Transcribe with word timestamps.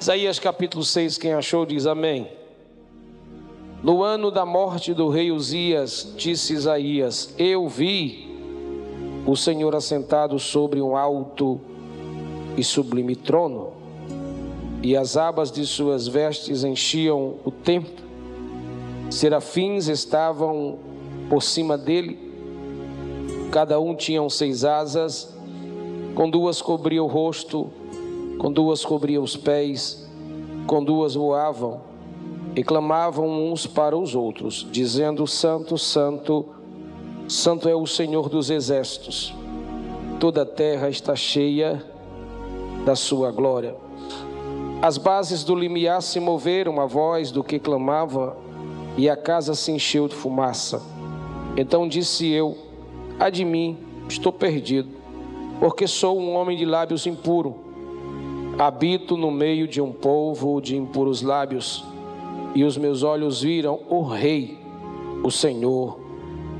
Isaías 0.00 0.38
capítulo 0.38 0.82
6, 0.82 1.18
quem 1.18 1.34
achou 1.34 1.66
diz 1.66 1.84
amém. 1.84 2.26
No 3.82 4.02
ano 4.02 4.30
da 4.30 4.46
morte 4.46 4.94
do 4.94 5.10
rei 5.10 5.30
Uzias, 5.30 6.14
disse 6.16 6.54
Isaías: 6.54 7.34
Eu 7.36 7.68
vi 7.68 8.34
o 9.26 9.36
Senhor 9.36 9.76
assentado 9.76 10.38
sobre 10.38 10.80
um 10.80 10.96
alto 10.96 11.60
e 12.56 12.64
sublime 12.64 13.14
trono, 13.14 13.74
e 14.82 14.96
as 14.96 15.18
abas 15.18 15.52
de 15.52 15.66
suas 15.66 16.08
vestes 16.08 16.64
enchiam 16.64 17.34
o 17.44 17.50
templo. 17.50 18.02
Serafins 19.10 19.86
estavam 19.86 20.78
por 21.28 21.42
cima 21.42 21.76
dele, 21.76 22.18
cada 23.52 23.78
um 23.78 23.94
tinha 23.94 24.26
seis 24.30 24.64
asas, 24.64 25.30
com 26.14 26.30
duas 26.30 26.62
cobria 26.62 27.04
o 27.04 27.06
rosto, 27.06 27.70
com 28.40 28.50
duas 28.50 28.82
cobria 28.82 29.20
os 29.20 29.36
pés, 29.36 30.08
com 30.66 30.82
duas 30.82 31.14
voavam 31.14 31.82
e 32.56 32.64
clamavam 32.64 33.28
uns 33.28 33.66
para 33.66 33.94
os 33.94 34.14
outros, 34.14 34.66
dizendo: 34.72 35.26
Santo, 35.26 35.76
Santo, 35.76 36.46
Santo 37.28 37.68
é 37.68 37.74
o 37.74 37.86
Senhor 37.86 38.30
dos 38.30 38.48
exércitos. 38.48 39.34
Toda 40.18 40.40
a 40.40 40.46
terra 40.46 40.88
está 40.88 41.14
cheia 41.14 41.84
da 42.86 42.96
sua 42.96 43.30
glória. 43.30 43.76
As 44.80 44.96
bases 44.96 45.44
do 45.44 45.54
limiar 45.54 46.00
se 46.00 46.18
moveram 46.18 46.80
a 46.80 46.86
voz 46.86 47.30
do 47.30 47.44
que 47.44 47.58
clamava, 47.58 48.38
e 48.96 49.10
a 49.10 49.18
casa 49.18 49.54
se 49.54 49.70
encheu 49.70 50.08
de 50.08 50.14
fumaça. 50.14 50.80
Então 51.58 51.86
disse 51.86 52.26
eu: 52.26 52.56
Ai 53.18 53.30
mim, 53.44 53.76
estou 54.08 54.32
perdido, 54.32 54.88
porque 55.60 55.86
sou 55.86 56.18
um 56.18 56.34
homem 56.34 56.56
de 56.56 56.64
lábios 56.64 57.06
impuros. 57.06 57.68
Habito 58.60 59.16
no 59.16 59.30
meio 59.30 59.66
de 59.66 59.80
um 59.80 59.90
povo 59.90 60.60
de 60.60 60.76
impuros 60.76 61.22
lábios 61.22 61.82
e 62.54 62.62
os 62.62 62.76
meus 62.76 63.02
olhos 63.02 63.40
viram 63.40 63.80
o 63.88 64.02
Rei, 64.02 64.58
o 65.24 65.30
Senhor 65.30 65.98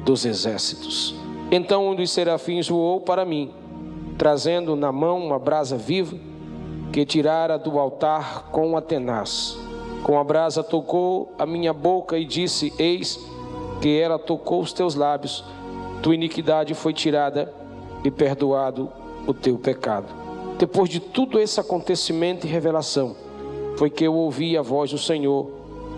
dos 0.02 0.24
exércitos. 0.24 1.14
Então 1.50 1.90
um 1.90 1.94
dos 1.94 2.10
serafins 2.10 2.66
voou 2.66 3.02
para 3.02 3.26
mim, 3.26 3.50
trazendo 4.16 4.74
na 4.74 4.90
mão 4.90 5.22
uma 5.22 5.38
brasa 5.38 5.76
viva 5.76 6.16
que 6.90 7.04
tirara 7.04 7.58
do 7.58 7.78
altar 7.78 8.44
com 8.50 8.78
a 8.78 8.80
tenaz. 8.80 9.58
Com 10.02 10.18
a 10.18 10.24
brasa 10.24 10.62
tocou 10.62 11.34
a 11.38 11.44
minha 11.44 11.74
boca 11.74 12.16
e 12.16 12.24
disse: 12.24 12.72
Eis 12.78 13.20
que 13.82 14.00
ela 14.00 14.18
tocou 14.18 14.62
os 14.62 14.72
teus 14.72 14.94
lábios, 14.94 15.44
tua 16.02 16.14
iniquidade 16.14 16.72
foi 16.72 16.94
tirada 16.94 17.52
e 18.02 18.10
perdoado 18.10 18.90
o 19.26 19.34
teu 19.34 19.58
pecado. 19.58 20.19
Depois 20.60 20.90
de 20.90 21.00
tudo 21.00 21.40
esse 21.40 21.58
acontecimento 21.58 22.46
e 22.46 22.50
revelação, 22.50 23.16
foi 23.78 23.88
que 23.88 24.04
eu 24.04 24.14
ouvi 24.14 24.58
a 24.58 24.62
voz 24.62 24.90
do 24.90 24.98
Senhor 24.98 25.50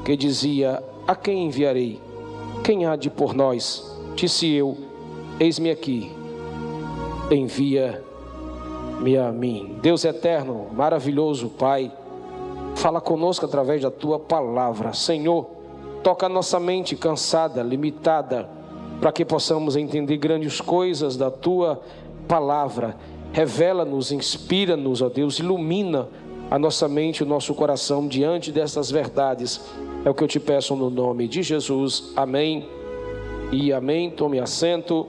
que 0.05 0.17
dizia: 0.17 0.81
A 1.05 1.17
quem 1.17 1.47
enviarei? 1.47 2.01
Quem 2.63 2.87
há 2.87 2.95
de 2.95 3.11
por 3.11 3.35
nós? 3.35 3.85
Disse 4.15 4.49
eu: 4.53 4.79
Eis-me 5.41 5.69
aqui, 5.69 6.13
envia-me 7.29 9.19
a 9.19 9.33
mim. 9.33 9.79
Deus 9.83 10.05
eterno, 10.05 10.69
maravilhoso 10.73 11.49
Pai, 11.49 11.91
fala 12.77 13.01
conosco 13.01 13.45
através 13.45 13.83
da 13.83 13.91
tua 13.91 14.21
palavra. 14.21 14.93
Senhor, 14.93 15.45
toca 16.05 16.27
a 16.27 16.29
nossa 16.29 16.61
mente 16.61 16.95
cansada, 16.95 17.65
limitada, 17.65 18.49
para 19.01 19.11
que 19.11 19.25
possamos 19.25 19.75
entender 19.75 20.19
grandes 20.19 20.61
coisas 20.61 21.17
da 21.17 21.33
tua 21.33 21.83
palavra. 22.29 22.97
Revela-nos, 23.33 24.13
inspira-nos, 24.13 25.01
ó 25.01 25.09
Deus, 25.09 25.39
ilumina 25.39 26.09
a 26.51 26.59
nossa 26.59 26.87
mente, 26.87 27.23
o 27.23 27.27
nosso 27.27 27.55
coração 27.55 28.07
diante 28.07 28.53
dessas 28.53 28.91
verdades 28.91 29.61
é 30.05 30.11
o 30.11 30.15
que 30.15 30.25
eu 30.25 30.29
te 30.29 30.41
peço 30.41 30.75
no 30.75 30.91
nome 30.91 31.29
de 31.29 31.43
Jesus. 31.43 32.13
Amém. 32.17 32.69
E 33.53 33.73
amém. 33.73 34.11
Tome 34.11 34.41
assento. 34.41 35.07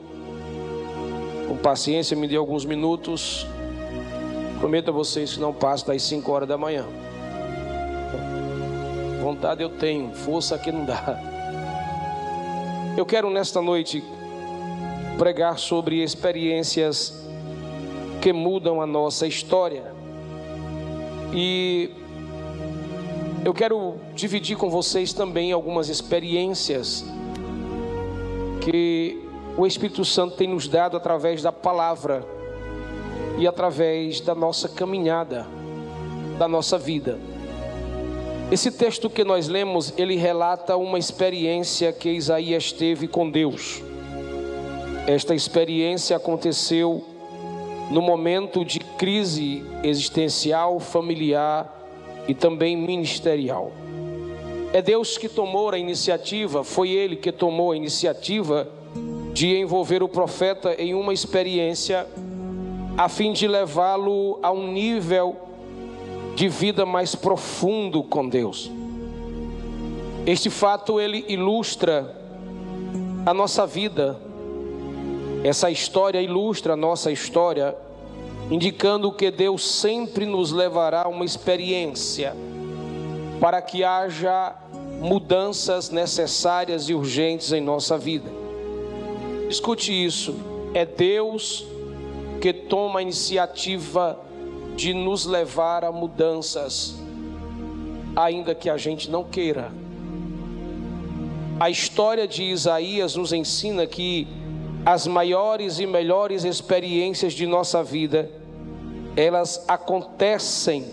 Com 1.47 1.57
paciência, 1.57 2.15
me 2.15 2.27
dê 2.27 2.35
alguns 2.35 2.63
minutos. 2.63 3.47
Prometo 4.59 4.89
a 4.89 4.91
vocês 4.91 5.33
que 5.33 5.39
não 5.39 5.51
passo 5.51 5.87
das 5.87 6.03
5 6.03 6.31
horas 6.31 6.47
da 6.47 6.57
manhã. 6.57 6.85
Vontade 9.21 9.63
eu 9.63 9.69
tenho, 9.69 10.13
força 10.13 10.59
que 10.59 10.71
não 10.71 10.85
dá. 10.85 11.19
Eu 12.95 13.05
quero 13.05 13.31
nesta 13.31 13.61
noite 13.61 14.03
pregar 15.17 15.57
sobre 15.57 16.03
experiências 16.03 17.22
que 18.23 18.31
mudam 18.31 18.81
a 18.81 18.87
nossa 18.87 19.27
história. 19.27 19.83
E 21.33 21.89
eu 23.43 23.53
quero 23.53 23.95
dividir 24.15 24.55
com 24.55 24.69
vocês 24.69 25.11
também 25.11 25.51
algumas 25.51 25.89
experiências 25.89 27.03
que 28.61 29.21
o 29.57 29.67
Espírito 29.67 30.05
Santo 30.05 30.37
tem 30.37 30.47
nos 30.47 30.69
dado 30.69 30.95
através 30.95 31.41
da 31.41 31.51
palavra 31.51 32.25
e 33.37 33.45
através 33.45 34.21
da 34.21 34.33
nossa 34.33 34.69
caminhada, 34.69 35.45
da 36.39 36.47
nossa 36.47 36.77
vida. 36.77 37.19
Esse 38.49 38.71
texto 38.71 39.09
que 39.09 39.25
nós 39.25 39.49
lemos, 39.49 39.93
ele 39.97 40.15
relata 40.15 40.77
uma 40.77 40.97
experiência 40.97 41.91
que 41.91 42.09
Isaías 42.09 42.71
teve 42.71 43.05
com 43.05 43.29
Deus. 43.29 43.83
Esta 45.07 45.35
experiência 45.35 46.15
aconteceu 46.15 47.12
no 47.93 48.01
momento 48.01 48.65
de 48.65 48.79
crise 48.79 49.63
existencial, 49.83 50.79
familiar 50.79 51.71
e 52.27 52.33
também 52.33 52.75
ministerial. 52.75 53.71
É 54.73 54.81
Deus 54.81 55.15
que 55.15 55.29
tomou 55.29 55.69
a 55.69 55.77
iniciativa, 55.77 56.63
foi 56.63 56.89
Ele 56.89 57.15
que 57.15 57.31
tomou 57.31 57.71
a 57.71 57.77
iniciativa 57.77 58.67
de 59.31 59.55
envolver 59.55 60.01
o 60.01 60.09
profeta 60.09 60.73
em 60.81 60.95
uma 60.95 61.13
experiência 61.13 62.07
a 62.97 63.07
fim 63.07 63.31
de 63.31 63.47
levá-lo 63.47 64.39
a 64.41 64.51
um 64.51 64.71
nível 64.71 65.35
de 66.35 66.47
vida 66.47 66.87
mais 66.87 67.13
profundo 67.13 68.01
com 68.01 68.27
Deus. 68.27 68.71
Este 70.25 70.49
fato 70.49 70.99
ele 70.99 71.23
ilustra 71.27 72.15
a 73.23 73.35
nossa 73.35 73.67
vida. 73.67 74.19
Essa 75.43 75.69
história 75.69 76.21
ilustra 76.21 76.73
a 76.73 76.77
nossa 76.77 77.11
história 77.11 77.75
indicando 78.49 79.11
que 79.11 79.29
Deus 79.29 79.65
sempre 79.67 80.25
nos 80.25 80.51
levará 80.51 81.03
a 81.03 81.07
uma 81.07 81.25
experiência 81.25 82.35
para 83.39 83.61
que 83.61 83.83
haja 83.83 84.55
mudanças 85.01 85.89
necessárias 85.89 86.87
e 86.87 86.93
urgentes 86.93 87.51
em 87.51 87.59
nossa 87.59 87.97
vida. 87.97 88.31
Escute 89.49 89.91
isso, 89.91 90.35
é 90.73 90.85
Deus 90.85 91.65
que 92.39 92.53
toma 92.53 92.99
a 92.99 93.01
iniciativa 93.01 94.19
de 94.75 94.93
nos 94.93 95.25
levar 95.25 95.83
a 95.83 95.91
mudanças, 95.91 96.95
ainda 98.15 98.55
que 98.55 98.69
a 98.69 98.77
gente 98.77 99.09
não 99.09 99.23
queira. 99.23 99.71
A 101.59 101.69
história 101.69 102.27
de 102.27 102.43
Isaías 102.43 103.15
nos 103.15 103.31
ensina 103.31 103.85
que 103.85 104.27
as 104.85 105.07
maiores 105.07 105.79
e 105.79 105.85
melhores 105.85 106.43
experiências 106.43 107.33
de 107.33 107.45
nossa 107.45 107.83
vida 107.83 108.29
elas 109.15 109.63
acontecem 109.67 110.85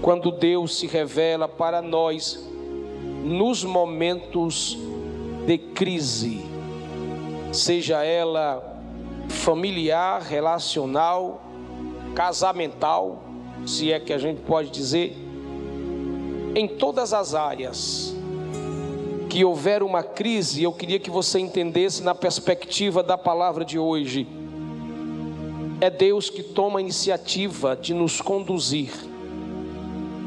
quando 0.00 0.30
Deus 0.30 0.78
se 0.78 0.86
revela 0.86 1.48
para 1.48 1.82
nós 1.82 2.48
nos 3.24 3.64
momentos 3.64 4.78
de 5.44 5.58
crise, 5.58 6.40
seja 7.52 8.04
ela 8.04 8.80
familiar, 9.28 10.22
relacional, 10.22 11.42
casamental, 12.14 13.24
se 13.66 13.92
é 13.92 13.98
que 13.98 14.12
a 14.12 14.18
gente 14.18 14.40
pode 14.42 14.70
dizer, 14.70 15.16
em 16.54 16.68
todas 16.68 17.12
as 17.12 17.34
áreas 17.34 18.14
que 19.28 19.44
houver 19.44 19.82
uma 19.82 20.02
crise, 20.02 20.62
eu 20.62 20.72
queria 20.72 20.98
que 20.98 21.10
você 21.10 21.38
entendesse 21.38 22.02
na 22.02 22.14
perspectiva 22.14 23.02
da 23.02 23.18
palavra 23.18 23.64
de 23.64 23.78
hoje 23.78 24.26
é 25.80 25.90
Deus 25.90 26.30
que 26.30 26.42
toma 26.42 26.78
a 26.78 26.82
iniciativa 26.82 27.76
de 27.76 27.92
nos 27.92 28.20
conduzir 28.20 28.90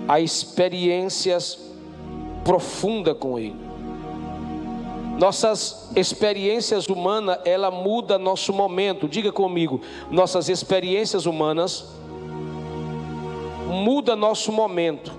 a 0.08 0.20
experiências 0.20 1.60
profundas 2.44 3.18
com 3.18 3.38
Ele. 3.38 3.56
Nossas 5.18 5.92
experiências 5.96 6.88
humanas, 6.88 7.40
ela 7.44 7.70
muda 7.70 8.18
nosso 8.18 8.54
momento. 8.54 9.08
Diga 9.08 9.32
comigo, 9.32 9.82
nossas 10.10 10.48
experiências 10.48 11.26
humanas 11.26 11.86
muda 13.68 14.16
nosso 14.16 14.52
momento. 14.52 15.12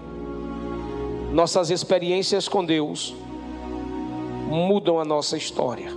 Nossas 1.33 1.71
experiências 1.71 2.49
com 2.49 2.65
Deus 2.65 3.15
mudam 4.51 4.99
a 4.99 5.05
nossa 5.05 5.37
história. 5.37 5.91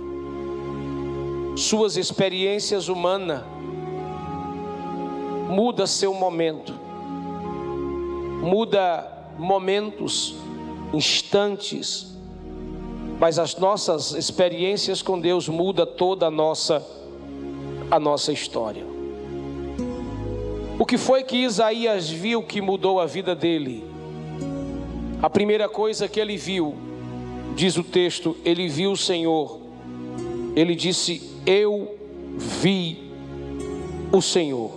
Suas 1.56 1.96
experiências 1.96 2.88
humanas 2.88 3.42
muda 5.50 5.86
seu 5.86 6.14
momento. 6.14 6.72
muda 8.42 9.10
momentos, 9.38 10.36
instantes, 10.92 12.14
mas 13.18 13.38
as 13.38 13.56
nossas 13.56 14.12
experiências 14.12 15.00
com 15.00 15.18
Deus 15.18 15.48
muda 15.48 15.86
toda 15.86 16.26
a 16.26 16.30
nossa 16.30 16.84
a 17.90 17.98
nossa 17.98 18.32
história. 18.32 18.84
O 20.78 20.84
que 20.84 20.98
foi 20.98 21.22
que 21.22 21.36
Isaías 21.36 22.10
viu 22.10 22.42
que 22.42 22.60
mudou 22.60 23.00
a 23.00 23.06
vida 23.06 23.34
dele? 23.34 23.84
A 25.22 25.30
primeira 25.30 25.68
coisa 25.68 26.08
que 26.08 26.18
ele 26.18 26.36
viu, 26.36 26.74
diz 27.54 27.76
o 27.76 27.84
texto, 27.84 28.36
ele 28.44 28.68
viu 28.68 28.92
o 28.92 28.96
Senhor. 28.96 29.60
Ele 30.56 30.74
disse: 30.74 31.40
Eu 31.46 31.96
vi 32.36 33.10
o 34.12 34.20
Senhor. 34.20 34.72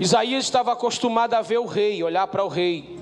Isaías 0.00 0.44
estava 0.44 0.72
acostumado 0.72 1.34
a 1.34 1.42
ver 1.42 1.58
o 1.58 1.66
rei, 1.66 2.02
olhar 2.02 2.26
para 2.28 2.44
o 2.44 2.48
rei. 2.48 2.96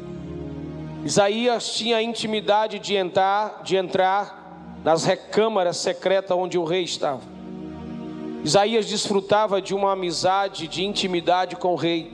Isaías 1.05 1.75
tinha 1.75 1.99
a 1.99 2.03
intimidade 2.03 2.79
de 2.79 2.95
entrar, 2.97 3.63
de 3.63 3.77
entrar 3.77 4.81
nas 4.83 5.05
recâmaras 5.05 5.77
secretas 5.77 6.37
onde 6.37 6.59
o 6.59 6.65
rei 6.65 6.83
estava. 6.83 7.23
Isaías 8.43 8.87
desfrutava 8.87 9.61
de 9.61 9.75
uma 9.75 9.93
amizade, 9.93 10.67
de 10.67 10.85
intimidade 10.85 11.57
com 11.57 11.73
o 11.73 11.77
rei. 11.77 12.13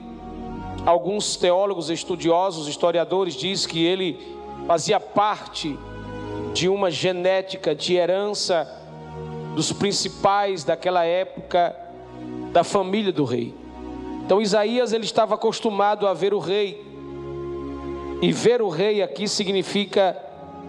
Alguns 0.85 1.37
teólogos, 1.37 1.89
estudiosos, 1.89 2.67
historiadores 2.67 3.35
dizem 3.35 3.69
que 3.69 3.85
ele 3.85 4.19
fazia 4.67 4.99
parte 4.99 5.77
de 6.53 6.69
uma 6.69 6.89
genética 6.89 7.75
de 7.75 7.95
herança 7.95 8.69
dos 9.55 9.71
principais 9.71 10.63
daquela 10.63 11.03
época 11.03 11.75
da 12.51 12.63
família 12.63 13.11
do 13.11 13.23
rei. 13.23 13.53
Então 14.25 14.41
Isaías 14.41 14.93
ele 14.93 15.03
estava 15.03 15.35
acostumado 15.35 16.07
a 16.07 16.13
ver 16.13 16.33
o 16.33 16.39
rei. 16.39 16.81
E 18.21 18.31
ver 18.31 18.61
o 18.61 18.69
rei 18.69 19.01
aqui 19.01 19.27
significa 19.27 20.17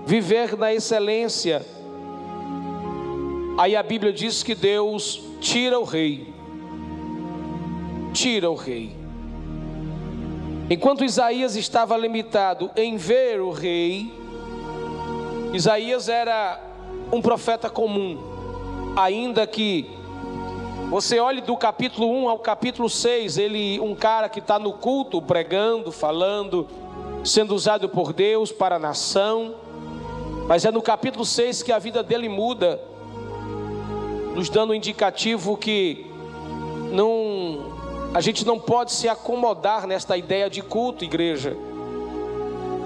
viver 0.05 0.57
na 0.57 0.75
excelência. 0.75 1.65
Aí 3.57 3.77
a 3.77 3.83
Bíblia 3.83 4.13
diz 4.13 4.43
que 4.43 4.55
Deus 4.55 5.23
tira 5.41 5.79
o 5.79 5.85
rei. 5.85 6.35
Tira 8.13 8.51
o 8.51 8.55
rei. 8.55 9.04
Enquanto 10.71 11.05
Isaías 11.05 11.57
estava 11.57 11.95
limitado 11.97 12.71
em 12.75 12.97
ver 12.97 13.39
o 13.39 13.51
rei, 13.51 14.11
Isaías 15.53 16.09
era 16.09 16.59
um 17.13 17.21
profeta 17.21 17.69
comum, 17.69 18.19
ainda 18.97 19.47
que 19.47 19.91
você 20.89 21.21
olhe 21.21 21.43
do 21.43 21.55
capítulo 21.55 22.11
1 22.11 22.29
ao 22.31 22.39
capítulo 22.39 22.89
6, 22.89 23.37
ele 23.37 23.79
um 23.79 23.95
cara 23.95 24.27
que 24.29 24.39
está 24.39 24.59
no 24.59 24.73
culto, 24.73 25.21
pregando, 25.21 25.93
falando, 25.93 26.67
sendo 27.23 27.55
usado 27.55 27.87
por 27.89 28.15
Deus 28.15 28.51
para 28.51 28.77
a 28.77 28.79
nação, 28.79 29.57
mas 30.49 30.65
é 30.65 30.71
no 30.71 30.81
capítulo 30.81 31.27
6 31.27 31.63
que 31.63 31.73
a 31.73 31.79
vida 31.79 32.03
dele 32.03 32.29
muda 32.29 32.81
nos 34.35 34.49
dando 34.49 34.71
um 34.71 34.75
indicativo 34.75 35.59
que 35.59 36.07
não 36.91 37.74
a 38.15 38.21
gente 38.21 38.47
não 38.47 38.61
pode 38.61 38.93
se 38.93 39.09
acomodar 39.09 39.89
nesta 39.89 40.17
ideia 40.17 40.49
de 40.49 40.63
culto, 40.63 41.05
igreja. 41.05 41.57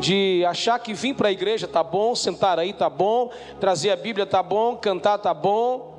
De 0.00 0.42
achar 0.48 0.78
que 0.78 0.94
vir 0.94 1.14
para 1.14 1.28
a 1.28 1.32
igreja 1.32 1.68
tá 1.68 1.82
bom, 1.82 2.14
sentar 2.14 2.58
aí 2.58 2.72
tá 2.72 2.88
bom, 2.88 3.30
trazer 3.60 3.90
a 3.90 3.96
Bíblia 3.96 4.24
tá 4.24 4.42
bom, 4.42 4.74
cantar 4.76 5.18
tá 5.18 5.34
bom, 5.34 5.98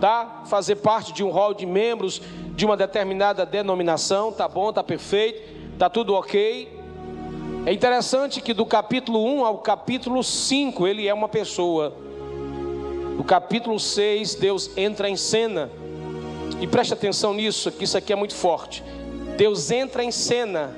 tá? 0.00 0.44
Fazer 0.46 0.76
parte 0.76 1.12
de 1.12 1.24
um 1.24 1.30
hall 1.30 1.52
de 1.52 1.66
membros 1.66 2.22
de 2.54 2.64
uma 2.64 2.76
determinada 2.76 3.44
denominação, 3.44 4.30
tá 4.30 4.46
bom, 4.46 4.72
tá 4.72 4.84
perfeito, 4.84 5.76
tá 5.76 5.90
tudo 5.90 6.14
OK. 6.14 6.68
É 7.66 7.72
interessante 7.72 8.40
que 8.40 8.54
do 8.54 8.64
capítulo 8.64 9.24
1 9.24 9.44
ao 9.44 9.58
capítulo 9.58 10.22
5 10.22 10.86
ele 10.86 11.08
é 11.08 11.12
uma 11.12 11.28
pessoa. 11.28 11.96
No 13.16 13.24
capítulo 13.24 13.80
6, 13.80 14.36
Deus 14.36 14.70
entra 14.76 15.08
em 15.08 15.16
cena. 15.16 15.68
E 16.60 16.66
preste 16.66 16.92
atenção 16.92 17.32
nisso, 17.34 17.70
que 17.70 17.84
isso 17.84 17.96
aqui 17.96 18.12
é 18.12 18.16
muito 18.16 18.34
forte. 18.34 18.82
Deus 19.36 19.70
entra 19.70 20.02
em 20.02 20.10
cena 20.10 20.74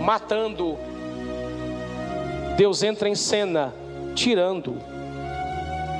matando. 0.00 0.78
Deus 2.56 2.82
entra 2.82 3.08
em 3.08 3.14
cena 3.14 3.74
tirando. 4.14 4.76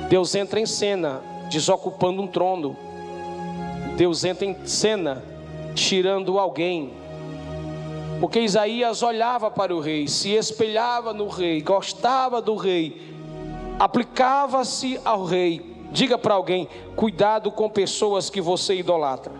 Deus 0.09 0.35
entra 0.35 0.59
em 0.59 0.65
cena 0.65 1.21
desocupando 1.49 2.21
um 2.21 2.27
trono. 2.27 2.77
Deus 3.97 4.23
entra 4.23 4.45
em 4.45 4.55
cena 4.65 5.23
tirando 5.75 6.39
alguém. 6.39 6.93
Porque 8.19 8.39
Isaías 8.39 9.03
olhava 9.03 9.51
para 9.51 9.75
o 9.75 9.81
rei, 9.81 10.07
se 10.07 10.29
espelhava 10.29 11.13
no 11.13 11.27
rei, 11.27 11.61
gostava 11.61 12.41
do 12.41 12.55
rei, 12.55 13.01
aplicava-se 13.77 14.97
ao 15.03 15.25
rei. 15.25 15.72
Diga 15.93 16.17
para 16.17 16.33
alguém: 16.33 16.67
cuidado 16.95 17.51
com 17.51 17.69
pessoas 17.69 18.29
que 18.29 18.41
você 18.41 18.75
idolatra. 18.75 19.31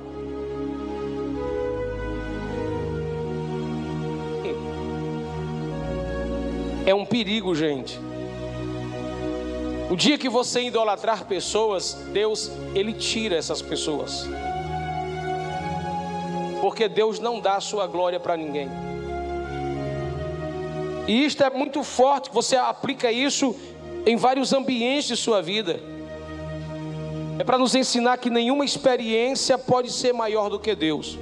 É 6.85 6.93
um 6.93 7.05
perigo, 7.05 7.55
gente. 7.55 7.99
O 9.89 9.95
dia 9.95 10.17
que 10.17 10.29
você 10.29 10.63
idolatrar 10.63 11.25
pessoas, 11.25 11.93
Deus, 12.11 12.51
Ele 12.75 12.93
tira 12.93 13.35
essas 13.35 13.61
pessoas. 13.61 14.27
Porque 16.61 16.87
Deus 16.87 17.19
não 17.19 17.39
dá 17.39 17.55
a 17.55 17.61
sua 17.61 17.87
glória 17.87 18.19
para 18.19 18.37
ninguém. 18.37 18.69
E 21.07 21.25
isto 21.25 21.43
é 21.43 21.49
muito 21.49 21.83
forte, 21.83 22.29
você 22.31 22.55
aplica 22.55 23.11
isso 23.11 23.55
em 24.05 24.15
vários 24.15 24.53
ambientes 24.53 25.07
de 25.07 25.17
sua 25.17 25.41
vida. 25.41 25.92
É 27.39 27.43
para 27.43 27.57
nos 27.57 27.73
ensinar 27.73 28.17
que 28.17 28.29
nenhuma 28.29 28.63
experiência 28.63 29.57
pode 29.57 29.91
ser 29.91 30.13
maior 30.13 30.49
do 30.49 30.59
que 30.59 30.75
Deus. 30.75 31.17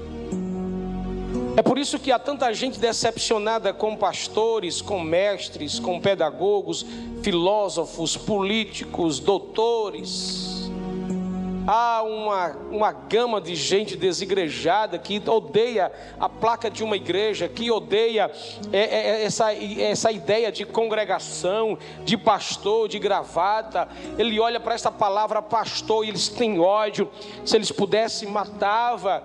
É 1.56 1.62
por 1.62 1.78
isso 1.78 2.00
que 2.00 2.12
há 2.12 2.19
tanta 2.19 2.54
gente 2.54 2.80
decepcionada 2.80 3.74
com 3.74 3.96
pastores, 3.96 4.81
com 4.81 5.00
mestres, 5.00 5.80
com 5.80 6.00
pedagogos, 6.00 6.86
filósofos, 7.22 8.16
políticos, 8.18 9.19
doutores 9.19 10.50
há 11.68 12.04
uma, 12.04 12.48
uma 12.72 12.92
gama 12.92 13.40
de 13.40 13.56
gente 13.56 13.96
desigrejada 13.96 14.98
que 14.98 15.22
odeia 15.28 15.92
a 16.19 16.28
placa 16.28 16.69
de 16.69 16.84
uma 16.84 16.96
igreja, 16.96 17.48
que 17.48 17.69
odeia 17.72 18.31
é, 18.72 18.80
é, 18.80 19.10
é, 19.10 19.24
essa, 19.24 19.54
essa 19.54 20.12
ideia 20.12 20.52
de 20.52 20.66
congregação, 20.66 21.77
de 22.03 22.18
pastor, 22.18 22.88
de 22.88 23.00
gravata. 23.00 23.88
Ele 24.18 24.39
olha 24.39 24.60
para 24.60 24.75
essa 24.75 24.91
palavra 24.91 25.41
pastor 25.41 26.06
e 26.06 26.10
eles 26.10 26.27
têm 26.27 26.60
ódio. 26.60 27.10
Se 27.46 27.56
eles 27.56 27.72
pudessem, 27.72 28.30
matava. 28.30 29.24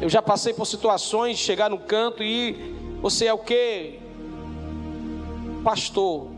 Eu 0.00 0.08
já 0.08 0.20
passei 0.20 0.52
por 0.52 0.66
situações 0.66 1.38
de 1.38 1.44
chegar 1.44 1.70
no 1.70 1.78
canto 1.78 2.22
e 2.22 2.74
você 3.00 3.26
é 3.26 3.32
o 3.32 3.38
que? 3.38 4.00
Pastor. 5.62 6.28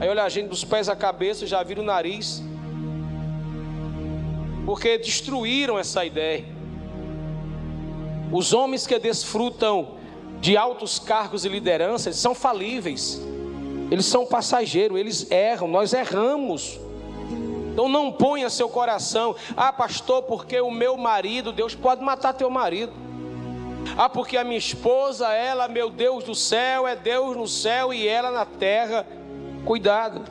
Aí 0.00 0.08
olha 0.08 0.24
a 0.24 0.28
gente 0.28 0.48
dos 0.48 0.64
pés 0.64 0.88
à 0.88 0.96
cabeça, 0.96 1.46
já 1.46 1.62
vira 1.62 1.80
o 1.80 1.84
nariz 1.84 2.42
porque 4.70 4.96
destruíram 4.98 5.76
essa 5.76 6.04
ideia. 6.04 6.44
Os 8.30 8.52
homens 8.52 8.86
que 8.86 8.96
desfrutam 9.00 9.96
de 10.40 10.56
altos 10.56 10.96
cargos 10.96 11.44
e 11.44 11.48
liderança, 11.48 12.08
eles 12.08 12.20
são 12.20 12.36
falíveis, 12.36 13.20
eles 13.90 14.06
são 14.06 14.24
passageiros, 14.24 14.96
eles 14.96 15.28
erram, 15.28 15.66
nós 15.66 15.92
erramos. 15.92 16.78
Então 17.72 17.88
não 17.88 18.12
ponha 18.12 18.48
seu 18.48 18.68
coração, 18.68 19.34
ah, 19.56 19.72
pastor, 19.72 20.22
porque 20.22 20.60
o 20.60 20.70
meu 20.70 20.96
marido, 20.96 21.50
Deus 21.50 21.74
pode 21.74 22.00
matar 22.00 22.32
teu 22.32 22.48
marido. 22.48 22.92
Ah, 23.98 24.08
porque 24.08 24.36
a 24.36 24.44
minha 24.44 24.56
esposa, 24.56 25.32
ela, 25.32 25.66
meu 25.66 25.90
Deus 25.90 26.22
do 26.22 26.34
céu, 26.36 26.86
é 26.86 26.94
Deus 26.94 27.36
no 27.36 27.48
céu 27.48 27.92
e 27.92 28.06
ela 28.06 28.30
na 28.30 28.44
terra. 28.44 29.04
Cuidado. 29.64 30.22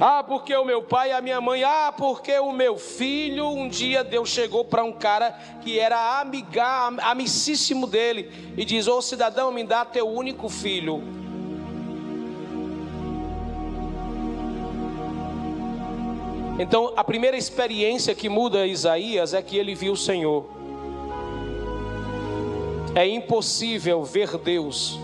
Ah, 0.00 0.22
porque 0.22 0.54
o 0.54 0.64
meu 0.64 0.82
pai 0.82 1.08
e 1.08 1.12
a 1.12 1.20
minha 1.20 1.40
mãe. 1.40 1.64
Ah, 1.64 1.92
porque 1.96 2.38
o 2.38 2.52
meu 2.52 2.76
filho. 2.76 3.48
Um 3.48 3.68
dia 3.68 4.04
Deus 4.04 4.28
chegou 4.28 4.64
para 4.64 4.84
um 4.84 4.92
cara 4.92 5.30
que 5.62 5.78
era 5.78 6.20
amiga, 6.20 6.92
amicíssimo 7.02 7.86
dele 7.86 8.30
e 8.56 8.64
diz: 8.64 8.86
Ô 8.86 9.00
cidadão, 9.00 9.50
me 9.50 9.64
dá 9.64 9.84
teu 9.84 10.06
único 10.08 10.48
filho. 10.48 11.02
Então, 16.58 16.94
a 16.96 17.04
primeira 17.04 17.36
experiência 17.36 18.14
que 18.14 18.30
muda 18.30 18.66
Isaías 18.66 19.34
é 19.34 19.42
que 19.42 19.58
ele 19.58 19.74
viu 19.74 19.92
o 19.92 19.96
Senhor. 19.96 20.46
É 22.94 23.06
impossível 23.06 24.02
ver 24.04 24.38
Deus 24.38 24.98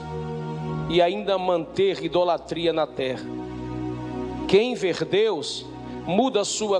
e 0.89 1.03
ainda 1.03 1.37
manter 1.37 2.03
idolatria 2.03 2.73
na 2.73 2.87
terra. 2.87 3.42
Quem 4.53 4.75
ver 4.75 5.07
Deus 5.07 5.65
muda 6.07 6.45
sua 6.45 6.79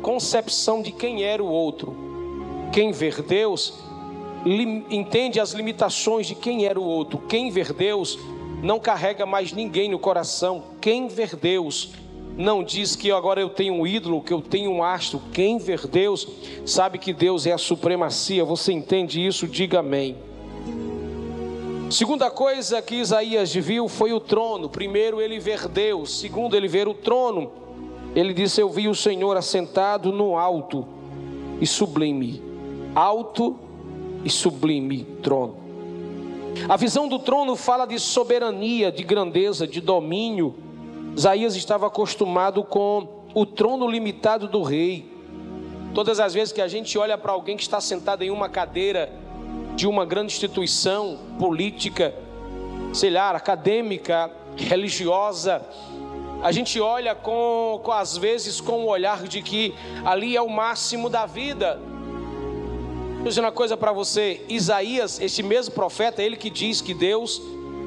concepção 0.00 0.80
de 0.80 0.90
quem 0.90 1.22
era 1.22 1.44
o 1.44 1.46
outro. 1.46 1.94
Quem 2.72 2.92
ver 2.92 3.20
Deus 3.20 3.74
entende 4.88 5.38
as 5.38 5.52
limitações 5.52 6.26
de 6.26 6.34
quem 6.34 6.64
era 6.64 6.80
o 6.80 6.82
outro. 6.82 7.18
Quem 7.28 7.50
ver 7.50 7.74
Deus 7.74 8.18
não 8.62 8.80
carrega 8.80 9.26
mais 9.26 9.52
ninguém 9.52 9.90
no 9.90 9.98
coração. 9.98 10.64
Quem 10.80 11.06
ver 11.06 11.36
Deus 11.36 11.92
não 12.38 12.64
diz 12.64 12.96
que 12.96 13.12
agora 13.12 13.38
eu 13.38 13.50
tenho 13.50 13.74
um 13.74 13.86
ídolo, 13.86 14.22
que 14.22 14.32
eu 14.32 14.40
tenho 14.40 14.70
um 14.70 14.82
astro. 14.82 15.20
Quem 15.30 15.58
ver 15.58 15.86
Deus 15.86 16.26
sabe 16.64 16.96
que 16.96 17.12
Deus 17.12 17.46
é 17.46 17.52
a 17.52 17.58
supremacia. 17.58 18.46
Você 18.46 18.72
entende 18.72 19.22
isso? 19.22 19.46
Diga 19.46 19.80
amém. 19.80 20.16
Segunda 21.94 22.28
coisa 22.28 22.82
que 22.82 22.96
Isaías 22.96 23.54
viu 23.54 23.86
foi 23.86 24.12
o 24.12 24.18
trono. 24.18 24.68
Primeiro, 24.68 25.20
ele 25.20 25.38
ver 25.38 25.68
Deus. 25.68 26.18
Segundo, 26.18 26.56
ele 26.56 26.66
ver 26.66 26.88
o 26.88 26.92
trono. 26.92 27.52
Ele 28.16 28.34
disse: 28.34 28.60
Eu 28.60 28.68
vi 28.68 28.88
o 28.88 28.94
Senhor 28.96 29.36
assentado 29.36 30.10
no 30.10 30.36
alto 30.36 30.84
e 31.60 31.66
sublime. 31.68 32.42
Alto 32.96 33.56
e 34.24 34.28
sublime 34.28 35.04
trono. 35.22 35.54
A 36.68 36.76
visão 36.76 37.06
do 37.06 37.20
trono 37.20 37.54
fala 37.54 37.86
de 37.86 38.00
soberania, 38.00 38.90
de 38.90 39.04
grandeza, 39.04 39.64
de 39.64 39.80
domínio. 39.80 40.56
Isaías 41.16 41.54
estava 41.54 41.86
acostumado 41.86 42.64
com 42.64 43.06
o 43.32 43.46
trono 43.46 43.88
limitado 43.88 44.48
do 44.48 44.64
rei. 44.64 45.08
Todas 45.94 46.18
as 46.18 46.34
vezes 46.34 46.52
que 46.52 46.60
a 46.60 46.66
gente 46.66 46.98
olha 46.98 47.16
para 47.16 47.30
alguém 47.30 47.56
que 47.56 47.62
está 47.62 47.80
sentado 47.80 48.22
em 48.22 48.32
uma 48.32 48.48
cadeira 48.48 49.22
de 49.74 49.86
uma 49.86 50.04
grande 50.04 50.32
instituição 50.32 51.18
política, 51.38 52.14
sei 52.92 53.10
lá, 53.10 53.30
acadêmica, 53.30 54.30
religiosa, 54.56 55.62
a 56.42 56.52
gente 56.52 56.78
olha 56.78 57.14
com, 57.14 57.80
com 57.82 57.90
às 57.90 58.16
vezes 58.16 58.60
com 58.60 58.84
o 58.84 58.86
olhar 58.86 59.22
de 59.22 59.40
que 59.40 59.74
ali 60.04 60.36
é 60.36 60.42
o 60.42 60.48
máximo 60.48 61.08
da 61.08 61.24
vida. 61.26 61.80
Vou 63.16 63.28
dizer 63.28 63.40
uma 63.40 63.50
coisa 63.50 63.76
para 63.76 63.92
você: 63.92 64.44
Isaías, 64.48 65.18
esse 65.20 65.42
mesmo 65.42 65.74
profeta, 65.74 66.22
ele 66.22 66.36
que 66.36 66.50
diz 66.50 66.82
que 66.82 66.92
Deus 66.92 67.40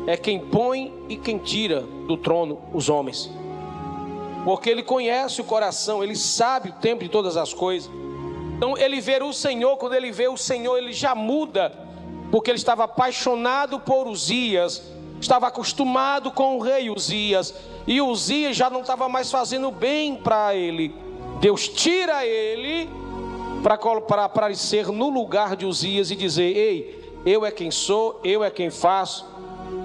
é 0.08 0.18
quem 0.18 0.40
põe 0.40 0.92
e 1.08 1.16
quem 1.18 1.38
tira 1.38 1.82
do 1.82 2.18
trono 2.18 2.60
os 2.74 2.90
homens, 2.90 3.30
porque 4.44 4.70
ele 4.70 4.82
conhece 4.82 5.40
o 5.40 5.44
coração, 5.44 6.04
ele 6.04 6.16
sabe 6.16 6.70
o 6.70 6.74
tempo 6.74 7.04
de 7.04 7.10
todas 7.10 7.38
as 7.38 7.54
coisas. 7.54 7.92
Então 8.58 8.76
ele 8.76 9.00
vê 9.00 9.22
o 9.22 9.32
Senhor, 9.32 9.78
quando 9.78 9.94
ele 9.94 10.12
vê 10.12 10.28
o 10.28 10.36
Senhor, 10.36 10.78
ele 10.78 10.92
já 10.92 11.14
muda, 11.14 11.72
porque 12.32 12.50
ele 12.50 12.58
estava 12.58 12.86
apaixonado 12.86 13.80
por 13.80 14.08
Uzias, 14.08 14.82
estava 15.22 15.48
acostumado 15.48 16.32
com 16.32 16.58
o 16.58 16.60
rei 16.60 16.90
Uzias, 16.90 17.54
e 17.86 18.02
Uzias 18.02 18.58
já 18.58 18.68
não 18.70 18.82
estava 18.82 19.08
mais 19.08 19.32
fazendo 19.32 19.70
bem 19.70 20.16
para 20.16 20.56
ele. 20.56 20.94
Deus 21.40 21.68
tira 21.68 22.26
ele 22.26 22.90
para 24.08 24.26
aparecer 24.26 24.88
no 24.88 25.10
lugar 25.10 25.56
de 25.56 25.66
Uzias 25.66 26.10
e 26.10 26.16
dizer: 26.16 26.58
Ei, 26.58 27.14
eu 27.26 27.46
é 27.46 27.52
quem 27.52 27.70
sou, 27.70 28.20
eu 28.24 28.44
é 28.44 28.50
quem 28.50 28.72
faço, 28.72 29.24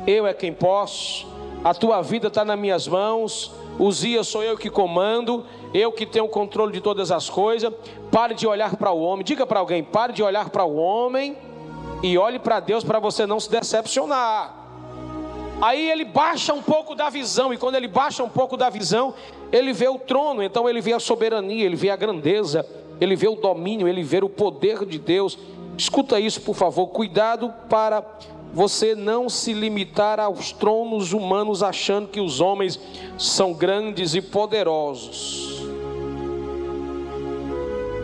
eu 0.07 0.27
é 0.27 0.33
quem 0.33 0.53
posso, 0.53 1.27
a 1.63 1.75
tua 1.75 2.01
vida 2.01 2.29
está 2.29 2.43
nas 2.43 2.59
minhas 2.59 2.89
mãos. 2.89 3.53
Uzias 3.79 4.29
sou 4.29 4.43
eu 4.43 4.57
que 4.57 4.71
comando, 4.71 5.45
eu 5.73 5.91
que 5.93 6.07
tenho 6.07 6.27
o 6.27 6.29
controle 6.29 6.73
de 6.73 6.81
todas 6.81 7.11
as 7.11 7.29
coisas. 7.29 7.73
Pare 8.11 8.35
de 8.35 8.47
olhar 8.47 8.77
para 8.77 8.93
o 8.93 9.01
homem, 9.01 9.25
diga 9.25 9.47
para 9.47 9.61
alguém: 9.61 9.83
pare 9.83 10.13
de 10.13 10.23
olhar 10.23 10.51
para 10.51 10.65
o 10.65 10.77
homem 10.77 11.37
e 12.03 12.19
olhe 12.19 12.39
para 12.39 12.61
Deus 12.61 12.85
para 12.85 12.99
você 12.99 13.27
não 13.27 13.41
se 13.41 13.51
decepcionar. 13.51 14.63
Aí 15.61 15.91
ele 15.91 16.05
baixa 16.05 16.53
um 16.53 16.61
pouco 16.61 16.93
da 16.95 17.09
visão, 17.09 17.55
e 17.55 17.57
quando 17.57 17.77
ele 17.77 17.87
baixa 17.87 18.25
um 18.25 18.29
pouco 18.29 18.57
da 18.57 18.69
visão, 18.69 19.15
ele 19.53 19.73
vê 19.73 19.89
o 19.89 19.97
trono, 19.97 20.43
então 20.43 20.69
ele 20.69 20.81
vê 20.81 20.93
a 20.93 20.99
soberania, 20.99 21.65
ele 21.65 21.77
vê 21.77 21.89
a 21.89 21.95
grandeza, 21.95 22.67
ele 23.01 23.15
vê 23.15 23.29
o 23.29 23.37
domínio, 23.37 23.87
ele 23.87 24.03
vê 24.03 24.19
o 24.25 24.29
poder 24.29 24.85
de 24.85 24.99
Deus. 24.99 25.39
Escuta 25.79 26.19
isso, 26.19 26.41
por 26.41 26.57
favor. 26.57 26.89
Cuidado 26.89 27.55
para 27.69 28.05
você 28.53 28.95
não 28.95 29.29
se 29.29 29.53
limitar 29.53 30.21
aos 30.21 30.53
tronos 30.53 31.13
humanos 31.13 31.63
achando 31.63 32.09
que 32.09 32.21
os 32.21 32.41
homens 32.41 32.79
são 33.19 33.53
grandes 33.53 34.15
e 34.15 34.21
poderosos. 34.21 35.63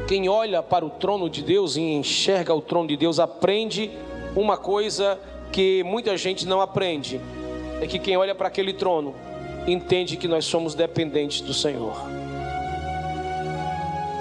Quem 0.08 0.26
olha 0.26 0.62
para 0.62 0.86
o 0.86 0.90
trono 0.90 1.28
de 1.28 1.42
Deus 1.42 1.76
e 1.76 1.82
enxerga 1.82 2.54
o 2.54 2.62
trono 2.62 2.88
de 2.88 2.96
Deus 2.96 3.18
aprende 3.18 3.90
uma 4.34 4.56
coisa 4.56 5.20
que 5.52 5.82
muita 5.84 6.16
gente 6.16 6.46
não 6.46 6.62
aprende: 6.62 7.20
é 7.82 7.86
que 7.86 7.98
quem 7.98 8.16
olha 8.16 8.34
para 8.34 8.48
aquele 8.48 8.72
trono 8.72 9.14
entende 9.66 10.16
que 10.16 10.26
nós 10.26 10.46
somos 10.46 10.74
dependentes 10.74 11.42
do 11.42 11.52
Senhor. 11.52 11.94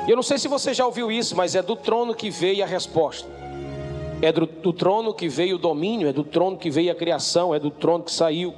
Eu 0.09 0.15
não 0.15 0.23
sei 0.23 0.37
se 0.37 0.49
você 0.49 0.73
já 0.73 0.85
ouviu 0.85 1.09
isso, 1.09 1.37
mas 1.37 1.55
é 1.55 1.61
do 1.61 1.75
trono 1.75 2.13
que 2.13 2.29
veio 2.29 2.63
a 2.63 2.67
resposta. 2.67 3.36
É 4.21 4.31
do, 4.31 4.45
do, 4.47 4.73
trono 4.73 5.13
que 5.13 5.29
veio 5.29 5.57
o 5.57 5.59
domínio, 5.59 6.07
é 6.07 6.13
do 6.13 6.23
trono 6.23 6.57
que 6.57 6.71
veio 6.71 6.91
a 6.91 6.95
criação, 6.95 7.53
é 7.53 7.59
do 7.59 7.69
trono 7.69 8.03
que 8.03 8.11
saiu. 8.11 8.53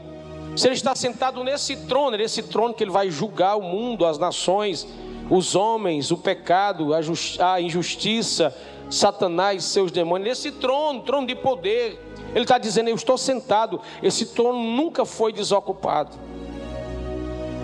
Se 0.55 0.67
ele 0.67 0.75
está 0.75 0.95
sentado 0.95 1.43
nesse 1.43 1.75
trono, 1.85 2.15
é 2.15 2.19
nesse 2.19 2.43
trono 2.43 2.73
que 2.73 2.83
ele 2.83 2.91
vai 2.91 3.09
julgar 3.11 3.57
o 3.57 3.61
mundo, 3.61 4.05
as 4.05 4.17
nações, 4.17 4.87
os 5.29 5.55
homens, 5.55 6.11
o 6.11 6.17
pecado, 6.17 6.93
a, 6.93 7.01
just, 7.01 7.39
a 7.39 7.59
injustiça, 7.59 8.55
Satanás, 8.89 9.65
seus 9.65 9.91
demônios, 9.91 10.29
nesse 10.29 10.51
trono, 10.51 11.01
trono 11.01 11.27
de 11.27 11.35
poder. 11.35 11.99
Ele 12.33 12.41
está 12.43 12.57
dizendo: 12.57 12.89
Eu 12.89 12.95
estou 12.95 13.17
sentado. 13.17 13.81
Esse 14.01 14.27
trono 14.27 14.59
nunca 14.59 15.05
foi 15.05 15.33
desocupado. 15.33 16.17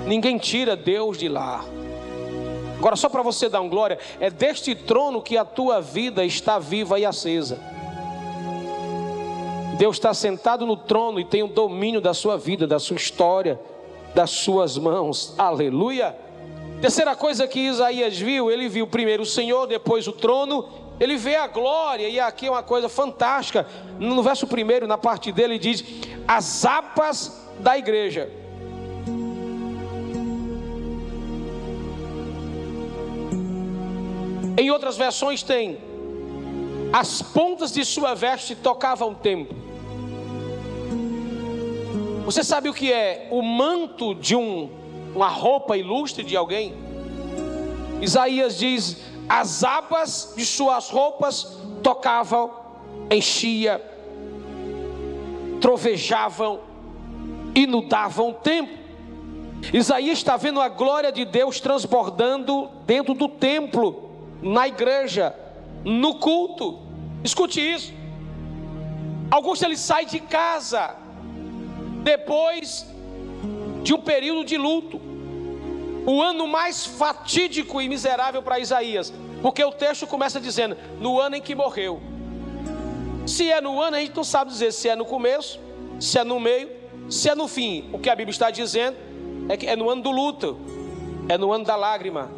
Ninguém 0.05 0.37
tira 0.37 0.75
Deus 0.75 1.17
de 1.17 1.29
lá. 1.29 1.63
Agora, 2.77 2.95
só 2.95 3.09
para 3.09 3.23
você 3.23 3.47
dar 3.49 3.61
um 3.61 3.69
glória, 3.69 3.97
é 4.19 4.29
deste 4.29 4.75
trono 4.75 5.21
que 5.21 5.37
a 5.37 5.45
tua 5.45 5.81
vida 5.81 6.25
está 6.25 6.59
viva 6.59 6.99
e 6.99 7.05
acesa. 7.05 7.75
Deus 9.77 9.98
está 9.98 10.13
sentado 10.13 10.65
no 10.65 10.77
trono 10.77 11.20
e 11.20 11.25
tem 11.25 11.44
o 11.44 11.48
domínio 11.48 12.00
da 12.00 12.13
sua 12.13 12.38
vida, 12.38 12.65
da 12.65 12.79
sua 12.79 12.96
história, 12.96 13.60
das 14.13 14.29
suas 14.29 14.77
mãos. 14.77 15.36
Aleluia. 15.38 16.15
Terceira 16.79 17.15
coisa 17.15 17.46
que 17.46 17.60
Isaías 17.60 18.17
viu, 18.17 18.50
ele 18.50 18.70
viu 18.70 18.88
primeiro 18.88 19.24
o 19.24 19.25
Senhor, 19.25 19.67
depois 19.67 20.08
o 20.08 20.13
trono, 20.13 20.70
ele 20.98 21.17
vê 21.17 21.36
a 21.36 21.48
glória, 21.48 22.08
e 22.08 22.20
aqui 22.20 22.48
é 22.48 22.51
uma 22.51 22.63
coisa 22.63 22.88
fantástica. 22.88 23.67
No 24.00 24.24
verso 24.24 24.48
primeiro, 24.48 24.88
na 24.88 24.98
parte 24.98 25.32
dele, 25.32 25.60
diz: 25.60 25.84
as 26.25 26.63
apas 26.63 27.46
da 27.60 27.77
igreja. 27.77 28.32
Em 34.58 34.72
outras 34.72 34.96
versões 34.96 35.44
tem 35.44 35.77
as 36.94 37.22
pontas 37.22 37.74
de 37.74 37.84
sua 37.84 38.13
veste 38.13 38.55
tocavam 38.55 39.10
o 39.10 39.15
templo. 39.15 39.64
Você 42.25 42.44
sabe 42.44 42.67
o 42.67 42.74
que 42.74 42.91
é 42.91 43.27
o 43.29 43.39
manto 43.44 44.15
de 44.15 44.36
um, 44.36 44.67
uma 45.13 45.27
roupa 45.27 45.77
ilustre 45.77 46.24
de 46.24 46.36
alguém? 46.36 46.74
Isaías 48.01 48.58
diz: 48.58 48.98
as 49.29 49.63
abas 49.63 50.34
de 50.36 50.44
suas 50.44 50.89
roupas 50.89 51.55
tocavam, 51.84 52.51
enchia, 53.12 53.79
trovejavam, 55.62 56.62
inundavam 57.53 58.32
o 58.32 58.34
templo. 58.34 58.75
Isaías 59.72 60.17
está 60.17 60.36
vendo 60.36 60.60
a 60.60 60.67
glória 60.67 61.12
de 61.12 61.25
Deus 61.25 61.60
transbordando 61.60 62.72
dentro 62.88 63.13
do 63.13 63.29
templo 63.29 64.10
na 64.41 64.67
igreja, 64.67 65.36
no 65.84 66.15
culto. 66.15 66.79
Escute 67.24 67.62
isso. 67.62 67.94
Augusto 69.29 69.63
ele 69.63 69.77
sai 69.77 70.08
de 70.08 70.20
casa 70.20 71.04
depois 72.05 72.85
de 73.83 73.93
um 73.93 74.00
período 74.00 74.45
de 74.45 74.57
luto. 74.57 75.01
O 76.05 76.21
ano 76.21 76.47
mais 76.47 76.85
fatídico 76.85 77.81
e 77.81 77.89
miserável 77.89 78.41
para 78.43 78.59
Isaías, 78.59 79.12
porque 79.41 79.63
o 79.63 79.71
texto 79.71 80.05
começa 80.05 80.39
dizendo: 80.39 80.77
no 81.00 81.19
ano 81.19 81.35
em 81.35 81.41
que 81.41 81.55
morreu. 81.55 82.00
Se 83.25 83.51
é 83.51 83.59
no 83.59 83.81
ano, 83.81 83.97
a 83.97 84.00
gente 84.00 84.15
não 84.15 84.24
sabe 84.24 84.51
dizer 84.51 84.71
se 84.71 84.88
é 84.88 84.95
no 84.95 85.03
começo, 85.03 85.59
se 86.00 86.19
é 86.19 86.24
no 86.24 86.39
meio, 86.39 86.69
se 87.09 87.27
é 87.27 87.33
no 87.33 87.47
fim. 87.47 87.89
O 87.91 87.97
que 87.97 88.07
a 88.07 88.15
Bíblia 88.15 88.31
está 88.31 88.51
dizendo 88.51 88.95
é 89.50 89.57
que 89.57 89.65
é 89.65 89.75
no 89.75 89.89
ano 89.89 90.03
do 90.03 90.12
luto, 90.12 90.59
é 91.27 91.35
no 91.35 91.51
ano 91.51 91.65
da 91.65 91.75
lágrima, 91.75 92.29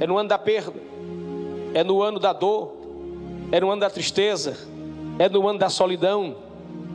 é 0.00 0.06
no 0.08 0.18
ano 0.18 0.28
da 0.28 0.38
perda 0.38 0.94
é 1.74 1.82
no 1.82 2.00
ano 2.02 2.20
da 2.20 2.32
dor, 2.32 2.72
é 3.50 3.60
no 3.60 3.68
ano 3.68 3.80
da 3.80 3.90
tristeza, 3.90 4.56
é 5.18 5.28
no 5.28 5.46
ano 5.48 5.58
da 5.58 5.68
solidão, 5.68 6.36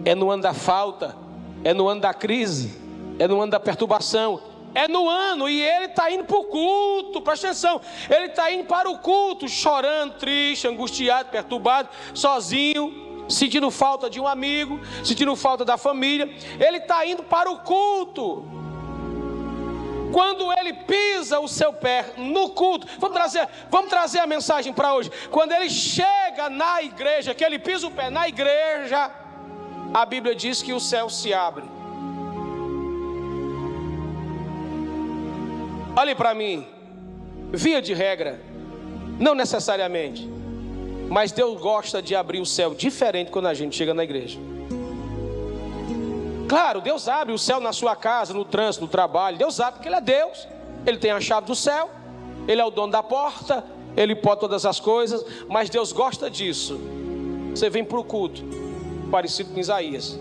é 0.05 0.15
no 0.15 0.31
ano 0.31 0.41
da 0.41 0.53
falta, 0.53 1.15
é 1.63 1.73
no 1.73 1.87
ano 1.87 2.01
da 2.01 2.13
crise, 2.13 2.77
é 3.17 3.27
no 3.27 3.41
ano 3.41 3.51
da 3.51 3.59
perturbação, 3.59 4.41
é 4.73 4.87
no 4.87 5.09
ano 5.09 5.49
e 5.49 5.61
ele 5.61 5.85
está 5.85 6.11
indo 6.11 6.23
para 6.23 6.37
o 6.37 6.45
culto, 6.45 7.21
presta 7.21 7.47
atenção, 7.47 7.81
ele 8.09 8.27
está 8.27 8.51
indo 8.51 8.65
para 8.65 8.89
o 8.89 8.99
culto, 8.99 9.47
chorando, 9.47 10.13
triste, 10.13 10.67
angustiado, 10.67 11.29
perturbado, 11.29 11.89
sozinho, 12.13 13.25
sentindo 13.27 13.69
falta 13.69 14.09
de 14.09 14.19
um 14.19 14.27
amigo, 14.27 14.79
sentindo 15.03 15.35
falta 15.35 15.65
da 15.65 15.77
família, 15.77 16.29
ele 16.59 16.77
está 16.77 17.05
indo 17.05 17.23
para 17.23 17.49
o 17.49 17.59
culto. 17.59 18.45
Quando 20.11 20.51
ele 20.53 20.73
pisa 20.73 21.39
o 21.39 21.47
seu 21.47 21.71
pé 21.71 22.13
no 22.17 22.49
culto, 22.49 22.87
vamos 22.97 23.15
trazer, 23.15 23.47
vamos 23.69 23.89
trazer 23.89 24.19
a 24.19 24.25
mensagem 24.25 24.73
para 24.73 24.93
hoje. 24.93 25.11
Quando 25.29 25.51
ele 25.51 25.69
chega 25.69 26.49
na 26.49 26.81
igreja, 26.81 27.35
que 27.35 27.43
ele 27.43 27.59
pisa 27.59 27.85
o 27.85 27.91
pé 27.91 28.09
na 28.09 28.27
igreja, 28.27 29.11
a 29.93 30.05
Bíblia 30.05 30.35
diz 30.35 30.61
que 30.61 30.73
o 30.73 30.79
céu 30.79 31.09
se 31.09 31.33
abre. 31.33 31.63
Olhe 35.95 36.15
para 36.15 36.33
mim, 36.33 36.65
via 37.51 37.81
de 37.81 37.93
regra, 37.93 38.39
não 39.19 39.35
necessariamente, 39.35 40.29
mas 41.09 41.31
Deus 41.31 41.59
gosta 41.59 42.01
de 42.01 42.15
abrir 42.15 42.39
o 42.39 42.45
céu 42.45 42.73
diferente 42.73 43.31
quando 43.31 43.47
a 43.47 43.53
gente 43.53 43.75
chega 43.75 43.93
na 43.93 44.03
igreja. 44.03 44.39
Claro, 46.47 46.81
Deus 46.81 47.07
abre 47.07 47.33
o 47.33 47.37
céu 47.37 47.59
na 47.59 47.71
sua 47.71 47.95
casa, 47.95 48.33
no 48.33 48.43
trânsito, 48.43 48.85
no 48.85 48.89
trabalho. 48.89 49.37
Deus 49.37 49.59
abre 49.59 49.73
porque 49.75 49.87
Ele 49.87 49.97
é 49.97 50.01
Deus. 50.01 50.47
Ele 50.85 50.97
tem 50.97 51.11
a 51.11 51.21
chave 51.21 51.45
do 51.45 51.53
céu. 51.53 51.91
Ele 52.47 52.59
é 52.59 52.65
o 52.65 52.71
dono 52.71 52.91
da 52.91 53.03
porta. 53.03 53.63
Ele 53.95 54.15
pode 54.15 54.39
todas 54.39 54.65
as 54.65 54.79
coisas. 54.79 55.23
Mas 55.47 55.69
Deus 55.69 55.91
gosta 55.91 56.27
disso. 56.27 56.79
Você 57.51 57.69
vem 57.69 57.83
para 57.83 57.99
o 57.99 58.03
culto, 58.03 58.43
parecido 59.09 59.53
com 59.53 59.59
Isaías, 59.59 60.17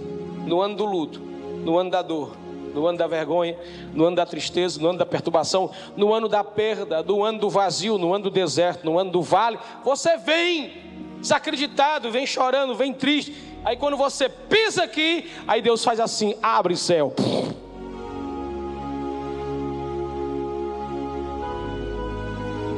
no 0.47 0.61
ano 0.61 0.77
do 0.77 0.85
luto, 0.85 1.21
no 1.21 1.79
ano 1.79 1.91
da 1.91 2.03
dor, 2.03 2.37
no 2.75 2.87
ano 2.87 2.99
da 2.99 3.07
vergonha, 3.07 3.57
no 3.93 4.05
ano 4.05 4.17
da 4.17 4.27
tristeza, 4.27 4.81
no 4.81 4.89
ano 4.89 4.99
da 4.99 5.07
perturbação, 5.07 5.71
no 5.97 6.13
ano 6.13 6.29
da 6.29 6.45
perda, 6.45 7.03
no 7.03 7.23
ano 7.23 7.39
do 7.39 7.51
vazio, 7.51 7.99
no 7.99 8.13
ano 8.15 8.25
do 8.25 8.31
deserto, 8.31 8.85
no 8.85 8.99
ano 8.99 9.11
do 9.11 9.23
vale. 9.23 9.59
Você 9.85 10.17
vem 10.17 10.73
desacreditado, 11.21 12.11
vem 12.11 12.27
chorando, 12.27 12.75
vem 12.75 12.93
triste 12.93 13.49
Aí 13.65 13.77
quando 13.77 13.97
você 13.97 14.29
pisa 14.29 14.85
aqui, 14.85 15.31
aí 15.47 15.61
Deus 15.61 15.85
faz 15.85 16.01
assim: 16.01 16.35
abre 16.43 16.77
céu. 16.77 17.13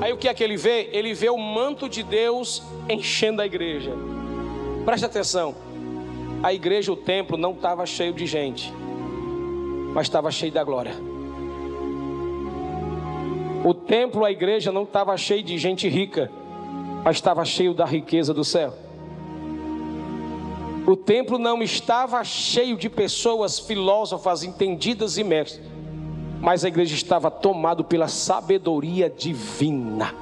Aí 0.01 0.13
o 0.13 0.17
que 0.17 0.29
é 0.29 0.35
que 0.35 0.43
ele 0.43 0.57
vê? 0.57 0.89
Ele 0.93 1.13
vê 1.13 1.29
o 1.29 1.37
manto 1.37 1.89
de 1.89 2.03
Deus 2.03 2.63
enchendo 2.89 3.43
a 3.43 3.47
igreja. 3.47 3.93
Preste 4.85 5.05
atenção. 5.05 5.55
A 6.43 6.55
igreja, 6.55 6.91
o 6.91 6.97
templo, 6.97 7.37
não 7.37 7.53
estava 7.53 7.85
cheio 7.85 8.15
de 8.15 8.27
gente, 8.27 8.73
mas 9.93 10.07
estava 10.07 10.31
cheio 10.31 10.51
da 10.51 10.65
glória. 10.65 10.95
O 13.63 13.75
templo, 13.75 14.25
a 14.25 14.31
igreja, 14.31 14.73
não 14.73 14.85
estava 14.85 15.15
cheio 15.19 15.43
de 15.43 15.59
gente 15.59 15.87
rica, 15.87 16.31
mas 17.05 17.17
estava 17.17 17.45
cheio 17.45 17.75
da 17.75 17.85
riqueza 17.85 18.33
do 18.33 18.43
céu. 18.43 18.73
O 20.87 20.97
templo 20.97 21.39
não 21.39 21.63
estava 21.63 22.25
cheio 22.25 22.77
de 22.77 22.89
pessoas 22.89 23.59
filósofas, 23.59 24.43
entendidas 24.43 25.19
e 25.19 25.25
mestres, 25.25 25.65
mas 26.41 26.65
a 26.65 26.69
igreja 26.69 26.95
estava 26.95 27.31
tomado 27.31 27.85
pela 27.85 28.09
sabedoria 28.09 29.11
divina. 29.11 30.15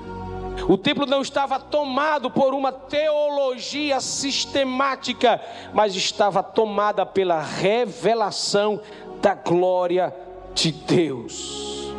O 0.69 0.77
templo 0.77 1.07
não 1.07 1.23
estava 1.23 1.59
tomado 1.59 2.31
por 2.31 2.53
uma 2.53 2.71
teologia 2.71 4.01
sistemática, 4.01 5.41
mas 5.73 5.97
estava 5.97 6.43
tomada 6.43 7.07
pela 7.07 7.41
revelação 7.41 8.79
da 9.23 9.35
glória 9.35 10.15
de 10.55 10.71
Deus. 10.71 11.91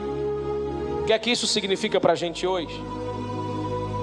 O 1.02 1.06
que 1.08 1.14
é 1.14 1.18
que 1.18 1.32
isso 1.32 1.48
significa 1.48 2.00
para 2.00 2.14
a 2.14 2.16
gente 2.16 2.46
hoje? 2.46 2.80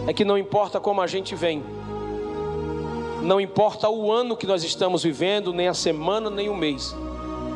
É 0.08 0.12
que 0.12 0.24
não 0.24 0.36
importa 0.36 0.80
como 0.80 1.00
a 1.00 1.06
gente 1.06 1.36
vem, 1.36 1.62
não 3.22 3.40
importa 3.40 3.88
o 3.88 4.10
ano 4.10 4.36
que 4.36 4.46
nós 4.46 4.64
estamos 4.64 5.04
vivendo, 5.04 5.52
nem 5.52 5.68
a 5.68 5.74
semana, 5.74 6.28
nem 6.28 6.48
o 6.48 6.56
mês. 6.56 6.94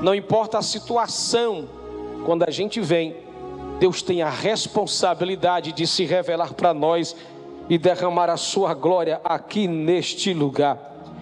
Não 0.00 0.14
importa 0.14 0.59
a 0.59 0.62
situação, 0.62 1.69
quando 2.25 2.45
a 2.45 2.50
gente 2.50 2.81
vem, 2.81 3.17
Deus 3.80 4.02
tem 4.02 4.20
a 4.20 4.28
responsabilidade 4.28 5.72
de 5.72 5.87
se 5.87 6.04
revelar 6.04 6.52
para 6.52 6.75
nós 6.75 7.16
e 7.66 7.78
derramar 7.78 8.28
a 8.28 8.37
sua 8.37 8.75
glória 8.75 9.18
aqui 9.25 9.66
neste 9.66 10.34
lugar. 10.34 10.78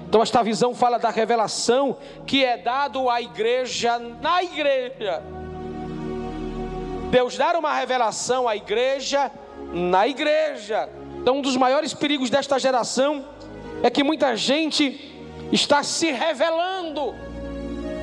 Então 0.08 0.20
esta 0.20 0.42
visão 0.42 0.74
fala 0.74 0.98
da 0.98 1.08
revelação 1.08 1.96
que 2.26 2.44
é 2.44 2.56
dado 2.56 3.08
à 3.08 3.22
igreja 3.22 4.00
na 4.00 4.42
igreja. 4.42 5.22
Deus 7.12 7.36
dar 7.36 7.54
uma 7.54 7.72
revelação 7.72 8.48
à 8.48 8.56
igreja 8.56 9.30
na 9.72 10.08
igreja. 10.08 10.88
Então 11.20 11.38
um 11.38 11.42
dos 11.42 11.56
maiores 11.56 11.94
perigos 11.94 12.28
desta 12.28 12.58
geração 12.58 13.24
é 13.84 13.88
que 13.88 14.02
muita 14.02 14.34
gente 14.34 15.14
está 15.52 15.84
se 15.84 16.10
revelando. 16.10 17.14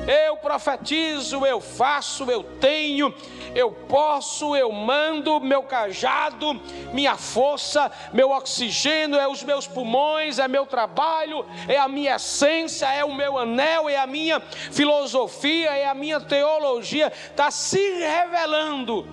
Eu 0.06 0.36
profetizo, 0.36 1.44
eu 1.44 1.60
faço, 1.60 2.24
eu 2.30 2.42
tenho, 2.42 3.12
eu 3.54 3.72
posso, 3.72 4.54
eu 4.54 4.70
mando, 4.70 5.40
meu 5.40 5.62
cajado, 5.62 6.60
minha 6.92 7.16
força, 7.16 7.90
meu 8.12 8.30
oxigênio, 8.30 9.18
é 9.18 9.26
os 9.26 9.42
meus 9.42 9.66
pulmões, 9.66 10.38
é 10.38 10.46
meu 10.46 10.64
trabalho, 10.64 11.44
é 11.66 11.76
a 11.76 11.88
minha 11.88 12.16
essência, 12.16 12.86
é 12.86 13.04
o 13.04 13.14
meu 13.14 13.36
anel, 13.36 13.88
é 13.88 13.96
a 13.96 14.06
minha 14.06 14.40
filosofia, 14.40 15.70
é 15.70 15.86
a 15.86 15.94
minha 15.94 16.20
teologia, 16.20 17.12
está 17.30 17.50
se 17.50 17.98
revelando, 17.98 19.06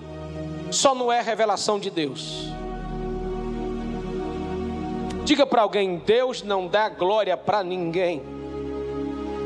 só 0.70 0.94
não 0.94 1.10
é 1.10 1.20
revelação 1.20 1.80
de 1.80 1.90
Deus. 1.90 2.54
Diga 5.24 5.46
para 5.46 5.62
alguém: 5.62 5.96
Deus 5.96 6.42
não 6.42 6.68
dá 6.68 6.88
glória 6.90 7.34
para 7.34 7.64
ninguém. 7.64 8.33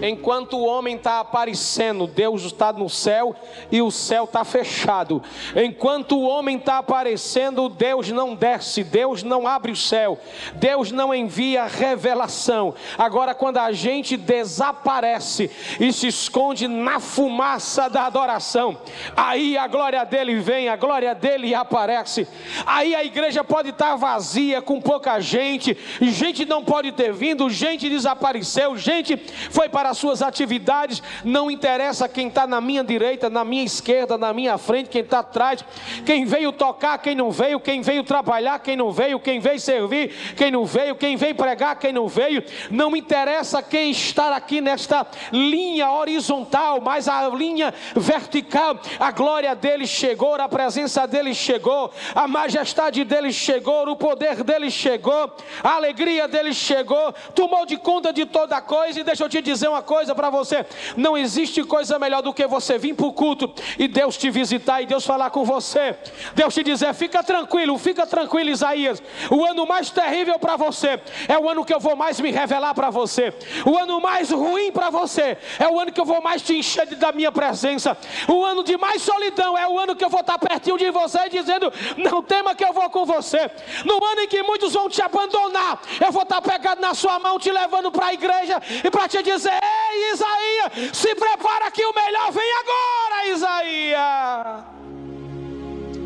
Enquanto 0.00 0.56
o 0.56 0.64
homem 0.64 0.94
está 0.94 1.18
aparecendo, 1.18 2.06
Deus 2.06 2.44
está 2.44 2.72
no 2.72 2.88
céu 2.88 3.34
e 3.70 3.82
o 3.82 3.90
céu 3.90 4.24
está 4.24 4.44
fechado. 4.44 5.20
Enquanto 5.56 6.16
o 6.16 6.22
homem 6.22 6.56
está 6.56 6.78
aparecendo, 6.78 7.68
Deus 7.68 8.08
não 8.10 8.34
desce, 8.34 8.84
Deus 8.84 9.24
não 9.24 9.46
abre 9.46 9.72
o 9.72 9.76
céu, 9.76 10.18
Deus 10.54 10.92
não 10.92 11.12
envia 11.12 11.66
revelação. 11.66 12.74
Agora, 12.96 13.34
quando 13.34 13.58
a 13.58 13.72
gente 13.72 14.16
desaparece 14.16 15.50
e 15.80 15.92
se 15.92 16.06
esconde 16.06 16.68
na 16.68 17.00
fumaça 17.00 17.90
da 17.90 18.06
adoração, 18.06 18.78
aí 19.16 19.58
a 19.58 19.66
glória 19.66 20.04
dele 20.04 20.36
vem, 20.36 20.68
a 20.68 20.76
glória 20.76 21.12
dele 21.12 21.54
aparece. 21.54 22.28
Aí 22.64 22.94
a 22.94 23.02
igreja 23.02 23.42
pode 23.42 23.70
estar 23.70 23.90
tá 23.90 23.96
vazia, 23.96 24.62
com 24.62 24.80
pouca 24.80 25.18
gente, 25.18 25.76
gente 26.00 26.44
não 26.44 26.62
pode 26.64 26.92
ter 26.92 27.12
vindo, 27.12 27.50
gente 27.50 27.88
desapareceu, 27.88 28.76
gente 28.76 29.16
foi 29.50 29.68
para 29.68 29.87
as 29.88 29.98
suas 29.98 30.22
atividades, 30.22 31.02
não 31.24 31.50
interessa 31.50 32.08
quem 32.08 32.28
está 32.28 32.46
na 32.46 32.60
minha 32.60 32.84
direita, 32.84 33.28
na 33.28 33.44
minha 33.44 33.64
esquerda, 33.64 34.16
na 34.16 34.32
minha 34.32 34.58
frente, 34.58 34.88
quem 34.88 35.02
está 35.02 35.20
atrás, 35.20 35.64
quem 36.04 36.24
veio 36.24 36.52
tocar, 36.52 36.98
quem 36.98 37.14
não 37.14 37.30
veio, 37.30 37.60
quem 37.60 37.80
veio 37.80 38.02
trabalhar, 38.02 38.58
quem 38.60 38.76
não 38.76 38.90
veio, 38.92 39.18
quem 39.20 39.40
veio 39.40 39.60
servir, 39.60 40.34
quem 40.36 40.50
não 40.50 40.64
veio, 40.64 40.94
quem 40.94 41.16
veio 41.16 41.34
pregar, 41.34 41.76
quem 41.78 41.92
não 41.92 42.08
veio, 42.08 42.42
não 42.70 42.94
interessa 42.96 43.62
quem 43.62 43.90
está 43.90 44.34
aqui 44.36 44.60
nesta 44.60 45.06
linha 45.32 45.90
horizontal, 45.90 46.80
mas 46.80 47.08
a 47.08 47.28
linha 47.28 47.72
vertical, 47.94 48.78
a 48.98 49.10
glória 49.10 49.54
dele 49.54 49.86
chegou, 49.86 50.34
a 50.34 50.48
presença 50.48 51.06
dele 51.06 51.34
chegou, 51.34 51.92
a 52.14 52.28
majestade 52.28 53.04
dele 53.04 53.32
chegou, 53.32 53.88
o 53.88 53.96
poder 53.96 54.42
dele 54.42 54.70
chegou, 54.70 55.32
a 55.62 55.74
alegria 55.74 56.28
dele 56.28 56.52
chegou, 56.52 57.12
tomou 57.34 57.66
de 57.66 57.76
conta 57.76 58.12
de 58.12 58.26
toda 58.26 58.60
coisa, 58.60 59.00
e 59.00 59.04
deixa 59.04 59.24
eu 59.24 59.28
te 59.28 59.40
dizer 59.40 59.68
uma 59.68 59.77
uma 59.78 59.82
coisa 59.82 60.14
para 60.14 60.28
você: 60.28 60.66
não 60.96 61.16
existe 61.16 61.62
coisa 61.62 61.98
melhor 61.98 62.22
do 62.22 62.34
que 62.34 62.46
você 62.46 62.76
vir 62.76 62.94
para 62.94 63.06
o 63.06 63.12
culto 63.12 63.52
e 63.78 63.86
Deus 63.86 64.16
te 64.16 64.28
visitar 64.30 64.82
e 64.82 64.86
Deus 64.86 65.06
falar 65.06 65.30
com 65.30 65.44
você. 65.44 65.96
Deus 66.34 66.52
te 66.52 66.62
dizer: 66.62 66.92
fica 66.94 67.22
tranquilo, 67.22 67.78
fica 67.78 68.06
tranquilo, 68.06 68.50
Isaías. 68.50 69.02
O 69.30 69.44
ano 69.44 69.66
mais 69.66 69.90
terrível 69.90 70.38
para 70.38 70.56
você 70.56 71.00
é 71.28 71.38
o 71.38 71.48
ano 71.48 71.64
que 71.64 71.72
eu 71.72 71.80
vou 71.80 71.96
mais 71.96 72.20
me 72.20 72.30
revelar 72.30 72.74
para 72.74 72.90
você. 72.90 73.32
O 73.64 73.76
ano 73.76 74.00
mais 74.00 74.30
ruim 74.30 74.72
para 74.72 74.90
você 74.90 75.38
é 75.58 75.68
o 75.68 75.78
ano 75.78 75.92
que 75.92 76.00
eu 76.00 76.04
vou 76.04 76.20
mais 76.20 76.42
te 76.42 76.54
encher 76.54 76.86
da 76.96 77.12
minha 77.12 77.30
presença. 77.30 77.96
O 78.26 78.44
ano 78.44 78.64
de 78.64 78.76
mais 78.76 79.02
solidão 79.02 79.56
é 79.56 79.68
o 79.68 79.78
ano 79.78 79.94
que 79.94 80.04
eu 80.04 80.10
vou 80.10 80.20
estar 80.20 80.38
pertinho 80.38 80.76
de 80.76 80.90
você 80.90 81.28
dizendo: 81.28 81.72
não 81.96 82.22
tema 82.22 82.54
que 82.54 82.64
eu 82.64 82.72
vou 82.72 82.90
com 82.90 83.04
você. 83.04 83.50
No 83.84 84.04
ano 84.04 84.22
em 84.22 84.28
que 84.28 84.42
muitos 84.42 84.72
vão 84.72 84.88
te 84.88 85.00
abandonar, 85.00 85.80
eu 86.04 86.10
vou 86.10 86.22
estar 86.22 86.42
pegado 86.42 86.80
na 86.80 86.94
sua 86.94 87.18
mão, 87.18 87.38
te 87.38 87.50
levando 87.50 87.92
para 87.92 88.06
a 88.06 88.14
igreja 88.14 88.60
e 88.84 88.90
para 88.90 89.06
te 89.08 89.22
dizer: 89.22 89.60
Ei, 89.68 90.12
Isaías, 90.12 90.96
se 90.96 91.14
prepara 91.14 91.70
que 91.70 91.84
o 91.84 91.94
melhor 91.94 92.32
vem 92.32 92.50
agora, 92.62 93.26
Isaías. 93.28 94.64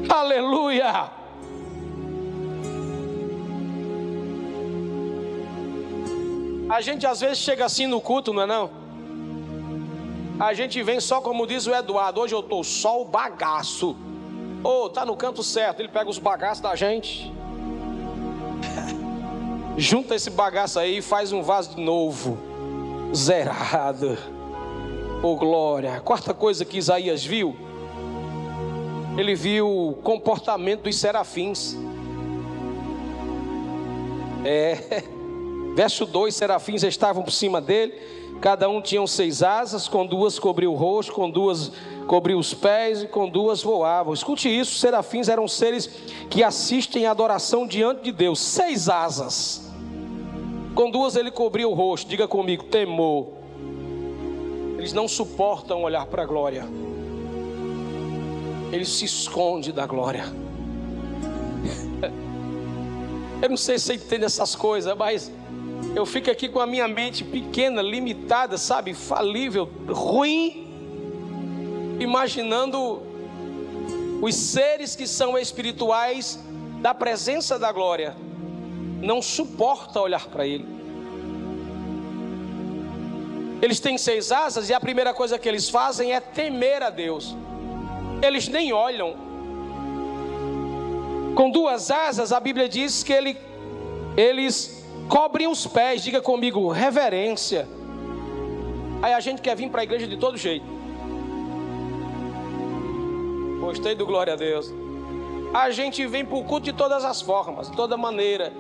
Aleluia. 0.09 1.11
A 6.69 6.81
gente 6.81 7.07
às 7.07 7.21
vezes 7.21 7.39
chega 7.39 7.65
assim 7.65 7.87
no 7.87 8.01
culto, 8.01 8.33
não 8.33 8.43
é 8.43 8.47
não? 8.47 8.71
A 10.41 10.55
gente 10.55 10.83
vem 10.83 11.01
só 11.01 11.21
como 11.21 11.47
diz 11.47 11.67
o 11.67 11.75
Eduardo, 11.75 12.21
hoje 12.21 12.35
eu 12.35 12.41
estou 12.41 12.65
só 12.65 13.01
o 13.01 13.05
bagaço. 13.05 13.97
Ô, 14.65 14.85
oh, 14.85 14.89
tá 14.89 15.05
no 15.05 15.17
canto 15.17 15.43
certo, 15.43 15.81
ele 15.81 15.89
pega 15.89 16.09
os 16.09 16.19
bagaços 16.19 16.63
da 16.63 16.75
gente. 16.75 17.33
Junta 19.77 20.15
esse 20.15 20.31
bagaço 20.31 20.79
aí 20.79 20.99
e 20.99 21.03
faz 21.03 21.33
um 21.33 21.43
vaso 21.43 21.75
de 21.75 21.81
novo 21.81 22.52
zerado. 23.15 24.17
Oh 25.23 25.37
glória. 25.37 26.01
Quarta 26.01 26.35
coisa 26.35 26.65
que 26.65 26.79
Isaías 26.79 27.25
viu 27.25 27.57
ele 29.17 29.35
viu 29.35 29.69
o 29.69 29.95
comportamento 29.95 30.83
dos 30.83 30.97
serafins. 30.97 31.77
É, 34.45 35.05
verso 35.77 36.07
2: 36.07 36.35
serafins 36.35 36.83
estavam 36.83 37.23
por 37.23 37.31
cima 37.31 37.61
dele, 37.61 37.95
cada 38.41 38.69
um 38.69 38.81
tinha 38.81 39.07
seis 39.07 39.43
asas, 39.43 39.87
com 39.87 40.07
duas 40.07 40.39
cobriu 40.39 40.73
o 40.73 40.77
rosto, 40.77 41.13
com 41.13 41.31
duas 41.31 41.71
cobriu 42.07 42.39
os 42.39 42.53
pés 42.53 43.03
e 43.03 43.07
com 43.07 43.29
duas 43.29 43.63
voavam. 43.63 44.15
Escute 44.15 44.49
isso: 44.49 44.79
serafins 44.79 45.29
eram 45.29 45.47
seres 45.47 45.87
que 46.31 46.43
assistem 46.43 47.07
à 47.07 47.11
adoração 47.11 47.67
diante 47.67 48.05
de 48.05 48.13
Deus, 48.13 48.41
seis 48.41 48.89
asas. 48.89 49.72
Com 50.75 50.91
duas 50.91 51.17
ele 51.17 51.31
cobriu 51.31 51.71
o 51.71 51.75
rosto, 51.75 52.09
diga 52.09 52.27
comigo, 52.27 52.65
temor. 52.65 53.29
Eles 54.79 54.93
não 54.93 55.07
suportam 55.07 55.83
olhar 55.83 56.07
para 56.07 56.23
a 56.23 56.27
glória. 56.27 56.65
Ele 58.73 58.85
se 58.85 59.05
esconde 59.05 59.71
da 59.71 59.87
glória. 59.87 60.25
Eu 63.43 63.49
não 63.49 63.57
sei 63.57 63.79
se 63.79 63.87
você 63.87 63.95
entende 63.95 64.25
essas 64.25 64.55
coisas, 64.55 64.97
mas 64.97 65.31
eu 65.95 66.07
fico 66.07 66.31
aqui 66.31 66.49
com 66.49 66.61
a 66.61 66.67
minha 66.67 66.89
mente 66.89 67.23
pequena, 67.23 67.83
limitada, 67.83 68.57
sabe, 68.57 68.95
falível, 68.95 69.69
ruim, 69.89 70.67
imaginando 71.99 73.03
os 74.23 74.35
seres 74.35 74.97
que 74.97 75.07
são 75.07 75.37
espirituais 75.37 76.39
da 76.81 76.95
presença 76.95 77.59
da 77.59 77.71
glória, 77.73 78.17
não 79.03 79.21
suporta 79.21 80.01
olhar 80.01 80.27
para 80.29 80.47
Ele. 80.47 80.67
Eles 83.61 83.79
têm 83.79 83.99
seis 83.99 84.33
asas 84.33 84.69
e 84.71 84.75
a 84.75 84.81
primeira 84.81 85.15
coisa 85.15 85.39
que 85.39 85.49
eles 85.49 85.69
fazem 85.69 86.13
é 86.13 86.21
temer 86.21 86.83
a 86.83 86.91
Deus. 86.91 87.37
Eles 88.21 88.49
nem 88.49 88.73
olham 88.73 89.15
com 91.35 91.49
duas 91.49 91.91
asas, 91.91 92.33
a 92.33 92.41
Bíblia 92.41 92.69
diz 92.69 93.03
que 93.03 93.13
ele, 93.13 93.37
eles 94.17 94.85
cobrem 95.09 95.47
os 95.47 95.67
pés, 95.67 96.03
diga 96.03 96.21
comigo, 96.21 96.69
reverência. 96.69 97.69
Aí 99.01 99.13
a 99.13 99.21
gente 99.21 99.41
quer 99.41 99.57
vir 99.57 99.71
para 99.71 99.81
a 99.81 99.85
igreja 99.85 100.07
de 100.07 100.17
todo 100.17 100.37
jeito. 100.37 100.67
Gostei 103.61 103.95
do 103.95 104.05
glória 104.05 104.33
a 104.33 104.37
Deus. 104.37 104.73
A 105.55 105.71
gente 105.71 106.05
vem 106.07 106.25
para 106.25 106.37
o 106.37 106.45
culto 106.45 106.65
de 106.65 106.73
todas 106.73 107.05
as 107.05 107.23
formas, 107.23 107.71
de 107.71 107.77
toda 107.77 107.97
maneira. 107.97 108.53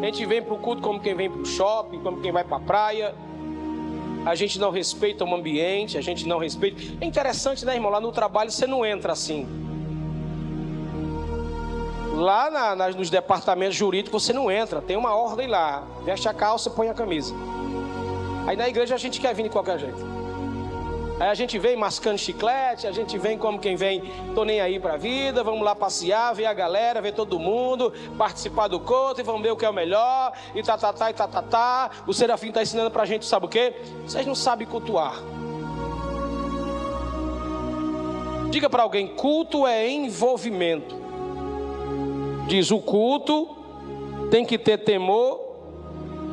A 0.00 0.04
gente 0.04 0.24
vem 0.26 0.40
para 0.40 0.54
o 0.54 0.58
culto 0.58 0.80
como 0.80 1.00
quem 1.00 1.14
vem 1.14 1.28
para 1.28 1.40
o 1.40 1.44
shopping, 1.44 1.98
como 2.00 2.20
quem 2.20 2.30
vai 2.30 2.44
para 2.44 2.56
a 2.56 2.60
praia. 2.60 3.14
A 4.24 4.34
gente 4.34 4.58
não 4.58 4.70
respeita 4.70 5.24
o 5.24 5.34
ambiente, 5.34 5.98
a 5.98 6.00
gente 6.00 6.26
não 6.26 6.38
respeita. 6.38 6.80
É 7.00 7.04
interessante, 7.04 7.64
né, 7.64 7.74
irmão? 7.74 7.90
Lá 7.90 8.00
no 8.00 8.12
trabalho 8.12 8.50
você 8.50 8.66
não 8.66 8.86
entra 8.86 9.12
assim. 9.12 9.46
Lá 12.14 12.50
na, 12.50 12.88
nos 12.90 13.10
departamentos 13.10 13.76
jurídicos 13.76 14.24
você 14.24 14.32
não 14.32 14.50
entra, 14.50 14.80
tem 14.80 14.96
uma 14.96 15.14
ordem 15.14 15.48
lá. 15.48 15.86
Veste 16.04 16.28
a 16.28 16.34
calça, 16.34 16.70
põe 16.70 16.88
a 16.88 16.94
camisa. 16.94 17.34
Aí 18.46 18.56
na 18.56 18.68
igreja 18.68 18.94
a 18.94 18.98
gente 18.98 19.20
quer 19.20 19.34
vir 19.34 19.44
de 19.44 19.50
qualquer 19.50 19.78
jeito. 19.78 20.17
Aí 21.20 21.28
a 21.28 21.34
gente 21.34 21.58
vem 21.58 21.74
mascando 21.74 22.16
chiclete, 22.16 22.86
a 22.86 22.92
gente 22.92 23.18
vem 23.18 23.36
como 23.36 23.58
quem 23.58 23.74
vem, 23.74 24.02
tô 24.36 24.44
nem 24.44 24.60
aí 24.60 24.78
pra 24.78 24.96
vida, 24.96 25.42
vamos 25.42 25.62
lá 25.62 25.74
passear, 25.74 26.32
ver 26.32 26.46
a 26.46 26.54
galera, 26.54 27.00
ver 27.00 27.12
todo 27.12 27.40
mundo, 27.40 27.92
participar 28.16 28.68
do 28.68 28.78
culto 28.78 29.20
e 29.20 29.24
vamos 29.24 29.42
ver 29.42 29.50
o 29.50 29.56
que 29.56 29.64
é 29.64 29.70
o 29.70 29.74
melhor, 29.74 30.32
e 30.54 30.62
tá, 30.62 30.78
tá, 30.78 30.92
tá, 30.92 31.10
e 31.10 31.14
tá, 31.14 31.26
tá, 31.26 31.42
tá. 31.42 31.90
O 32.06 32.14
Serafim 32.14 32.52
tá 32.52 32.62
ensinando 32.62 32.90
pra 32.90 33.04
gente, 33.04 33.26
sabe 33.26 33.46
o 33.46 33.48
quê? 33.48 33.74
Vocês 34.06 34.24
não 34.24 34.34
sabem 34.34 34.66
cultuar. 34.66 35.16
Diga 38.50 38.70
para 38.70 38.84
alguém, 38.84 39.08
culto 39.08 39.66
é 39.66 39.90
envolvimento. 39.90 40.96
Diz: 42.46 42.70
o 42.70 42.78
culto 42.78 43.56
tem 44.30 44.44
que 44.44 44.56
ter 44.56 44.78
temor, 44.78 45.40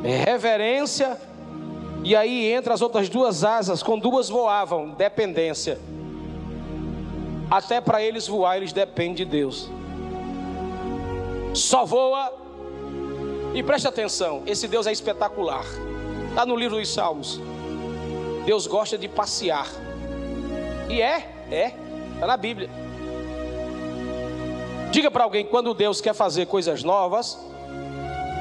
reverência, 0.04 1.20
e 2.06 2.16
aí 2.16 2.52
entra 2.52 2.72
as 2.72 2.84
outras 2.84 3.10
duas 3.10 3.44
asas, 3.44 3.82
com 3.82 3.98
duas 3.98 4.30
voavam, 4.30 4.90
dependência. 4.92 5.80
Até 7.50 7.82
para 7.82 8.00
eles 8.00 8.28
voar, 8.28 8.58
eles 8.58 8.72
dependem 8.72 9.16
de 9.16 9.26
Deus. 9.26 9.72
Só 11.52 11.84
voa, 11.84 12.32
e 13.56 13.64
preste 13.64 13.88
atenção: 13.88 14.44
esse 14.46 14.68
Deus 14.68 14.86
é 14.86 14.92
espetacular. 14.92 15.66
Está 16.30 16.46
no 16.46 16.56
livro 16.56 16.78
dos 16.78 16.94
Salmos. 16.94 17.42
Deus 18.46 18.68
gosta 18.68 19.00
de 19.00 19.08
passear. 19.08 19.68
E 20.88 21.02
é, 21.02 21.28
é, 21.50 21.74
está 22.14 22.28
na 22.28 22.38
Bíblia. 22.38 22.70
Diga 24.92 25.10
para 25.10 25.24
alguém: 25.24 25.44
quando 25.44 25.74
Deus 25.74 26.02
quer 26.02 26.14
fazer 26.14 26.46
coisas 26.46 26.84
novas, 26.84 27.36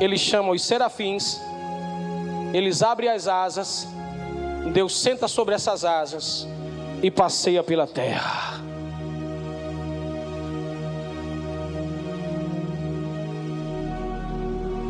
Ele 0.03 0.19
chama 0.19 0.51
os 0.51 0.63
serafins, 0.63 1.41
eles 2.55 2.83
abrem 2.85 3.11
as 3.11 3.27
asas, 3.27 3.89
Deus 4.73 4.97
senta 4.97 5.27
sobre 5.27 5.57
essas 5.57 5.85
asas 5.85 6.47
e 7.03 7.11
passeia 7.11 7.65
pela 7.65 7.85
terra. 7.85 8.63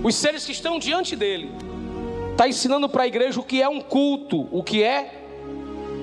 Os 0.04 0.14
seres 0.14 0.44
que 0.44 0.52
estão 0.52 0.78
diante 0.78 1.16
dele, 1.16 1.50
está 2.32 2.46
ensinando 2.46 2.86
para 2.86 3.04
a 3.04 3.06
igreja 3.06 3.40
o 3.40 3.42
que 3.42 3.62
é 3.62 3.68
um 3.68 3.80
culto, 3.80 4.46
o 4.52 4.62
que 4.62 4.82
é 4.82 5.22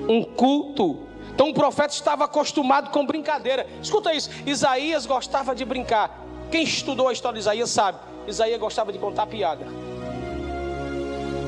um 0.08 0.24
culto. 0.24 0.98
Então 1.32 1.50
o 1.50 1.54
profeta 1.54 1.94
estava 1.94 2.24
acostumado 2.24 2.90
com 2.90 3.06
brincadeira. 3.06 3.68
Escuta 3.80 4.12
isso: 4.12 4.28
Isaías 4.44 5.06
gostava 5.06 5.54
de 5.54 5.64
brincar. 5.64 6.26
Quem 6.50 6.64
estudou 6.64 7.06
a 7.06 7.12
história 7.12 7.34
de 7.34 7.40
Isaías 7.40 7.70
sabe. 7.70 7.98
Isaías 8.26 8.58
gostava 8.58 8.92
de 8.92 8.98
contar 8.98 9.26
piada. 9.26 9.64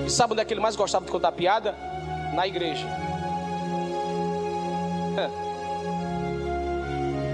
E 0.04 0.10
sabe 0.10 0.32
onde 0.32 0.42
é 0.42 0.44
que 0.44 0.52
ele 0.52 0.60
mais 0.60 0.76
gostava 0.76 1.04
de 1.04 1.10
contar 1.10 1.32
piada? 1.32 1.74
Na 2.34 2.46
igreja. 2.46 2.86
É. 5.16 5.44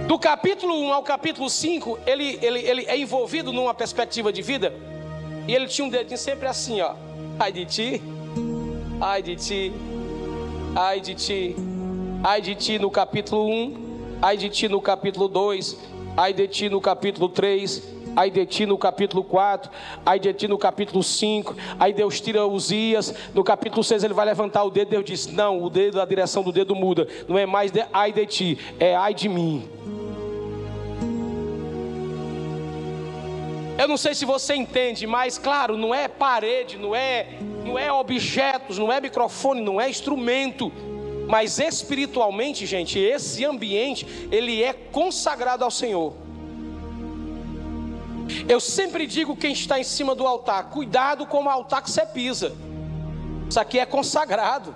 Do 0.07 0.19
capítulo 0.19 0.75
1 0.75 0.93
ao 0.93 1.03
capítulo 1.03 1.49
5, 1.49 2.01
ele, 2.07 2.39
ele, 2.43 2.59
ele 2.61 2.85
é 2.87 2.99
envolvido 2.99 3.53
numa 3.53 3.73
perspectiva 3.73 4.33
de 4.33 4.43
vida. 4.43 4.75
E 5.47 5.55
ele 5.55 5.67
tinha 5.67 5.87
um 5.87 5.91
dedinho 5.91 6.19
sempre 6.19 6.47
assim, 6.49 6.81
ó. 6.81 6.95
Ai 7.39 7.53
de 7.53 7.65
ti, 7.65 8.03
ai 9.01 9.23
de 9.23 9.37
ti, 9.37 9.73
ai 10.77 11.01
de 11.01 11.15
ti. 11.15 11.57
Ai 12.23 12.43
de 12.43 12.55
ti 12.55 12.79
no 12.79 12.91
capítulo 12.91 13.49
1, 13.49 14.19
ai 14.21 14.37
de 14.37 14.51
ti 14.51 14.69
no 14.69 14.81
capítulo 14.81 15.27
2, 15.27 15.77
ai 16.17 16.35
de 16.35 16.47
ti 16.47 16.69
no 16.69 16.81
capítulo 16.81 17.31
3, 17.31 17.83
ai 18.17 18.31
de 18.31 18.45
ti 18.47 18.67
no 18.67 18.77
capítulo 18.79 19.23
4, 19.25 19.71
ai 20.05 20.19
de 20.19 20.33
ti 20.33 20.49
no 20.49 20.59
capítulo 20.59 21.03
5, 21.03 21.55
aí 21.79 21.93
Deus 21.93 22.21
tira 22.21 22.47
Uzias, 22.47 23.15
no 23.35 23.45
capítulo 23.45 23.83
6 23.83 24.05
ele 24.05 24.15
vai 24.15 24.27
levantar 24.27 24.65
o 24.65 24.71
dedo, 24.71 24.91
Deus 24.91 25.05
diz, 25.05 25.27
não, 25.27 25.63
o 25.63 25.71
dedo, 25.71 26.01
a 26.01 26.05
direção 26.05 26.43
do 26.43 26.53
dedo 26.53 26.75
muda, 26.75 27.07
não 27.29 27.39
é 27.39 27.47
mais 27.47 27.71
de, 27.71 27.85
ai 27.93 28.13
de 28.13 28.27
ti, 28.27 28.59
é 28.79 28.95
ai 28.95 29.15
de 29.15 29.29
mim. 29.29 29.69
Eu 33.79 33.89
não 33.89 33.97
sei 33.97 34.15
se 34.15 34.27
você 34.27 34.55
entende, 34.55 35.07
mas 35.07 35.39
claro, 35.39 35.75
não 35.75 35.95
é 35.95 36.07
parede, 36.07 36.77
não 36.77 36.95
é, 36.95 37.29
não 37.65 37.79
é 37.79 37.91
objetos, 37.91 38.77
não 38.77 38.93
é 38.93 39.01
microfone, 39.01 39.63
não 39.63 39.81
é 39.81 39.89
instrumento. 39.89 40.71
Mas 41.27 41.59
espiritualmente, 41.59 42.67
gente, 42.67 42.99
esse 42.99 43.43
ambiente, 43.43 44.07
ele 44.31 44.63
é 44.63 44.75
consagrado 44.75 45.65
ao 45.65 45.71
Senhor. 45.71 46.13
Eu 48.49 48.61
sempre 48.61 49.07
digo 49.07 49.37
quem 49.37 49.53
está 49.53 49.79
em 49.79 49.85
cima 49.85 50.15
do 50.15 50.27
altar, 50.27 50.71
cuidado 50.71 51.27
com 51.27 51.45
o 51.45 51.49
altar 51.49 51.83
que 51.83 51.91
você 51.91 52.05
pisa. 52.07 52.53
Isso 53.49 53.59
aqui 53.59 53.79
é 53.79 53.87
consagrado. 53.87 54.75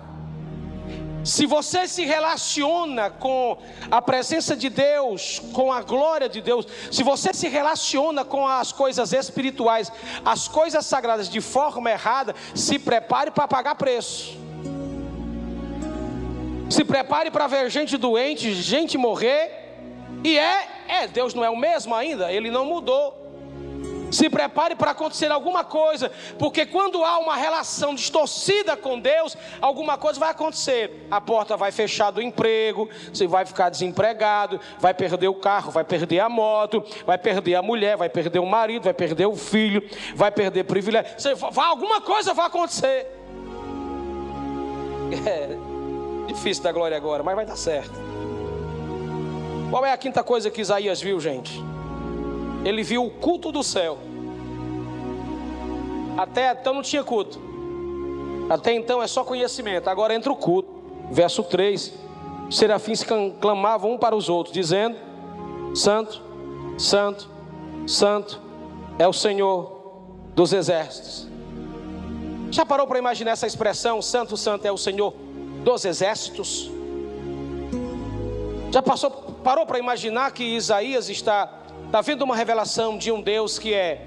Se 1.25 1.47
você 1.47 1.89
se 1.89 2.05
relaciona 2.05 3.09
com 3.09 3.57
a 3.91 4.03
presença 4.03 4.55
de 4.55 4.69
Deus, 4.69 5.41
com 5.55 5.73
a 5.73 5.81
glória 5.81 6.29
de 6.29 6.43
Deus, 6.43 6.67
se 6.93 7.03
você 7.03 7.33
se 7.33 7.49
relaciona 7.49 8.27
com 8.27 8.47
as 8.47 8.73
coisas 8.73 9.11
espirituais, 9.15 9.91
as 10.23 10.47
coisas 10.47 10.85
sagradas 10.85 11.31
de 11.31 11.41
forma 11.41 11.91
errada, 11.91 12.35
se 12.55 12.79
prepare 12.79 13.31
para 13.31 13.49
pagar 13.49 13.75
preço. 13.75 14.37
Se 16.69 16.85
prepare 16.85 17.31
para 17.31 17.47
ver 17.47 17.71
gente 17.71 17.97
doente, 17.97 18.53
gente 18.53 18.99
morrer. 18.99 19.51
E 20.23 20.39
é, 20.39 20.69
é, 20.89 21.07
Deus 21.07 21.33
não 21.33 21.43
é 21.43 21.49
o 21.49 21.57
mesmo 21.57 21.95
ainda, 21.95 22.31
ele 22.31 22.51
não 22.51 22.67
mudou. 22.67 23.24
Se 24.15 24.31
prepare 24.31 24.77
para 24.77 24.93
acontecer 24.93 25.31
alguma 25.33 25.65
coisa, 25.65 26.11
porque 26.39 26.65
quando 26.65 27.03
há 27.03 27.19
uma 27.19 27.35
relação 27.35 27.97
distorcida 27.97 28.77
com 28.77 29.01
Deus, 29.01 29.37
alguma 29.61 29.99
coisa 29.99 30.21
vai 30.21 30.31
acontecer. 30.31 31.05
A 31.11 31.21
porta 31.21 31.57
vai 31.57 31.73
fechar 31.73 32.13
do 32.13 32.23
emprego, 32.23 32.89
você 33.13 33.27
vai 33.27 33.45
ficar 33.45 33.71
desempregado, 33.71 34.61
vai 34.79 34.95
perder 34.95 35.27
o 35.27 35.35
carro, 35.35 35.73
vai 35.73 35.83
perder 35.83 36.21
a 36.21 36.29
moto, 36.29 36.85
vai 37.05 37.19
perder 37.19 37.57
a 37.57 37.63
mulher, 37.63 37.97
vai 37.97 38.09
perder 38.09 38.39
o 38.39 38.47
marido, 38.47 38.85
vai 38.85 38.95
perder 38.95 39.27
o 39.27 39.35
filho, 39.35 39.83
vai 40.15 40.31
perder 40.31 40.63
privilégio. 40.63 41.19
Você, 41.19 41.35
vai, 41.35 41.67
alguma 41.67 42.01
coisa 42.01 42.33
vai 42.33 42.47
acontecer. 42.47 43.11
É. 45.27 45.57
Difícil 46.27 46.63
dar 46.65 46.73
glória 46.73 46.97
agora, 46.97 47.23
mas 47.23 47.37
vai 47.37 47.47
dar 47.47 47.57
certo. 47.57 47.93
Qual 49.71 49.85
é 49.85 49.93
a 49.93 49.97
quinta 49.97 50.25
coisa 50.25 50.51
que 50.51 50.61
Isaías 50.61 51.01
viu, 51.01 51.21
gente? 51.21 51.63
Ele 52.65 52.83
viu 52.83 53.05
o 53.05 53.11
culto 53.11 53.53
do 53.53 53.63
céu. 53.63 53.99
Até 56.17 56.53
então 56.53 56.75
não 56.75 56.83
tinha 56.83 57.05
culto. 57.05 57.41
Até 58.49 58.73
então 58.73 59.03
é 59.03 59.07
só 59.07 59.25
conhecimento. 59.25 59.89
Agora 59.89 60.15
entra 60.15 60.33
o 60.33 60.37
culto. 60.37 60.69
Verso 61.11 61.43
3. 61.43 61.93
Os 62.49 62.57
serafins 62.57 63.05
clamavam 63.41 63.93
um 63.93 63.99
para 63.99 64.15
os 64.15 64.29
outros, 64.29 64.55
dizendo: 64.55 64.97
Santo, 65.75 66.23
Santo, 66.79 67.29
Santo 67.87 68.41
é 68.99 69.07
o 69.09 69.13
Senhor 69.13 69.75
dos 70.35 70.53
exércitos. 70.53 71.27
Já 72.51 72.65
parou 72.65 72.87
para 72.87 72.99
imaginar 72.99 73.33
essa 73.33 73.47
expressão? 73.47 74.01
Santo, 74.01 74.37
Santo 74.37 74.67
é 74.67 74.71
o 74.71 74.77
Senhor 74.77 75.13
dos 75.65 75.85
exércitos? 75.85 76.71
Já 78.71 78.83
passou, 78.83 79.11
parou 79.43 79.67
para 79.67 79.79
imaginar 79.79 80.33
que 80.33 80.45
Isaías 80.45 81.09
está, 81.09 81.64
está 81.95 82.01
vendo 82.01 82.23
uma 82.23 82.35
revelação 82.35 82.99
de 82.99 83.13
um 83.13 83.23
Deus 83.23 83.57
que 83.57 83.73
é 83.73 84.05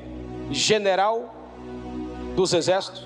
general 0.52 1.34
dos 2.36 2.52
exércitos? 2.52 3.06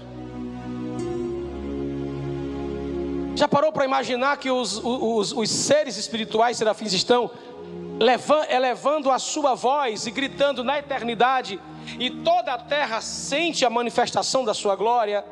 Já 3.36 3.48
parou 3.48 3.72
para 3.72 3.86
imaginar 3.86 4.38
que 4.38 4.50
os, 4.50 4.82
os, 4.84 5.34
os 5.34 5.52
seres 5.52 5.98
espirituais 5.98 6.58
serafins 6.58 6.94
estão 6.94 7.30
elevando 8.50 9.12
a 9.12 9.20
sua 9.20 9.54
voz 9.54 10.08
e 10.08 10.12
gritando 10.12 10.64
na 10.64 10.80
eternidade, 10.80 11.62
e 12.00 12.10
toda 12.10 12.52
a 12.52 12.58
terra 12.58 13.02
sente 13.02 13.64
a 13.64 13.70
manifestação 13.70 14.44
da 14.44 14.56
sua 14.56 14.76
glória? 14.76 15.24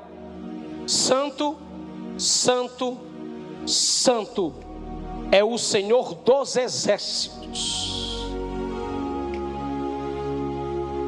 Santo, 0.86 1.58
Santo, 2.20 3.00
Santo 3.66 4.54
é 5.32 5.44
o 5.44 5.58
Senhor 5.58 6.14
dos 6.14 6.56
exércitos. 6.56 7.99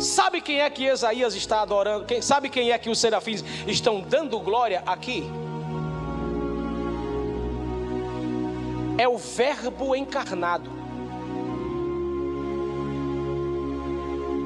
Sabe 0.02 0.42
quem 0.42 0.62
é 0.62 0.70
que 0.70 0.86
Isaías 0.86 1.36
está 1.36 1.62
adorando? 1.62 2.06
Quem, 2.06 2.22
sabe 2.22 2.50
quem 2.50 2.72
é 2.72 2.78
que 2.78 2.90
os 2.90 3.00
serafins 3.00 3.44
estão 3.68 4.02
dando 4.02 4.40
glória 4.40 4.82
aqui? 4.86 5.24
É 8.98 9.08
o 9.08 9.18
Verbo 9.18 9.96
encarnado. 9.96 10.70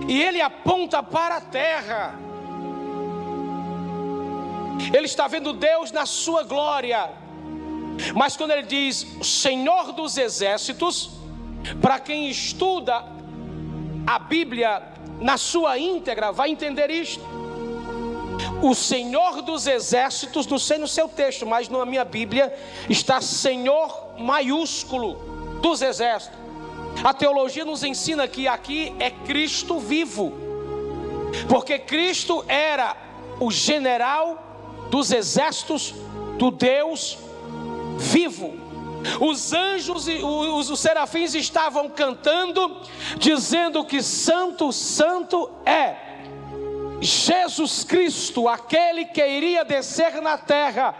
E 0.07 0.21
ele 0.21 0.41
aponta 0.41 1.01
para 1.01 1.37
a 1.37 1.41
terra. 1.41 2.19
Ele 4.93 5.05
está 5.05 5.27
vendo 5.27 5.53
Deus 5.53 5.91
na 5.91 6.05
sua 6.05 6.43
glória. 6.43 7.09
Mas 8.13 8.35
quando 8.35 8.51
ele 8.51 8.63
diz 8.63 9.07
Senhor 9.23 9.93
dos 9.93 10.17
exércitos, 10.17 11.11
para 11.81 11.97
quem 11.97 12.29
estuda 12.29 13.03
a 14.05 14.19
Bíblia 14.19 14.94
na 15.19 15.37
sua 15.37 15.77
íntegra, 15.77 16.31
vai 16.31 16.49
entender 16.49 16.89
isto. 16.89 17.23
O 18.61 18.73
Senhor 18.73 19.41
dos 19.41 19.67
exércitos, 19.67 20.47
não 20.47 20.57
sei 20.57 20.77
no 20.77 20.87
seu 20.87 21.07
texto, 21.07 21.45
mas 21.45 21.69
na 21.69 21.85
minha 21.85 22.05
Bíblia 22.05 22.53
está 22.89 23.21
Senhor 23.21 24.15
maiúsculo 24.17 25.15
dos 25.61 25.81
exércitos. 25.81 26.37
A 27.03 27.13
teologia 27.13 27.65
nos 27.65 27.83
ensina 27.83 28.27
que 28.27 28.47
aqui 28.47 28.93
é 28.99 29.11
Cristo 29.11 29.79
vivo, 29.79 30.33
porque 31.49 31.77
Cristo 31.77 32.43
era 32.47 32.95
o 33.39 33.51
general 33.51 34.87
dos 34.89 35.11
exércitos 35.11 35.93
do 36.37 36.51
Deus 36.51 37.17
vivo. 37.97 38.64
Os 39.19 39.53
anjos 39.53 40.07
e 40.07 40.23
os, 40.23 40.69
os 40.69 40.79
serafins 40.79 41.33
estavam 41.35 41.89
cantando, 41.89 42.81
dizendo 43.17 43.83
que 43.85 44.01
Santo, 44.01 44.71
Santo 44.71 45.49
é 45.65 45.95
Jesus 47.01 47.83
Cristo, 47.83 48.47
aquele 48.47 49.05
que 49.05 49.25
iria 49.25 49.63
descer 49.63 50.21
na 50.21 50.37
terra 50.37 50.95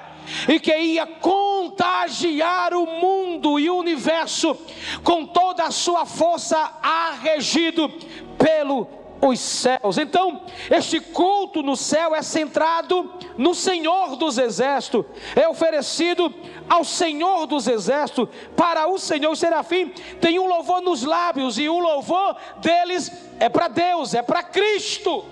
e 0.47 0.59
que 0.59 0.75
ia 0.75 1.05
contagiar 1.05 2.73
o 2.73 2.85
mundo 2.85 3.59
e 3.59 3.69
o 3.69 3.77
universo 3.77 4.57
com 5.03 5.25
toda 5.25 5.63
a 5.63 5.71
sua 5.71 6.05
força, 6.05 6.57
arregido 6.81 7.89
pelo 8.37 9.04
os 9.29 9.39
céus. 9.39 9.97
Então, 9.97 10.41
este 10.69 10.99
culto 10.99 11.61
no 11.61 11.75
céu 11.75 12.15
é 12.15 12.21
centrado 12.21 13.13
no 13.37 13.53
Senhor 13.53 14.15
dos 14.15 14.37
Exércitos, 14.37 15.05
é 15.35 15.47
oferecido 15.47 16.33
ao 16.69 16.83
Senhor 16.83 17.45
dos 17.45 17.67
Exércitos, 17.67 18.29
para 18.55 18.87
o 18.87 18.97
Senhor. 18.97 19.31
O 19.31 19.35
serafim 19.35 19.87
tem 20.19 20.39
um 20.39 20.47
louvor 20.47 20.81
nos 20.81 21.03
lábios, 21.03 21.57
e 21.57 21.67
o 21.67 21.79
louvor 21.79 22.35
deles 22.57 23.11
é 23.39 23.49
para 23.49 23.67
Deus, 23.67 24.13
é 24.13 24.21
para 24.21 24.43
Cristo. 24.43 25.25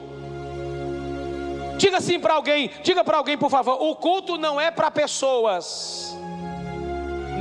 Diga 1.78 1.98
assim 1.98 2.20
para 2.20 2.36
alguém, 2.36 2.70
diga 2.84 3.04
para 3.04 3.18
alguém, 3.18 3.38
por 3.38 3.50
favor: 3.50 3.82
o 3.82 3.96
culto 3.96 4.38
não 4.38 4.60
é 4.60 4.72
para 4.72 4.90
pessoas 4.92 6.16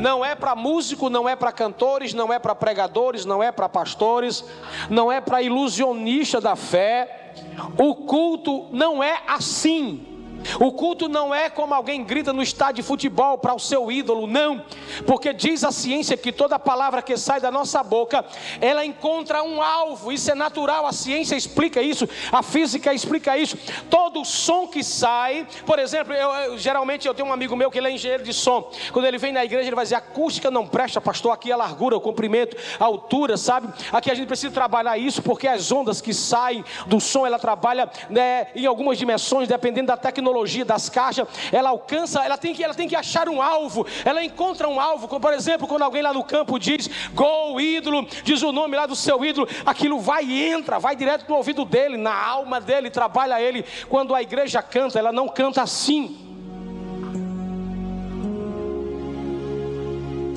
não 0.01 0.25
é 0.25 0.35
para 0.35 0.55
músico, 0.55 1.09
não 1.09 1.29
é 1.29 1.37
para 1.37 1.53
cantores, 1.53 2.15
não 2.15 2.33
é 2.33 2.39
para 2.39 2.55
pregadores, 2.55 3.25
não 3.25 3.43
é 3.43 3.53
para 3.53 3.69
pastores, 3.69 4.45
não 4.91 5.11
é 5.11 5.21
para 5.21 5.43
ilusionista 5.43 6.41
da 6.41 6.57
fé. 6.57 7.33
O 7.79 7.95
culto 7.95 8.69
não 8.73 9.03
é 9.03 9.23
assim. 9.27 10.12
O 10.61 10.73
culto 10.73 11.09
não 11.09 11.35
é 11.35 11.49
como 11.49 11.75
alguém 11.75 12.05
grita 12.05 12.33
no 12.33 12.43
estádio 12.43 12.83
de 12.83 12.83
futebol 12.83 13.39
para 13.39 13.55
o 13.55 13.59
seu 13.59 13.91
ídolo, 13.91 14.27
não, 14.27 14.65
porque 15.07 15.33
diz 15.33 15.65
a 15.65 15.73
ciência 15.73 16.17
que 16.17 16.33
toda 16.33 16.59
palavra 16.59 17.03
que 17.03 17.17
sai 17.17 17.41
da 17.41 17.51
nossa 17.51 17.83
boca, 17.83 18.25
ela 18.61 18.85
encontra 18.85 19.43
um 19.43 19.63
alvo, 19.63 20.13
isso 20.13 20.31
é 20.31 20.35
natural, 20.35 20.87
a 20.87 20.93
ciência 20.93 21.37
explica 21.37 21.81
isso, 21.81 22.09
a 22.31 22.43
física 22.43 22.93
explica 22.93 23.37
isso. 23.37 23.57
Todo 23.89 24.25
som 24.25 24.67
que 24.67 24.83
sai, 24.83 25.47
por 25.65 25.79
exemplo, 25.79 26.13
eu, 26.13 26.31
eu, 26.31 26.59
geralmente 26.59 27.07
eu 27.07 27.15
tenho 27.15 27.29
um 27.29 27.33
amigo 27.33 27.57
meu 27.57 27.71
que 27.71 27.79
ele 27.79 27.89
é 27.89 27.93
engenheiro 27.93 28.23
de 28.23 28.33
som, 28.33 28.71
quando 28.93 29.07
ele 29.07 29.19
vem 29.19 29.33
na 29.33 29.45
igreja, 29.45 29.69
ele 29.69 29.77
vai 29.77 29.85
dizer: 29.85 29.97
acústica 29.97 30.51
não 30.51 30.67
presta, 30.67 31.01
pastor, 31.01 31.33
aqui 31.33 31.51
é 31.51 31.55
a 31.55 31.57
largura, 31.57 31.97
o 31.97 32.01
comprimento, 32.01 32.57
a 32.79 32.85
altura, 32.85 33.37
sabe? 33.37 33.69
Aqui 33.93 34.11
a 34.11 34.15
gente 34.15 34.27
precisa 34.27 34.53
trabalhar 34.53 34.99
isso, 34.99 35.23
porque 35.23 35.47
as 35.47 35.71
ondas 35.71 36.01
que 36.01 36.13
saem 36.13 36.65
do 36.87 37.01
som, 37.01 37.27
ela 37.27 37.39
trabalha 37.39 37.91
né, 38.11 38.49
em 38.55 38.67
algumas 38.67 38.99
dimensões, 38.99 39.49
dependendo 39.49 39.89
da 39.89 39.97
tecnologia 39.97 40.32
tecnologia 40.33 40.65
das 40.65 40.89
caixas, 40.89 41.29
ela 41.53 41.69
alcança, 41.69 42.25
ela 42.25 42.39
tem 42.39 42.55
que, 42.55 42.65
ela 42.65 42.75
tem 42.75 42.89
que 42.89 42.97
achar 42.97 43.29
um 43.29 43.43
alvo, 43.43 43.87
ela 44.05 44.25
encontra 44.25 44.67
um 44.67 44.81
alvo, 44.81 45.07
como 45.07 45.21
por 45.21 45.33
exemplo, 45.35 45.69
quando 45.69 45.83
alguém 45.83 46.03
lá 46.03 46.13
no 46.13 46.25
campo 46.25 46.59
diz 46.59 46.89
gol, 47.13 47.61
ídolo, 47.61 48.07
diz 48.25 48.43
o 48.43 48.51
nome 48.51 48.75
lá 48.77 48.87
do 48.87 48.97
seu 48.97 49.23
ídolo, 49.25 49.47
aquilo 49.67 50.01
vai 50.01 50.25
e 50.25 50.49
entra, 50.49 50.79
vai 50.79 50.97
direto 50.97 51.29
no 51.29 51.37
ouvido 51.37 51.65
dele, 51.65 51.97
na 51.99 52.15
alma 52.15 52.61
dele, 52.61 52.89
trabalha 52.91 53.41
ele. 53.41 53.65
Quando 53.89 54.15
a 54.15 54.23
igreja 54.23 54.63
canta, 54.63 54.99
ela 54.99 55.13
não 55.13 55.29
canta 55.29 55.63
assim. 55.63 56.32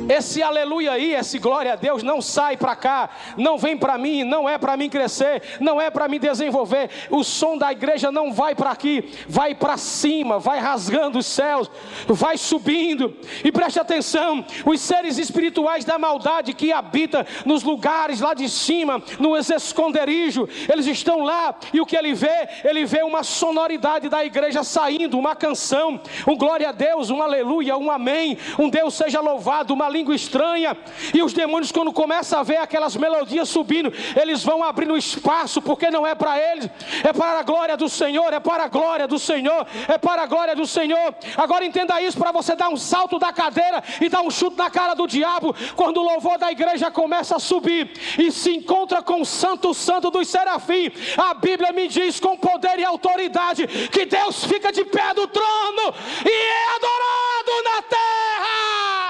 Esse 0.10 0.44
aleluia 0.44 0.92
aí, 0.92 1.14
esse 1.14 1.40
glória 1.40 1.74
a 1.74 1.76
Deus 1.76 2.04
não 2.04 2.22
sai 2.22 2.58
para 2.58 2.76
cá, 2.76 3.10
não 3.38 3.58
vem 3.58 3.76
para 3.78 3.98
mim, 3.98 4.24
não 4.24 4.48
é 4.48 4.58
para 4.58 4.78
mim 4.78 4.90
crescer, 4.90 5.42
não 5.60 5.82
é 5.82 5.90
para 5.90 6.08
mim 6.08 6.20
desenvolver. 6.20 6.90
O 7.10 7.24
som 7.24 7.58
da 7.58 7.72
igreja 7.72 8.12
não 8.12 8.32
vai 8.32 8.54
para 8.54 8.72
aqui, 8.72 9.12
vai 9.28 9.56
para 9.56 9.78
cima, 9.78 10.40
vai 10.40 10.60
rasgando 10.60 11.20
os 11.20 11.26
céus, 11.26 11.70
vai 12.08 12.38
subindo. 12.38 13.16
E 13.44 13.52
preste 13.52 13.80
atenção: 13.80 14.46
os 14.66 14.80
seres 14.80 15.18
espirituais 15.18 15.84
da 15.84 15.98
maldade 15.98 16.54
que 16.54 16.72
habitam 16.72 17.26
nos 17.46 17.64
lugares 17.64 18.22
lá 18.22 18.34
de 18.34 18.48
cima, 18.48 19.02
no 19.20 19.36
esconderijo, 19.36 20.48
eles 20.72 20.86
estão 20.86 21.24
lá 21.24 21.56
e 21.74 21.82
o 21.82 21.86
que 21.86 21.96
ele 21.96 22.14
vê? 22.14 22.48
Ele 22.64 22.86
vê 22.86 23.04
uma 23.04 23.24
sonoridade 23.24 24.10
da 24.10 24.24
igreja 24.24 24.64
saindo, 24.64 25.18
uma 25.18 25.36
canção, 25.36 26.00
um 26.28 26.38
glória 26.38 26.70
a 26.70 26.72
Deus, 26.72 27.10
um 27.10 27.22
aleluia, 27.22 27.78
um 27.78 27.90
amém, 27.90 28.38
um 28.60 28.70
Deus 28.70 28.94
seja 28.94 29.20
louvado, 29.20 29.74
uma 29.74 29.86
língua 29.96 30.16
estranha, 30.16 30.78
e 31.14 31.24
os 31.24 31.34
demônios, 31.34 31.72
quando 31.72 31.94
começam 31.94 32.40
a 32.40 32.44
ver 32.44 32.58
aquelas 32.58 32.96
melodias 32.96 33.50
subindo, 33.50 33.92
eles 34.20 34.44
vão 34.44 34.64
abrindo 34.64 34.98
espaço, 34.98 35.62
porque 35.62 35.90
não 35.90 36.06
é 36.06 36.14
para 36.14 36.38
eles, 36.40 36.70
é 37.04 37.14
para 37.14 37.40
a 37.40 37.44
glória 37.44 37.78
do 37.78 37.88
Senhor, 37.88 38.34
é 38.34 38.40
para 38.40 38.66
a 38.66 38.68
glória 38.68 39.08
do 39.08 39.18
Senhor, 39.18 39.66
é 39.88 39.98
para 39.98 40.24
a 40.24 40.26
glória 40.26 40.56
do 40.56 40.68
Senhor. 40.68 41.16
Agora 41.38 41.66
entenda 41.66 42.02
isso 42.02 42.18
para 42.18 42.32
você 42.32 42.56
dar 42.56 42.70
um 42.70 42.78
salto 42.78 43.18
da 43.18 43.32
cadeira 43.32 43.84
e 44.02 44.10
dar 44.10 44.22
um 44.22 44.32
chute 44.32 44.58
na 44.58 44.70
cara 44.70 44.94
do 44.94 45.08
diabo, 45.08 45.56
quando 45.76 45.98
o 45.98 46.04
louvor 46.04 46.38
da 46.38 46.52
igreja 46.52 46.92
começa 46.92 47.38
a 47.38 47.40
subir 47.40 47.92
e 48.20 48.32
se 48.32 48.52
encontra 48.56 49.02
com 49.02 49.22
o 49.22 49.26
Santo 49.26 49.74
Santo 49.74 50.12
dos 50.12 50.28
Serafim. 50.28 50.92
A 51.18 51.34
Bíblia 51.34 51.72
me 51.72 51.88
diz 51.88 52.20
com 52.20 52.36
poder 52.38 52.80
e 52.80 52.86
autoridade 52.86 53.68
que 53.90 54.06
Deus 54.06 54.44
fica 54.44 54.72
de 54.72 54.84
pé 54.84 55.14
do 55.14 55.28
trono 55.28 55.94
e 56.26 56.30
é 56.30 56.76
adorado 56.76 57.64
na 57.64 57.82
terra. 57.84 59.05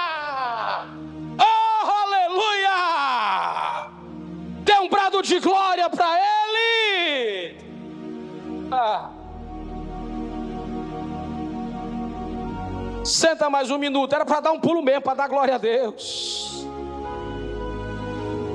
De 5.26 5.40
glória 5.40 5.90
para 5.90 6.18
Ele. 6.18 7.56
Ah. 8.70 9.10
Senta 13.04 13.50
mais 13.50 13.70
um 13.70 13.78
minuto, 13.78 14.14
era 14.14 14.24
para 14.24 14.40
dar 14.40 14.52
um 14.52 14.60
pulo 14.60 14.82
mesmo, 14.82 15.02
para 15.02 15.14
dar 15.14 15.28
glória 15.28 15.56
a 15.56 15.58
Deus. 15.58 16.66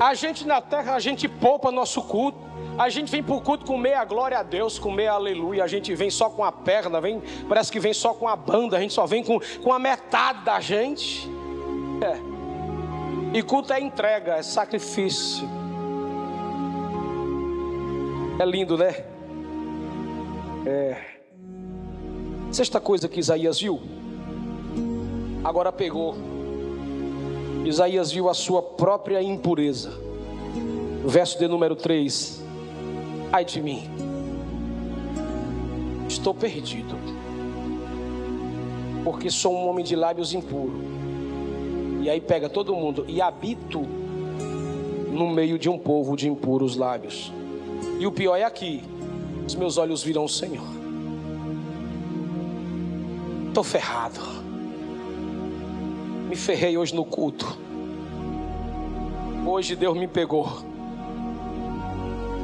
A 0.00 0.14
gente 0.14 0.46
na 0.46 0.60
terra, 0.60 0.94
a 0.94 1.00
gente 1.00 1.28
poupa 1.28 1.70
nosso 1.70 2.02
culto. 2.02 2.38
A 2.78 2.88
gente 2.88 3.12
vem 3.12 3.22
para 3.22 3.34
o 3.34 3.40
culto 3.40 3.66
com 3.66 3.76
meia 3.76 4.02
glória 4.04 4.38
a 4.38 4.42
Deus, 4.42 4.78
com 4.78 4.90
meia 4.90 5.12
aleluia. 5.12 5.62
A 5.62 5.66
gente 5.66 5.94
vem 5.94 6.10
só 6.10 6.30
com 6.30 6.42
a 6.42 6.50
perna, 6.50 7.00
vem, 7.02 7.22
parece 7.46 7.70
que 7.70 7.78
vem 7.78 7.92
só 7.92 8.14
com 8.14 8.26
a 8.26 8.34
banda. 8.34 8.78
A 8.78 8.80
gente 8.80 8.94
só 8.94 9.06
vem 9.06 9.22
com, 9.22 9.38
com 9.62 9.72
a 9.72 9.78
metade 9.78 10.42
da 10.42 10.58
gente. 10.58 11.30
É. 12.02 12.32
E 13.32 13.42
culto 13.42 13.72
é 13.72 13.80
entrega, 13.80 14.34
é 14.34 14.42
sacrifício. 14.42 15.48
É 18.38 18.44
lindo, 18.44 18.76
né? 18.76 19.04
É. 20.66 20.96
Sexta 22.50 22.80
coisa 22.80 23.08
que 23.08 23.20
Isaías 23.20 23.60
viu. 23.60 23.80
Agora 25.44 25.72
pegou. 25.72 26.14
Isaías 27.64 28.10
viu 28.12 28.28
a 28.28 28.34
sua 28.34 28.62
própria 28.62 29.22
impureza. 29.22 29.92
Verso 31.06 31.38
de 31.38 31.48
número 31.48 31.74
3. 31.74 32.42
Ai 33.32 33.44
de 33.44 33.62
mim. 33.62 33.88
Estou 36.08 36.34
perdido. 36.34 36.96
Porque 39.04 39.30
sou 39.30 39.54
um 39.54 39.68
homem 39.68 39.84
de 39.84 39.96
lábios 39.96 40.34
impuros. 40.34 41.01
E 42.02 42.10
aí 42.10 42.20
pega 42.20 42.48
todo 42.48 42.74
mundo 42.74 43.04
e 43.06 43.22
habito 43.22 43.80
no 45.12 45.30
meio 45.30 45.56
de 45.56 45.68
um 45.68 45.78
povo 45.78 46.16
de 46.16 46.28
impuros 46.28 46.76
lábios. 46.76 47.32
E 48.00 48.06
o 48.06 48.10
pior 48.10 48.36
é 48.36 48.42
aqui: 48.42 48.82
os 49.46 49.54
meus 49.54 49.78
olhos 49.78 50.02
viram 50.02 50.24
o 50.24 50.28
Senhor. 50.28 50.66
Estou 53.46 53.62
ferrado. 53.62 54.20
Me 56.28 56.34
ferrei 56.34 56.76
hoje 56.76 56.92
no 56.92 57.04
culto. 57.04 57.56
Hoje 59.46 59.76
Deus 59.76 59.96
me 59.96 60.08
pegou. 60.08 60.48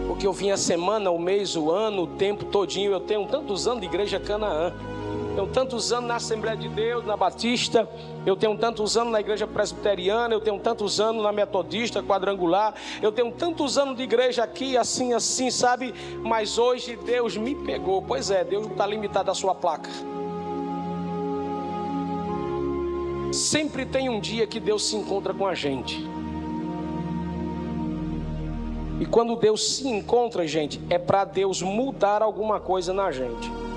Porque 0.06 0.24
eu 0.24 0.32
vim 0.32 0.50
a 0.50 0.56
semana, 0.56 1.10
o 1.10 1.18
mês, 1.18 1.56
o 1.56 1.68
ano, 1.70 2.02
o 2.02 2.06
tempo 2.06 2.44
todinho. 2.44 2.92
Eu 2.92 3.00
tenho 3.00 3.26
tantos 3.26 3.66
anos 3.66 3.80
de 3.80 3.86
igreja 3.86 4.20
Canaã 4.20 4.72
tenho 5.38 5.46
tantos 5.46 5.92
anos 5.92 6.08
na 6.08 6.16
Assembleia 6.16 6.56
de 6.56 6.68
Deus, 6.68 7.06
na 7.06 7.16
Batista, 7.16 7.88
eu 8.26 8.34
tenho 8.34 8.58
tantos 8.58 8.96
anos 8.96 9.12
na 9.12 9.20
Igreja 9.20 9.46
Presbiteriana, 9.46 10.34
eu 10.34 10.40
tenho 10.40 10.58
tantos 10.58 10.98
anos 10.98 11.22
na 11.22 11.30
Metodista, 11.30 12.02
Quadrangular, 12.02 12.74
eu 13.00 13.12
tenho 13.12 13.30
tantos 13.30 13.78
anos 13.78 13.96
de 13.96 14.02
igreja 14.02 14.42
aqui, 14.42 14.76
assim, 14.76 15.12
assim, 15.12 15.48
sabe? 15.48 15.94
Mas 16.24 16.58
hoje 16.58 16.96
Deus 16.96 17.36
me 17.36 17.54
pegou. 17.54 18.02
Pois 18.02 18.32
é, 18.32 18.42
Deus 18.42 18.64
não 18.64 18.72
está 18.72 18.84
limitado 18.84 19.30
à 19.30 19.34
sua 19.34 19.54
placa. 19.54 19.88
Sempre 23.32 23.86
tem 23.86 24.08
um 24.08 24.18
dia 24.18 24.44
que 24.44 24.58
Deus 24.58 24.88
se 24.88 24.96
encontra 24.96 25.32
com 25.32 25.46
a 25.46 25.54
gente. 25.54 26.04
E 28.98 29.06
quando 29.06 29.36
Deus 29.36 29.76
se 29.76 29.86
encontra, 29.86 30.44
gente, 30.48 30.80
é 30.90 30.98
para 30.98 31.24
Deus 31.24 31.62
mudar 31.62 32.22
alguma 32.22 32.58
coisa 32.58 32.92
na 32.92 33.12
gente. 33.12 33.67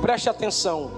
Preste 0.00 0.28
atenção: 0.28 0.90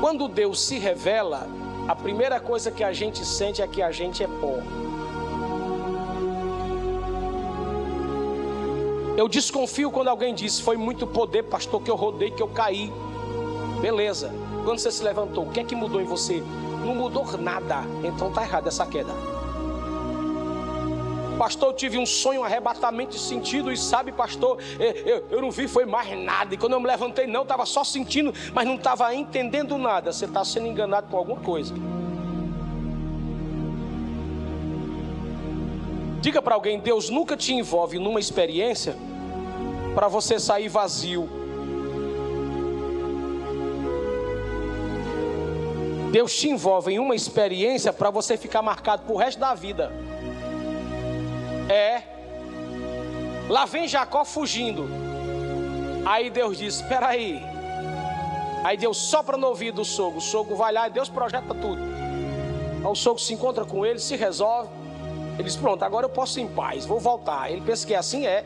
quando 0.00 0.28
Deus 0.28 0.60
se 0.60 0.78
revela, 0.78 1.48
a 1.88 1.94
primeira 1.94 2.40
coisa 2.40 2.70
que 2.70 2.82
a 2.82 2.92
gente 2.92 3.24
sente 3.24 3.62
é 3.62 3.66
que 3.66 3.82
a 3.82 3.92
gente 3.92 4.22
é 4.22 4.26
pó. 4.26 4.58
Eu 9.16 9.28
desconfio 9.28 9.90
quando 9.90 10.08
alguém 10.08 10.34
diz: 10.34 10.60
Foi 10.60 10.76
muito 10.76 11.06
poder, 11.06 11.44
pastor, 11.44 11.80
que 11.82 11.90
eu 11.90 11.96
rodei, 11.96 12.30
que 12.30 12.42
eu 12.42 12.48
caí. 12.48 12.92
Beleza. 13.80 14.32
Quando 14.64 14.78
você 14.78 14.90
se 14.90 15.02
levantou, 15.02 15.44
o 15.44 15.50
que 15.50 15.60
é 15.60 15.64
que 15.64 15.76
mudou 15.76 16.00
em 16.00 16.04
você? 16.04 16.42
Não 16.84 16.94
mudou 16.94 17.24
nada. 17.38 17.84
Então 18.02 18.32
tá 18.32 18.42
errado 18.42 18.66
essa 18.66 18.84
queda. 18.84 19.35
Pastor, 21.38 21.68
eu 21.68 21.74
tive 21.74 21.98
um 21.98 22.06
sonho, 22.06 22.40
um 22.40 22.44
arrebatamento 22.44 23.12
de 23.12 23.18
sentido, 23.18 23.70
e 23.70 23.76
sabe, 23.76 24.10
pastor, 24.10 24.58
eu, 24.78 25.26
eu, 25.30 25.42
não 25.42 25.50
vi, 25.50 25.68
foi 25.68 25.84
mais 25.84 26.18
nada. 26.18 26.54
E 26.54 26.56
quando 26.56 26.72
eu 26.72 26.80
me 26.80 26.86
levantei, 26.86 27.26
não, 27.26 27.42
estava 27.42 27.66
só 27.66 27.84
sentindo, 27.84 28.32
mas 28.54 28.66
não 28.66 28.76
estava 28.76 29.14
entendendo 29.14 29.76
nada. 29.76 30.12
Você 30.12 30.24
está 30.24 30.44
sendo 30.44 30.66
enganado 30.66 31.08
com 31.08 31.16
alguma 31.16 31.40
coisa. 31.40 31.74
Diga 36.22 36.40
para 36.40 36.54
alguém: 36.54 36.80
Deus 36.80 37.10
nunca 37.10 37.36
te 37.36 37.52
envolve 37.52 37.98
numa 37.98 38.18
experiência 38.18 38.96
para 39.94 40.08
você 40.08 40.40
sair 40.40 40.68
vazio. 40.68 41.28
Deus 46.10 46.34
te 46.34 46.48
envolve 46.48 46.94
em 46.94 46.98
uma 46.98 47.14
experiência 47.14 47.92
para 47.92 48.10
você 48.10 48.38
ficar 48.38 48.62
marcado 48.62 49.02
para 49.02 49.14
o 49.14 49.18
resto 49.18 49.38
da 49.38 49.52
vida. 49.52 49.92
É. 51.68 52.02
Lá 53.48 53.64
vem 53.64 53.88
Jacó 53.88 54.24
fugindo. 54.24 54.88
Aí 56.04 56.30
Deus 56.30 56.58
diz: 56.58 56.76
Espera 56.76 57.08
aí. 57.08 57.42
Aí 58.64 58.76
Deus 58.76 58.96
sopra 58.96 59.36
no 59.36 59.48
ouvido 59.48 59.76
do 59.76 59.84
sogro. 59.84 60.18
O 60.18 60.20
sogro 60.20 60.56
vai 60.56 60.72
lá 60.72 60.88
e 60.88 60.90
Deus 60.90 61.08
projeta 61.08 61.54
tudo. 61.54 61.80
Aí 62.84 62.90
o 62.90 62.94
sogro 62.94 63.22
se 63.22 63.34
encontra 63.34 63.64
com 63.64 63.84
ele, 63.84 63.98
se 63.98 64.16
resolve. 64.16 64.68
Ele 65.34 65.44
diz: 65.44 65.56
Pronto, 65.56 65.84
agora 65.84 66.06
eu 66.06 66.10
posso 66.10 66.38
ir 66.38 66.44
em 66.44 66.48
paz, 66.48 66.86
vou 66.86 66.98
voltar. 66.98 67.50
Ele 67.50 67.60
pensa 67.60 67.86
que 67.86 67.94
é 67.94 67.98
assim 67.98 68.26
é. 68.26 68.44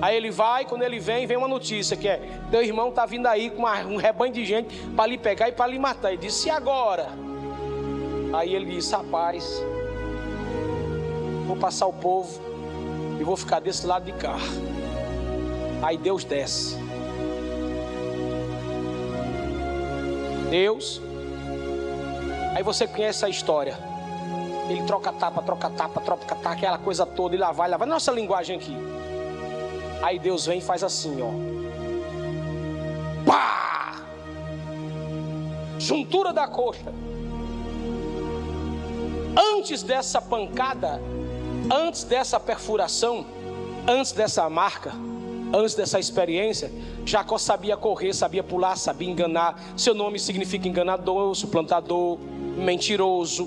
Aí 0.00 0.16
ele 0.16 0.30
vai, 0.30 0.64
quando 0.64 0.82
ele 0.82 0.98
vem, 0.98 1.26
vem 1.26 1.36
uma 1.36 1.48
notícia 1.48 1.96
que 1.96 2.08
é: 2.08 2.20
Teu 2.50 2.62
irmão 2.62 2.88
está 2.88 3.04
vindo 3.06 3.26
aí 3.26 3.50
com 3.50 3.58
uma, 3.58 3.78
um 3.80 3.96
rebanho 3.96 4.32
de 4.32 4.44
gente 4.44 4.76
para 4.96 5.06
lhe 5.06 5.18
pegar 5.18 5.48
e 5.48 5.52
para 5.52 5.66
lhe 5.66 5.78
matar. 5.78 6.12
Ele 6.12 6.22
disse: 6.22 6.48
E 6.48 6.50
agora? 6.50 7.08
Aí 8.32 8.54
ele 8.54 8.66
disse: 8.66 8.92
Rapaz, 8.92 9.62
vou 11.46 11.56
passar 11.56 11.86
o 11.86 11.92
povo 11.92 12.49
vou 13.30 13.36
ficar 13.36 13.60
desse 13.60 13.86
lado 13.86 14.04
de 14.04 14.12
cá. 14.12 14.34
Aí 15.84 15.96
Deus 15.96 16.24
desce. 16.24 16.76
Deus. 20.50 21.00
Aí 22.56 22.62
você 22.64 22.88
conhece 22.88 23.24
a 23.24 23.28
história. 23.28 23.78
Ele 24.68 24.82
troca 24.82 25.12
tapa, 25.12 25.42
troca 25.42 25.70
tapa, 25.70 26.00
troca 26.00 26.24
tapa, 26.26 26.50
aquela 26.50 26.76
coisa 26.76 27.06
toda, 27.06 27.36
e 27.36 27.38
lá 27.38 27.52
vai, 27.52 27.70
lá 27.70 27.76
vai. 27.76 27.86
Nossa 27.86 28.10
linguagem 28.10 28.56
aqui. 28.56 28.76
Aí 30.02 30.18
Deus 30.18 30.46
vem 30.46 30.58
e 30.58 30.60
faz 30.62 30.82
assim, 30.82 31.16
ó. 31.22 31.30
Pá! 33.24 34.02
Juntura 35.78 36.32
da 36.32 36.48
coxa. 36.48 36.92
Antes 39.54 39.84
dessa 39.84 40.20
pancada, 40.20 41.00
Antes 41.68 42.04
dessa 42.04 42.38
perfuração, 42.38 43.26
antes 43.86 44.12
dessa 44.12 44.48
marca, 44.48 44.92
antes 45.52 45.74
dessa 45.74 45.98
experiência, 45.98 46.70
Jacó 47.04 47.38
sabia 47.38 47.76
correr, 47.76 48.12
sabia 48.12 48.42
pular, 48.42 48.76
sabia 48.76 49.10
enganar. 49.10 49.60
Seu 49.76 49.94
nome 49.94 50.18
significa 50.18 50.68
enganador, 50.68 51.34
suplantador, 51.34 52.18
mentiroso. 52.56 53.46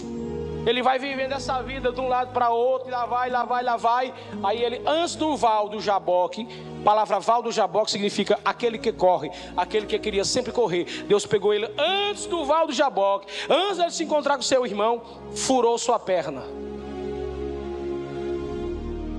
Ele 0.66 0.82
vai 0.82 0.98
vivendo 0.98 1.34
essa 1.34 1.62
vida 1.62 1.92
de 1.92 2.00
um 2.00 2.08
lado 2.08 2.32
para 2.32 2.50
outro, 2.50 2.88
e 2.88 2.92
lá 2.92 3.06
vai, 3.06 3.30
lá 3.30 3.44
vai, 3.44 3.64
lá 3.64 3.76
vai. 3.76 4.14
Aí 4.42 4.64
ele, 4.64 4.82
antes 4.86 5.16
do 5.16 5.36
val 5.36 5.68
do 5.68 5.82
Jaboque, 5.82 6.48
palavra 6.86 7.20
val 7.20 7.42
do 7.42 7.52
Jaboque 7.52 7.92
significa 7.92 8.40
aquele 8.46 8.78
que 8.78 8.94
corre, 8.94 9.30
aquele 9.58 9.86
que 9.86 10.00
queria 10.00 10.24
sempre 10.24 10.54
correr. 10.54 10.86
Deus 11.06 11.26
pegou 11.26 11.54
ele 11.54 11.70
antes 11.78 12.26
do 12.28 12.46
val 12.46 12.66
do 12.66 12.72
Jaboque, 12.72 13.28
antes 13.50 13.78
de 13.78 13.94
se 13.94 14.04
encontrar 14.06 14.38
com 14.38 14.42
seu 14.42 14.66
irmão, 14.66 15.02
furou 15.36 15.78
sua 15.78 16.00
perna. 16.00 16.63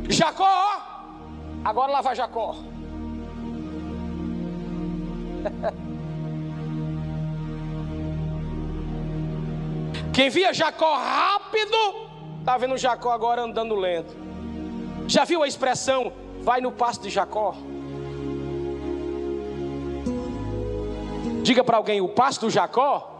Jacó, 0.09 0.83
agora 1.65 1.93
lá 1.93 2.01
vai 2.01 2.15
Jacó. 2.15 2.57
Quem 10.13 10.31
via 10.31 10.53
Jacó 10.53 10.95
rápido, 10.97 11.77
está 12.39 12.57
vendo 12.57 12.77
Jacó 12.77 13.11
agora 13.11 13.43
andando 13.43 13.75
lento. 13.75 14.15
Já 15.09 15.25
viu 15.25 15.43
a 15.43 15.49
expressão, 15.49 16.13
vai 16.41 16.61
no 16.61 16.71
passo 16.71 17.01
de 17.01 17.11
Jacó? 17.11 17.57
Diga 21.43 21.65
para 21.65 21.77
alguém, 21.77 22.01
o 22.01 22.09
passo 22.09 22.43
do 22.43 22.51
Jacó 22.51 23.11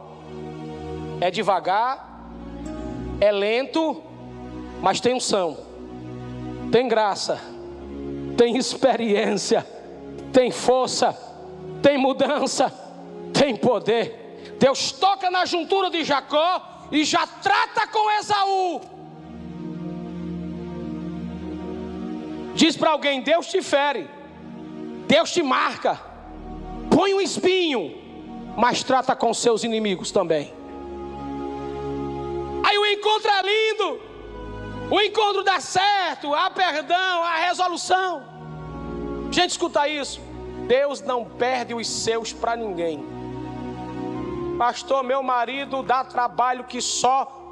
é 1.21 1.31
devagar, 1.31 2.31
é 3.21 3.31
lento, 3.33 4.03
mas 4.81 5.01
tem 5.01 5.15
unção 5.15 5.74
tem 6.75 6.89
graça, 6.89 7.41
tem 8.37 8.57
experiência, 8.57 9.65
tem 10.33 10.51
força, 10.51 11.17
tem 11.81 11.97
mudança, 11.97 12.69
tem 13.33 13.55
poder. 13.55 14.57
Deus 14.59 14.91
toca 14.91 15.31
na 15.31 15.45
juntura 15.45 15.89
de 15.89 16.03
Jacó 16.03 16.89
e 16.91 17.05
já 17.05 17.29
trata 17.29 17.87
com 17.87 18.11
Esaú. 18.19 18.81
Diz 22.57 22.77
para 22.77 22.91
alguém: 22.91 23.21
Deus 23.21 23.47
te 23.47 23.63
fere, 23.63 24.11
Deus 25.07 25.31
te 25.31 25.45
marca, 25.45 26.01
põe 26.91 27.15
um 27.15 27.21
espinho, 27.21 27.95
mas 28.57 28.83
trata 28.83 29.15
com 29.15 29.33
seus 29.33 29.63
inimigos 29.63 30.11
também. 30.11 30.53
Aí 32.65 32.77
o 32.77 32.85
encontro 32.85 33.31
é 33.31 33.43
lindo. 33.43 34.04
O 34.95 35.01
encontro 35.01 35.43
dá 35.43 35.59
certo, 35.59 36.33
há 36.33 36.49
perdão, 36.51 37.25
há 37.25 37.35
resolução. 37.49 38.23
Gente, 39.29 39.51
escuta 39.51 39.89
isso. 39.89 40.21
Deus 40.69 41.01
não 41.01 41.25
perde 41.25 41.75
os 41.75 41.89
seus 41.89 42.33
para 42.33 42.55
ninguém. 42.55 43.05
Pastor, 44.57 45.03
meu 45.03 45.21
marido 45.21 45.83
dá 45.83 46.05
trabalho 46.05 46.63
que 46.63 46.81
só 46.81 47.43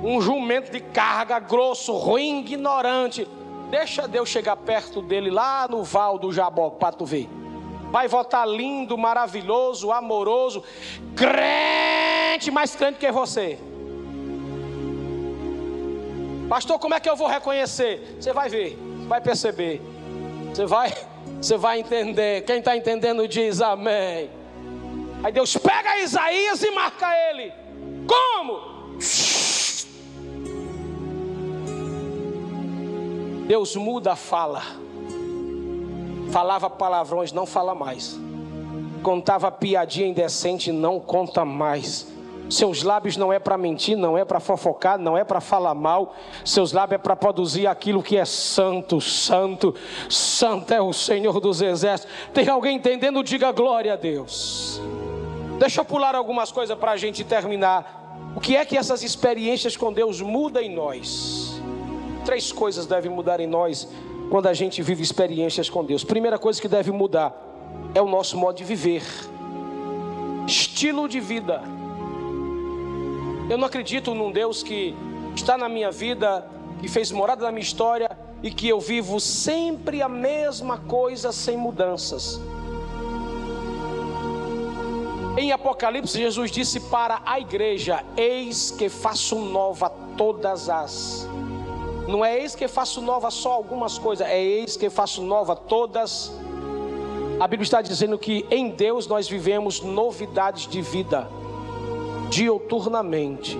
um 0.00 0.20
jumento 0.20 0.70
de 0.70 0.78
carga 0.78 1.40
grosso, 1.40 1.92
ruim, 1.92 2.38
ignorante. 2.38 3.26
Deixa 3.68 4.06
Deus 4.06 4.28
chegar 4.28 4.54
perto 4.54 5.02
dele 5.02 5.28
lá 5.28 5.66
no 5.66 5.82
val 5.82 6.20
do 6.20 6.32
Jabó 6.32 6.70
para 6.70 6.92
tu 6.92 7.04
ver. 7.04 7.28
Vai 7.90 8.06
votar 8.06 8.46
lindo, 8.46 8.96
maravilhoso, 8.96 9.90
amoroso, 9.90 10.62
crente, 11.16 12.48
mais 12.52 12.76
crente 12.76 13.00
que 13.00 13.10
você. 13.10 13.58
Pastor, 16.52 16.78
como 16.78 16.92
é 16.92 17.00
que 17.00 17.08
eu 17.08 17.16
vou 17.16 17.28
reconhecer? 17.28 18.18
Você 18.20 18.30
vai 18.30 18.50
ver, 18.50 18.78
vai 19.08 19.22
perceber. 19.22 19.80
Você 20.50 20.66
vai, 20.66 20.92
você 21.40 21.56
vai 21.56 21.80
entender. 21.80 22.44
Quem 22.44 22.58
está 22.58 22.76
entendendo 22.76 23.26
diz 23.26 23.62
amém. 23.62 24.30
Aí 25.24 25.32
Deus 25.32 25.56
pega 25.56 26.00
Isaías 26.00 26.62
e 26.62 26.70
marca 26.72 27.06
ele. 27.30 27.54
Como? 28.06 28.98
Deus 33.48 33.74
muda 33.74 34.12
a 34.12 34.16
fala. 34.16 34.62
Falava 36.30 36.68
palavrões, 36.68 37.32
não 37.32 37.46
fala 37.46 37.74
mais. 37.74 38.20
Contava 39.02 39.50
piadinha 39.50 40.06
indecente, 40.06 40.70
não 40.70 41.00
conta 41.00 41.46
mais. 41.46 42.11
Seus 42.52 42.82
lábios 42.82 43.16
não 43.16 43.32
é 43.32 43.38
para 43.38 43.56
mentir, 43.56 43.96
não 43.96 44.16
é 44.18 44.26
para 44.26 44.38
fofocar, 44.38 44.98
não 44.98 45.16
é 45.16 45.24
para 45.24 45.40
falar 45.40 45.74
mal. 45.74 46.14
Seus 46.44 46.70
lábios 46.70 46.96
é 46.96 47.02
para 47.02 47.16
produzir 47.16 47.66
aquilo 47.66 48.02
que 48.02 48.18
é 48.18 48.26
santo, 48.26 49.00
santo, 49.00 49.74
santo 50.10 50.74
é 50.74 50.80
o 50.82 50.92
Senhor 50.92 51.40
dos 51.40 51.62
exércitos. 51.62 52.14
Tem 52.34 52.46
alguém 52.50 52.76
entendendo? 52.76 53.22
Diga 53.22 53.50
glória 53.52 53.94
a 53.94 53.96
Deus. 53.96 54.82
Deixa 55.58 55.80
eu 55.80 55.84
pular 55.84 56.14
algumas 56.14 56.52
coisas 56.52 56.76
para 56.76 56.92
a 56.92 56.96
gente 56.98 57.24
terminar. 57.24 58.32
O 58.36 58.40
que 58.40 58.54
é 58.54 58.66
que 58.66 58.76
essas 58.76 59.02
experiências 59.02 59.74
com 59.74 59.90
Deus 59.90 60.20
mudam 60.20 60.62
em 60.62 60.74
nós? 60.74 61.58
Três 62.22 62.52
coisas 62.52 62.84
devem 62.84 63.10
mudar 63.10 63.40
em 63.40 63.46
nós 63.46 63.88
quando 64.28 64.46
a 64.48 64.52
gente 64.52 64.82
vive 64.82 65.02
experiências 65.02 65.70
com 65.70 65.82
Deus. 65.82 66.04
Primeira 66.04 66.38
coisa 66.38 66.60
que 66.60 66.68
deve 66.68 66.90
mudar 66.90 67.34
é 67.94 68.02
o 68.02 68.06
nosso 68.06 68.36
modo 68.36 68.56
de 68.56 68.64
viver, 68.64 69.02
estilo 70.46 71.08
de 71.08 71.18
vida. 71.18 71.81
Eu 73.52 73.58
não 73.58 73.66
acredito 73.66 74.14
num 74.14 74.32
Deus 74.32 74.62
que 74.62 74.96
está 75.36 75.58
na 75.58 75.68
minha 75.68 75.90
vida, 75.90 76.42
que 76.80 76.88
fez 76.88 77.12
morada 77.12 77.44
na 77.44 77.52
minha 77.52 77.60
história 77.60 78.08
e 78.42 78.50
que 78.50 78.66
eu 78.66 78.80
vivo 78.80 79.20
sempre 79.20 80.00
a 80.00 80.08
mesma 80.08 80.78
coisa 80.78 81.32
sem 81.32 81.54
mudanças. 81.54 82.40
Em 85.36 85.52
Apocalipse, 85.52 86.18
Jesus 86.18 86.50
disse 86.50 86.80
para 86.80 87.20
a 87.26 87.38
igreja: 87.38 88.02
Eis 88.16 88.70
que 88.70 88.88
faço 88.88 89.36
nova 89.36 89.90
todas 90.16 90.70
as. 90.70 91.28
Não 92.08 92.24
é 92.24 92.40
eis 92.40 92.54
que 92.54 92.66
faço 92.66 93.02
nova 93.02 93.30
só 93.30 93.52
algumas 93.52 93.98
coisas, 93.98 94.26
é 94.26 94.42
eis 94.42 94.78
que 94.78 94.88
faço 94.88 95.20
nova 95.20 95.54
todas. 95.54 96.32
A 97.38 97.46
Bíblia 97.46 97.64
está 97.64 97.82
dizendo 97.82 98.18
que 98.18 98.46
em 98.50 98.70
Deus 98.70 99.06
nós 99.06 99.28
vivemos 99.28 99.82
novidades 99.82 100.66
de 100.66 100.80
vida, 100.80 101.28
dioturnamente. 102.32 103.58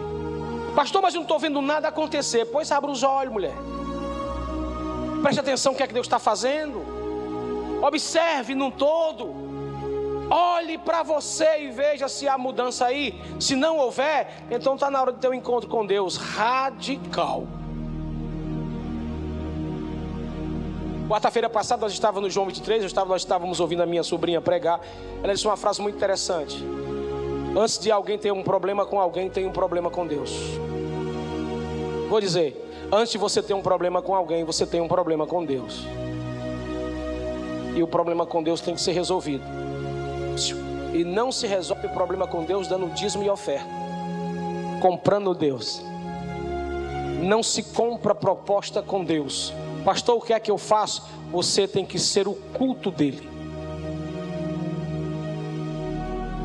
Pastor, 0.74 1.02
mas 1.02 1.14
eu 1.14 1.18
não 1.18 1.24
estou 1.24 1.38
vendo 1.38 1.60
nada 1.60 1.88
acontecer. 1.88 2.46
Pois 2.46 2.72
abra 2.72 2.90
os 2.90 3.02
olhos, 3.02 3.32
mulher. 3.32 3.54
Preste 5.20 5.38
atenção 5.38 5.72
no 5.72 5.78
que 5.78 5.84
é 5.84 5.86
que 5.86 5.92
Deus 5.92 6.06
está 6.06 6.18
fazendo. 6.18 6.80
Observe 7.82 8.54
num 8.54 8.70
todo. 8.70 9.42
Olhe 10.30 10.78
para 10.78 11.02
você 11.02 11.64
e 11.64 11.70
veja 11.70 12.08
se 12.08 12.26
há 12.26 12.38
mudança 12.38 12.86
aí. 12.86 13.20
Se 13.38 13.54
não 13.54 13.76
houver, 13.76 14.46
então 14.50 14.74
está 14.74 14.90
na 14.90 15.00
hora 15.00 15.12
de 15.12 15.18
ter 15.18 15.28
um 15.28 15.34
encontro 15.34 15.68
com 15.68 15.84
Deus 15.84 16.16
radical. 16.16 17.46
Quarta-feira 21.06 21.50
passada 21.50 21.82
nós 21.82 21.92
estávamos 21.92 22.22
no 22.22 22.30
João 22.30 22.46
23, 22.46 22.84
estava, 22.84 23.10
nós 23.10 23.20
estávamos 23.20 23.60
ouvindo 23.60 23.82
a 23.82 23.86
minha 23.86 24.02
sobrinha 24.02 24.40
pregar. 24.40 24.80
Ela 25.22 25.34
disse 25.34 25.46
uma 25.46 25.58
frase 25.58 25.82
muito 25.82 25.96
interessante. 25.96 26.64
Antes 27.54 27.78
de 27.78 27.90
alguém 27.90 28.16
ter 28.16 28.32
um 28.32 28.42
problema 28.42 28.86
com 28.86 28.98
alguém, 28.98 29.28
tem 29.28 29.46
um 29.46 29.52
problema 29.52 29.90
com 29.90 30.06
Deus. 30.06 30.32
Vou 32.08 32.18
dizer, 32.18 32.88
antes 32.90 33.12
de 33.12 33.18
você 33.18 33.42
ter 33.42 33.52
um 33.52 33.60
problema 33.60 34.00
com 34.00 34.14
alguém, 34.14 34.42
você 34.42 34.66
tem 34.66 34.80
um 34.80 34.88
problema 34.88 35.26
com 35.26 35.44
Deus. 35.44 35.86
E 37.74 37.82
o 37.82 37.86
problema 37.86 38.24
com 38.24 38.42
Deus 38.42 38.62
tem 38.62 38.74
que 38.74 38.80
ser 38.80 38.92
resolvido. 38.92 39.44
E 40.94 41.04
não 41.04 41.30
se 41.30 41.46
resolve 41.46 41.86
o 41.86 41.90
problema 41.90 42.26
com 42.26 42.42
Deus 42.44 42.68
dando 42.68 42.92
dízimo 42.94 43.22
e 43.22 43.28
oferta, 43.28 43.68
comprando 44.80 45.34
Deus. 45.34 45.82
Não 47.22 47.42
se 47.42 47.62
compra 47.62 48.14
proposta 48.14 48.82
com 48.82 49.04
Deus. 49.04 49.52
Pastor, 49.84 50.16
o 50.16 50.20
que 50.20 50.32
é 50.32 50.40
que 50.40 50.50
eu 50.50 50.58
faço? 50.58 51.06
Você 51.30 51.68
tem 51.68 51.84
que 51.84 51.98
ser 51.98 52.26
o 52.26 52.34
culto 52.34 52.90
dele. 52.90 53.31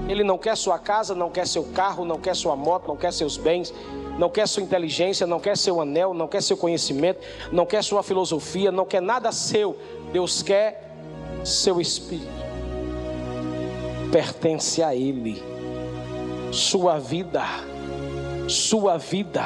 Ele 0.07 0.23
não 0.23 0.37
quer 0.37 0.55
sua 0.55 0.79
casa, 0.79 1.13
não 1.13 1.29
quer 1.29 1.45
seu 1.45 1.63
carro, 1.63 2.05
não 2.05 2.19
quer 2.19 2.35
sua 2.35 2.55
moto, 2.55 2.87
não 2.87 2.95
quer 2.95 3.11
seus 3.11 3.37
bens, 3.37 3.73
não 4.17 4.29
quer 4.29 4.47
sua 4.47 4.63
inteligência, 4.63 5.27
não 5.27 5.39
quer 5.39 5.57
seu 5.57 5.81
anel, 5.81 6.13
não 6.13 6.27
quer 6.27 6.41
seu 6.41 6.55
conhecimento, 6.55 7.19
não 7.51 7.65
quer 7.65 7.83
sua 7.83 8.01
filosofia, 8.01 8.71
não 8.71 8.85
quer 8.85 9.01
nada 9.01 9.31
seu. 9.31 9.77
Deus 10.11 10.41
quer 10.41 10.95
seu 11.43 11.81
espírito 11.81 12.47
pertence 14.11 14.81
a 14.81 14.95
Ele. 14.95 15.41
Sua 16.51 16.97
vida, 16.97 17.43
sua 18.47 18.97
vida. 18.97 19.45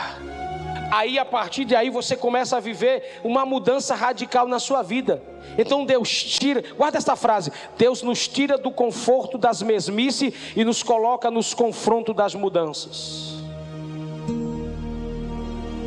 Aí 0.91 1.17
a 1.17 1.23
partir 1.23 1.63
de 1.63 1.73
aí 1.73 1.89
você 1.89 2.17
começa 2.17 2.57
a 2.57 2.59
viver 2.59 3.21
uma 3.23 3.45
mudança 3.45 3.95
radical 3.95 4.45
na 4.45 4.59
sua 4.59 4.81
vida. 4.81 5.23
Então 5.57 5.85
Deus 5.85 6.09
tira, 6.23 6.61
guarda 6.75 6.97
esta 6.97 7.15
frase: 7.15 7.49
Deus 7.77 8.01
nos 8.01 8.27
tira 8.27 8.57
do 8.57 8.69
conforto 8.69 9.37
das 9.37 9.61
mesmices 9.61 10.33
e 10.53 10.65
nos 10.65 10.83
coloca 10.83 11.31
nos 11.31 11.53
confrontos 11.53 12.13
das 12.13 12.35
mudanças. 12.35 13.39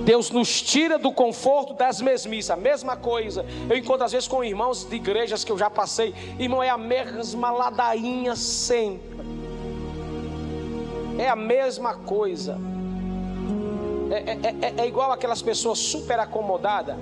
Deus 0.07 0.31
nos 0.31 0.63
tira 0.63 0.99
do 0.99 1.13
conforto 1.13 1.75
das 1.75 2.01
mesmices, 2.01 2.51
a 2.51 2.57
mesma 2.57 2.97
coisa. 2.97 3.45
Eu 3.69 3.77
encontro 3.77 4.05
às 4.05 4.13
vezes 4.13 4.27
com 4.27 4.43
irmãos 4.43 4.85
de 4.85 4.97
igrejas 4.97 5.45
que 5.45 5.53
eu 5.53 5.59
já 5.59 5.69
passei, 5.69 6.15
irmão, 6.39 6.63
é 6.63 6.71
a 6.71 6.79
mesma 6.79 7.51
ladainha 7.51 8.37
sempre. 8.37 9.15
É 11.19 11.29
a 11.29 11.37
mesma 11.37 11.95
coisa. 11.95 12.59
É, 14.15 14.31
é, 14.31 14.67
é, 14.67 14.83
é 14.83 14.87
igual 14.87 15.11
aquelas 15.13 15.43
pessoas 15.43 15.79
super 15.79 16.19
acomodadas 16.19 16.97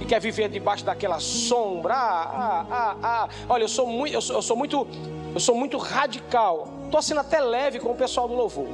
e 0.00 0.04
quer 0.04 0.20
viver 0.20 0.48
debaixo 0.48 0.84
daquela 0.84 1.18
sombra. 1.20 1.94
Ah, 1.94 2.30
ah, 2.32 2.66
ah, 2.70 2.96
ah. 3.02 3.28
Olha, 3.48 3.64
eu 3.64 3.68
sou 3.68 3.86
muito, 3.86 4.14
eu 4.14 4.20
sou, 4.20 4.36
eu 4.36 4.42
sou 4.42 4.56
muito, 4.56 4.86
eu 5.34 5.40
sou 5.40 5.54
muito 5.54 5.78
radical. 5.78 6.68
Estou 6.84 7.02
sendo 7.02 7.20
até 7.20 7.40
leve 7.40 7.78
com 7.78 7.90
o 7.90 7.96
pessoal 7.96 8.26
do 8.28 8.34
louvor. 8.34 8.66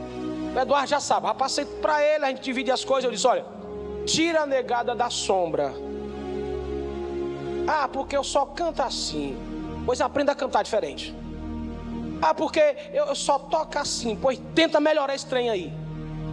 O 0.54 0.58
Eduardo 0.58 0.88
já 0.88 1.00
sabe, 1.00 1.26
rapaz, 1.26 1.52
passei 1.52 1.64
para 1.64 2.02
ele, 2.02 2.24
a 2.24 2.28
gente 2.28 2.40
divide 2.40 2.70
as 2.70 2.84
coisas. 2.84 3.04
Eu 3.04 3.10
disse: 3.10 3.26
olha, 3.26 3.44
Tira 4.06 4.42
a 4.42 4.46
negada 4.46 4.94
da 4.94 5.10
sombra. 5.10 5.74
Ah, 7.66 7.88
porque 7.88 8.16
eu 8.16 8.22
só 8.22 8.46
canto 8.46 8.80
assim. 8.80 9.36
Pois 9.84 10.00
aprenda 10.00 10.30
a 10.30 10.34
cantar 10.34 10.62
diferente. 10.62 11.12
Ah, 12.22 12.32
porque 12.32 12.76
eu 12.94 13.12
só 13.16 13.36
toco 13.36 13.76
assim. 13.76 14.14
Pois 14.14 14.40
tenta 14.54 14.78
melhorar 14.78 15.12
esse 15.16 15.26
trem 15.26 15.50
aí. 15.50 15.72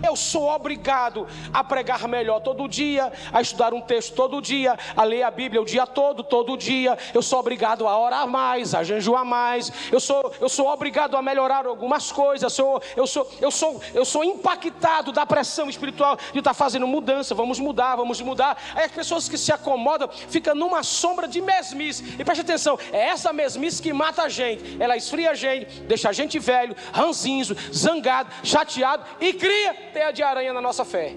Eu 0.06 0.18
sou 0.18 0.50
obrigado 0.50 1.26
a 1.54 1.64
pregar 1.64 2.08
melhor 2.08 2.42
todo 2.42 2.68
dia, 2.68 3.12
a 3.32 3.42
estudar 3.42 3.74
um 3.74 3.80
texto 3.80 4.14
todo 4.14 4.42
dia, 4.42 4.78
a 4.96 5.04
ler 5.04 5.24
a 5.24 5.32
Bíblia 5.32 5.62
o 5.62 5.66
dia 5.66 5.88
todo, 5.88 6.24
todo 6.24 6.58
dia. 6.58 6.98
Eu 7.14 7.22
sou 7.22 7.40
obrigado 7.40 7.88
a 7.88 7.98
orar 7.98 8.28
mais, 8.28 8.76
a 8.76 8.84
jejuar 8.84 9.24
mais. 9.24 9.72
Eu 9.92 10.00
sou, 10.00 10.34
eu 10.42 10.50
sou 10.50 10.68
obrigado 10.68 11.16
a 11.16 11.22
melhorar 11.22 11.66
algumas 11.66 12.12
coisas. 12.12 12.44
Eu 12.44 12.50
sou, 12.50 12.82
eu 12.98 13.08
sou, 13.08 13.32
eu 13.40 13.50
sou, 13.50 13.82
eu 13.94 14.04
sou 14.04 14.24
impactado 14.24 15.12
da 15.12 15.26
pressão 15.26 15.70
espiritual 15.70 16.18
de 16.34 16.40
estar 16.40 16.54
fazendo 16.54 16.86
mudança. 16.86 17.34
Vamos 17.34 17.58
mudar, 17.60 17.96
vamos 17.96 18.20
mudar. 18.20 18.58
Aí 18.76 18.84
as 18.84 18.92
pessoas 18.92 19.30
que 19.30 19.38
se 19.38 19.54
acomodam 19.54 20.10
ficam 20.10 20.54
numa 20.54 20.84
sombra 20.84 21.28
de 21.28 21.42
mesmice. 21.42 22.16
E 22.20 22.26
preste 22.26 22.42
atenção, 22.42 22.78
é 22.92 23.08
essa 23.08 23.32
mesmice 23.32 23.82
que 23.82 23.94
mata 23.94 24.24
a 24.24 24.30
gente. 24.30 24.82
Ela 24.82 24.98
esfria 24.98 25.32
a 25.32 25.36
gente, 25.36 25.82
deixa 25.82 26.10
a 26.10 26.14
gente 26.14 26.38
velho, 26.40 26.76
ranzinzo, 26.92 27.56
zangado, 27.74 28.30
chateado 28.44 29.06
e 29.22 29.32
cria 29.34 29.93
teia 29.94 30.12
de 30.12 30.24
aranha 30.24 30.52
na 30.52 30.60
nossa 30.60 30.84
fé. 30.84 31.16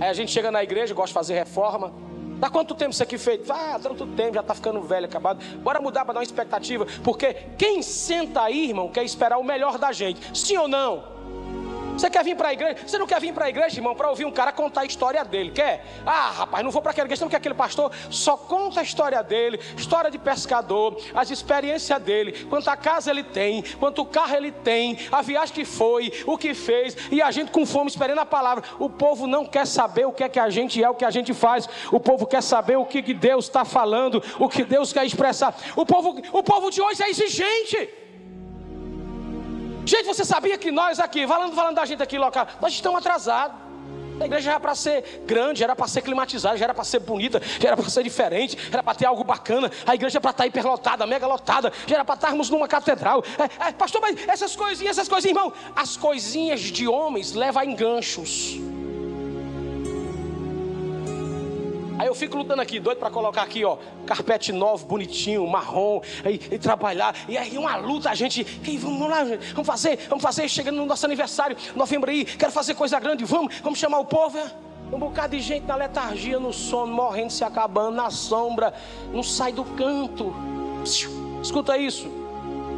Aí 0.00 0.08
a 0.08 0.12
gente 0.12 0.32
chega 0.32 0.50
na 0.50 0.62
igreja, 0.62 0.94
gosta 0.94 1.08
de 1.08 1.14
fazer 1.14 1.34
reforma. 1.34 1.92
Dá 2.40 2.50
quanto 2.50 2.74
tempo 2.74 2.90
isso 2.90 3.02
aqui 3.02 3.16
feito? 3.16 3.52
Ah, 3.52 3.78
tanto 3.80 4.04
tempo, 4.04 4.34
já 4.34 4.40
está 4.40 4.52
ficando 4.52 4.80
velho, 4.82 5.06
acabado. 5.06 5.40
Bora 5.58 5.80
mudar 5.80 6.04
para 6.04 6.14
dar 6.14 6.20
uma 6.20 6.24
expectativa. 6.24 6.84
Porque 7.04 7.34
quem 7.56 7.82
senta 7.82 8.42
aí, 8.42 8.70
irmão, 8.70 8.88
quer 8.88 9.04
esperar 9.04 9.38
o 9.38 9.44
melhor 9.44 9.78
da 9.78 9.92
gente. 9.92 10.36
Sim 10.36 10.56
ou 10.56 10.66
não? 10.66 11.11
Você 11.92 12.08
quer 12.08 12.24
vir 12.24 12.36
para 12.36 12.48
a 12.48 12.52
igreja? 12.52 12.76
Você 12.86 12.98
não 12.98 13.06
quer 13.06 13.20
vir 13.20 13.32
para 13.32 13.46
a 13.46 13.48
igreja, 13.48 13.78
irmão, 13.78 13.94
para 13.94 14.08
ouvir 14.08 14.24
um 14.24 14.32
cara 14.32 14.52
contar 14.52 14.82
a 14.82 14.84
história 14.84 15.24
dele? 15.24 15.50
Quer? 15.50 15.84
Ah, 16.06 16.30
rapaz, 16.30 16.64
não 16.64 16.70
vou 16.70 16.80
para 16.80 16.90
aquela 16.90 17.06
igreja, 17.06 17.24
porque 17.24 17.36
aquele 17.36 17.54
pastor 17.54 17.92
só 18.10 18.36
conta 18.36 18.80
a 18.80 18.82
história 18.82 19.22
dele, 19.22 19.60
história 19.76 20.10
de 20.10 20.18
pescador, 20.18 20.96
as 21.14 21.30
experiências 21.30 22.00
dele, 22.02 22.46
quanta 22.48 22.76
casa 22.76 23.10
ele 23.10 23.22
tem, 23.22 23.62
quanto 23.78 24.04
carro 24.04 24.34
ele 24.34 24.50
tem, 24.50 24.98
a 25.10 25.22
viagem 25.22 25.54
que 25.54 25.64
foi, 25.64 26.12
o 26.26 26.38
que 26.38 26.54
fez, 26.54 26.96
e 27.10 27.20
a 27.20 27.30
gente 27.30 27.50
com 27.50 27.66
fome 27.66 27.90
esperando 27.90 28.18
a 28.18 28.26
palavra. 28.26 28.64
O 28.78 28.88
povo 28.88 29.26
não 29.26 29.44
quer 29.44 29.66
saber 29.66 30.06
o 30.06 30.12
que 30.12 30.24
é 30.24 30.28
que 30.28 30.40
a 30.40 30.48
gente 30.50 30.82
é, 30.82 30.88
o 30.88 30.94
que 30.94 31.04
a 31.04 31.10
gente 31.10 31.34
faz. 31.34 31.68
O 31.90 32.00
povo 32.00 32.26
quer 32.26 32.42
saber 32.42 32.76
o 32.76 32.86
que 32.86 33.02
Deus 33.14 33.44
está 33.44 33.64
falando, 33.64 34.22
o 34.38 34.48
que 34.48 34.64
Deus 34.64 34.92
quer 34.92 35.04
expressar. 35.04 35.54
O 35.76 35.84
povo, 35.84 36.20
o 36.32 36.42
povo 36.42 36.70
de 36.70 36.80
hoje 36.80 37.02
é 37.02 37.10
exigente. 37.10 38.01
Gente, 39.92 40.06
você 40.06 40.24
sabia 40.24 40.56
que 40.56 40.70
nós 40.70 40.98
aqui, 40.98 41.26
falando, 41.26 41.54
falando 41.54 41.74
da 41.74 41.84
gente 41.84 42.02
aqui 42.02 42.16
local, 42.16 42.48
nós 42.62 42.72
estamos 42.72 42.98
atrasados. 42.98 43.54
A 44.18 44.24
igreja 44.24 44.52
era 44.52 44.58
para 44.58 44.74
ser 44.74 45.22
grande, 45.26 45.62
era 45.62 45.76
para 45.76 45.86
ser 45.86 46.00
climatizada, 46.00 46.56
já 46.56 46.64
era 46.64 46.72
para 46.72 46.82
ser 46.82 47.00
bonita, 47.00 47.42
já 47.60 47.68
era 47.68 47.76
para 47.76 47.90
ser 47.90 48.02
diferente, 48.02 48.56
era 48.72 48.82
para 48.82 48.94
ter 48.94 49.04
algo 49.04 49.22
bacana. 49.22 49.70
A 49.86 49.94
igreja 49.94 50.18
para 50.18 50.30
estar 50.30 50.46
hiperlotada, 50.46 51.06
mega 51.06 51.26
lotada, 51.26 51.70
já 51.86 51.96
era 51.96 52.06
para 52.06 52.14
estarmos 52.14 52.48
numa 52.48 52.66
catedral. 52.66 53.22
É, 53.38 53.68
é, 53.68 53.72
pastor, 53.72 54.00
mas 54.00 54.16
essas 54.26 54.56
coisinhas, 54.56 54.96
essas 54.96 55.08
coisinhas, 55.08 55.36
irmão, 55.36 55.52
as 55.76 55.94
coisinhas 55.94 56.60
de 56.60 56.88
homens 56.88 57.34
levam 57.34 57.60
a 57.60 57.66
enganchos. 57.66 58.56
Aí 62.02 62.08
eu 62.08 62.16
fico 62.16 62.36
lutando 62.36 62.60
aqui, 62.60 62.80
doido 62.80 62.98
para 62.98 63.10
colocar 63.10 63.42
aqui, 63.42 63.64
ó, 63.64 63.76
carpete 64.04 64.50
novo, 64.50 64.84
bonitinho, 64.84 65.46
marrom, 65.46 66.00
e, 66.24 66.54
e 66.54 66.58
trabalhar. 66.58 67.14
E 67.28 67.38
aí 67.38 67.56
uma 67.56 67.76
luta, 67.76 68.10
a 68.10 68.14
gente, 68.16 68.42
vamos 68.76 69.08
lá, 69.08 69.22
vamos 69.54 69.64
fazer, 69.64 70.08
vamos 70.08 70.20
fazer, 70.20 70.48
chegando 70.48 70.78
no 70.78 70.84
nosso 70.84 71.06
aniversário, 71.06 71.56
novembro 71.76 72.10
aí, 72.10 72.24
quero 72.24 72.50
fazer 72.50 72.74
coisa 72.74 72.98
grande, 72.98 73.24
vamos, 73.24 73.54
vamos 73.60 73.78
chamar 73.78 74.00
o 74.00 74.04
povo. 74.04 74.36
É? 74.36 74.50
Um 74.92 74.98
bocado 74.98 75.36
de 75.36 75.40
gente 75.40 75.64
na 75.64 75.76
letargia, 75.76 76.40
no 76.40 76.52
sono, 76.52 76.92
morrendo, 76.92 77.30
se 77.30 77.44
acabando, 77.44 77.94
na 77.94 78.10
sombra, 78.10 78.74
não 79.12 79.22
sai 79.22 79.52
do 79.52 79.62
canto. 79.62 80.34
Escuta 81.40 81.78
isso. 81.78 82.10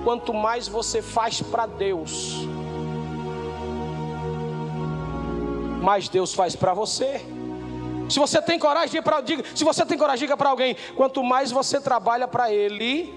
Quanto 0.05 0.35
mais 0.35 0.69
você 0.69 1.01
faz 1.01 1.41
para 1.41 1.65
Deus, 1.65 2.47
mais 5.81 6.11
Deus 6.11 6.35
faz 6.35 6.55
para 6.55 6.75
você. 6.75 7.25
Se 8.09 8.19
você 8.19 8.41
tem 8.41 8.59
coragem, 8.59 9.03
para 9.03 9.23
se 9.55 9.65
você 9.65 9.85
tem 9.87 9.97
coragem, 9.97 10.27
diga 10.27 10.37
para 10.37 10.51
alguém: 10.51 10.77
quanto 10.95 11.23
mais 11.23 11.51
você 11.51 11.81
trabalha 11.81 12.29
para 12.29 12.53
Ele, 12.53 13.13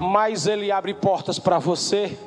mais 0.00 0.46
Ele 0.46 0.70
abre 0.72 0.94
portas 0.94 1.38
para 1.38 1.58
você. 1.58 2.18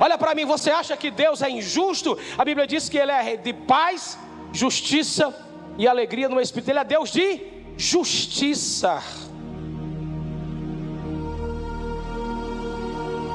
Olha 0.00 0.16
para 0.16 0.34
mim, 0.34 0.44
você 0.44 0.70
acha 0.70 0.96
que 0.96 1.10
Deus 1.10 1.42
é 1.42 1.50
injusto? 1.50 2.16
A 2.36 2.44
Bíblia 2.44 2.66
diz 2.66 2.88
que 2.88 2.98
Ele 2.98 3.12
é 3.12 3.36
de 3.36 3.52
paz, 3.52 4.18
justiça 4.52 5.34
e 5.76 5.86
alegria 5.86 6.28
no 6.28 6.40
Espírito. 6.40 6.70
Ele 6.70 6.78
é 6.78 6.84
Deus 6.84 7.10
de 7.10 7.40
justiça. 7.76 9.02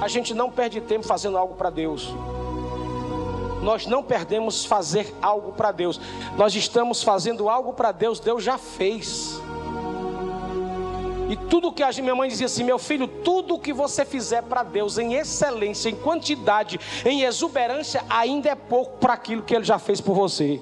A 0.02 0.08
gente 0.10 0.34
não 0.34 0.52
perde 0.52 0.82
tempo 0.82 1.06
fazendo 1.06 1.38
algo 1.38 1.56
para 1.56 1.70
Deus 1.70 2.14
nós 3.64 3.88
não 3.88 4.04
perdemos 4.04 4.66
fazer 4.66 5.14
algo 5.22 5.54
para 5.54 5.72
Deus. 5.72 6.00
Nós 6.38 6.54
estamos 6.54 7.02
fazendo 7.02 7.50
algo 7.50 7.74
para 7.74 7.92
Deus, 7.92 8.20
Deus 8.20 8.44
já 8.44 8.58
fez. 8.58 9.42
E 11.30 11.36
tudo 11.50 11.72
que 11.72 11.82
a 11.82 11.90
minha 11.94 12.14
mãe 12.14 12.30
dizia 12.30 12.46
assim, 12.46 12.64
meu 12.64 12.78
filho, 12.78 13.08
tudo 13.08 13.58
que 13.58 13.72
você 13.74 14.06
fizer 14.06 14.44
para 14.44 14.62
Deus 14.62 14.98
em 14.98 15.16
excelência, 15.16 15.90
em 15.90 15.96
quantidade, 15.96 16.80
em 17.06 17.24
exuberância, 17.24 18.04
ainda 18.10 18.50
é 18.50 18.56
pouco 18.56 18.98
para 18.98 19.14
aquilo 19.14 19.42
que 19.42 19.56
Ele 19.56 19.64
já 19.64 19.80
fez 19.80 20.02
por 20.02 20.14
você. 20.14 20.60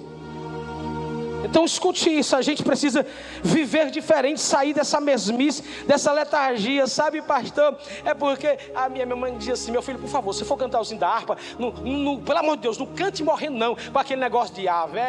Então 1.44 1.66
escute 1.66 2.10
isso, 2.10 2.36
a 2.36 2.42
gente 2.42 2.64
precisa 2.64 3.06
viver 3.44 3.90
diferente, 3.90 4.40
sair 4.40 4.74
dessa 4.74 5.02
mesmice, 5.02 5.64
dessa 5.86 6.12
letargia, 6.12 6.86
sabe, 6.88 7.22
pastor? 7.22 7.78
É 8.06 8.14
porque 8.14 8.58
a 8.76 8.88
minha, 8.90 9.06
mãe 9.06 9.38
dizia 9.38 9.54
assim: 9.54 9.72
meu 9.72 9.82
filho, 9.82 10.00
por 10.00 10.10
favor, 10.10 10.34
se 10.34 10.46
for 10.46 10.58
cantar 10.58 10.82
o 10.82 10.96
da 10.96 11.08
harpa, 11.08 11.38
no, 11.58 11.72
no, 11.72 12.22
pelo 12.22 12.40
amor 12.40 12.58
de 12.58 12.64
Deus, 12.64 12.78
não 12.78 12.86
cante 12.86 13.24
morrendo, 13.24 13.58
não, 13.58 13.76
com 13.76 14.00
aquele 14.00 14.22
negócio 14.22 14.54
de 14.54 14.68
ave, 14.68 15.00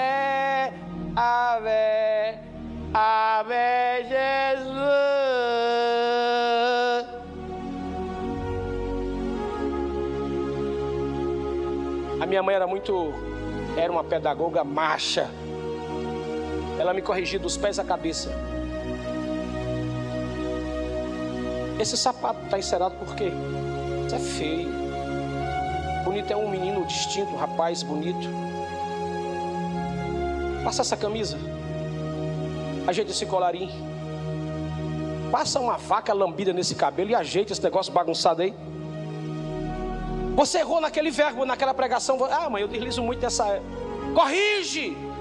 ave, 1.16 2.38
ave 2.94 4.08
Jesus. 4.08 4.82
A 12.20 12.26
minha 12.26 12.42
mãe 12.42 12.54
era 12.54 12.66
muito, 12.66 13.12
era 13.76 13.90
uma 13.90 14.04
pedagoga 14.04 14.62
macha 14.62 15.28
ela 16.82 16.92
me 16.92 17.00
corrigiu 17.00 17.38
dos 17.38 17.56
pés 17.56 17.78
à 17.78 17.84
cabeça. 17.84 18.28
Esse 21.78 21.96
sapato 21.96 22.44
está 22.44 22.58
encerado 22.58 22.96
por 22.96 23.14
quê? 23.14 23.30
Isso 24.04 24.16
é 24.16 24.18
feio. 24.18 24.68
Bonito 26.04 26.32
é 26.32 26.36
um 26.36 26.50
menino 26.50 26.84
distinto, 26.84 27.32
um 27.32 27.36
rapaz 27.36 27.84
bonito. 27.84 28.28
Passa 30.64 30.82
essa 30.82 30.96
camisa. 30.96 31.38
Ajeita 32.88 33.12
esse 33.12 33.26
colarinho. 33.26 33.70
Passa 35.30 35.60
uma 35.60 35.76
vaca 35.76 36.12
lambida 36.12 36.52
nesse 36.52 36.74
cabelo 36.74 37.10
e 37.10 37.14
ajeita 37.14 37.52
esse 37.52 37.62
negócio 37.62 37.92
bagunçado 37.92 38.42
aí. 38.42 38.52
Você 40.34 40.58
errou 40.58 40.80
naquele 40.80 41.12
verbo, 41.12 41.44
naquela 41.44 41.72
pregação. 41.72 42.18
Ah, 42.24 42.50
mãe, 42.50 42.62
eu 42.62 42.68
deslizo 42.68 43.04
muito 43.04 43.22
nessa. 43.22 43.62
Corrige! 44.14 45.11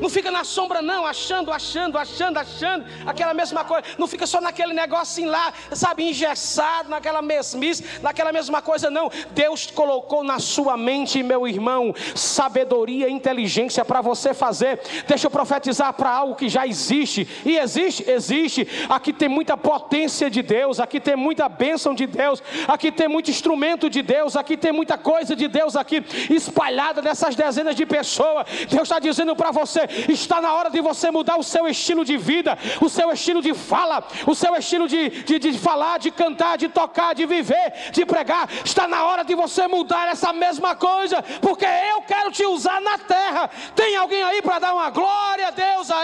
Não 0.00 0.08
fica 0.08 0.30
na 0.30 0.44
sombra, 0.44 0.80
não, 0.80 1.04
achando, 1.04 1.50
achando, 1.50 1.98
achando, 1.98 2.38
achando, 2.38 2.84
aquela 3.06 3.34
mesma 3.34 3.64
coisa. 3.64 3.84
Não 3.98 4.06
fica 4.06 4.26
só 4.26 4.40
naquele 4.40 4.72
negocinho 4.72 5.30
lá, 5.30 5.52
sabe, 5.72 6.04
engessado, 6.04 6.88
naquela 6.88 7.22
mesmice, 7.22 7.84
naquela 8.02 8.32
mesma 8.32 8.62
coisa, 8.62 8.90
não. 8.90 9.10
Deus 9.30 9.66
colocou 9.66 10.22
na 10.22 10.38
sua 10.38 10.76
mente, 10.76 11.22
meu 11.22 11.46
irmão, 11.46 11.94
sabedoria 12.14 13.08
inteligência 13.08 13.84
para 13.84 14.00
você 14.00 14.32
fazer. 14.32 14.80
Deixa 15.06 15.26
eu 15.26 15.30
profetizar 15.30 15.92
para 15.92 16.10
algo 16.10 16.34
que 16.34 16.48
já 16.48 16.66
existe. 16.66 17.26
E 17.44 17.56
existe, 17.56 18.08
existe. 18.08 18.68
Aqui 18.88 19.12
tem 19.12 19.28
muita 19.28 19.56
potência 19.56 20.30
de 20.30 20.42
Deus, 20.42 20.80
aqui 20.80 21.00
tem 21.00 21.16
muita 21.16 21.48
bênção 21.48 21.94
de 21.94 22.06
Deus, 22.06 22.42
aqui 22.66 22.92
tem 22.92 23.08
muito 23.08 23.30
instrumento 23.30 23.90
de 23.90 24.02
Deus, 24.02 24.36
aqui 24.36 24.56
tem 24.56 24.72
muita 24.72 24.96
coisa 24.96 25.34
de 25.34 25.48
Deus 25.48 25.76
aqui 25.76 26.04
espalhada 26.30 27.02
nessas 27.02 27.34
dezenas 27.34 27.74
de 27.74 27.84
pessoas. 27.86 28.46
Deus 28.68 28.82
está 28.82 28.98
dizendo 28.98 29.34
para 29.34 29.50
você: 29.50 29.87
Está 30.08 30.40
na 30.40 30.54
hora 30.54 30.70
de 30.70 30.80
você 30.80 31.10
mudar 31.10 31.36
o 31.36 31.42
seu 31.42 31.66
estilo 31.66 32.04
de 32.04 32.16
vida, 32.16 32.58
o 32.80 32.88
seu 32.88 33.10
estilo 33.12 33.40
de 33.42 33.54
fala, 33.54 34.06
o 34.26 34.34
seu 34.34 34.54
estilo 34.56 34.88
de, 34.88 35.08
de, 35.24 35.38
de 35.38 35.58
falar, 35.58 35.98
de 35.98 36.10
cantar, 36.10 36.56
de 36.56 36.68
tocar, 36.68 37.14
de 37.14 37.26
viver, 37.26 37.90
de 37.92 38.04
pregar. 38.04 38.48
Está 38.64 38.86
na 38.86 39.04
hora 39.04 39.24
de 39.24 39.34
você 39.34 39.66
mudar 39.66 40.08
essa 40.08 40.32
mesma 40.32 40.74
coisa, 40.74 41.22
porque 41.40 41.66
eu 41.66 42.02
quero 42.02 42.30
te 42.30 42.44
usar 42.44 42.80
na 42.80 42.98
terra. 42.98 43.50
Tem 43.74 43.96
alguém 43.96 44.22
aí 44.22 44.42
para 44.42 44.58
dar 44.58 44.74
uma 44.74 44.90
glória 44.90 45.48
a 45.48 45.50
Deus 45.50 45.90
a 45.90 46.00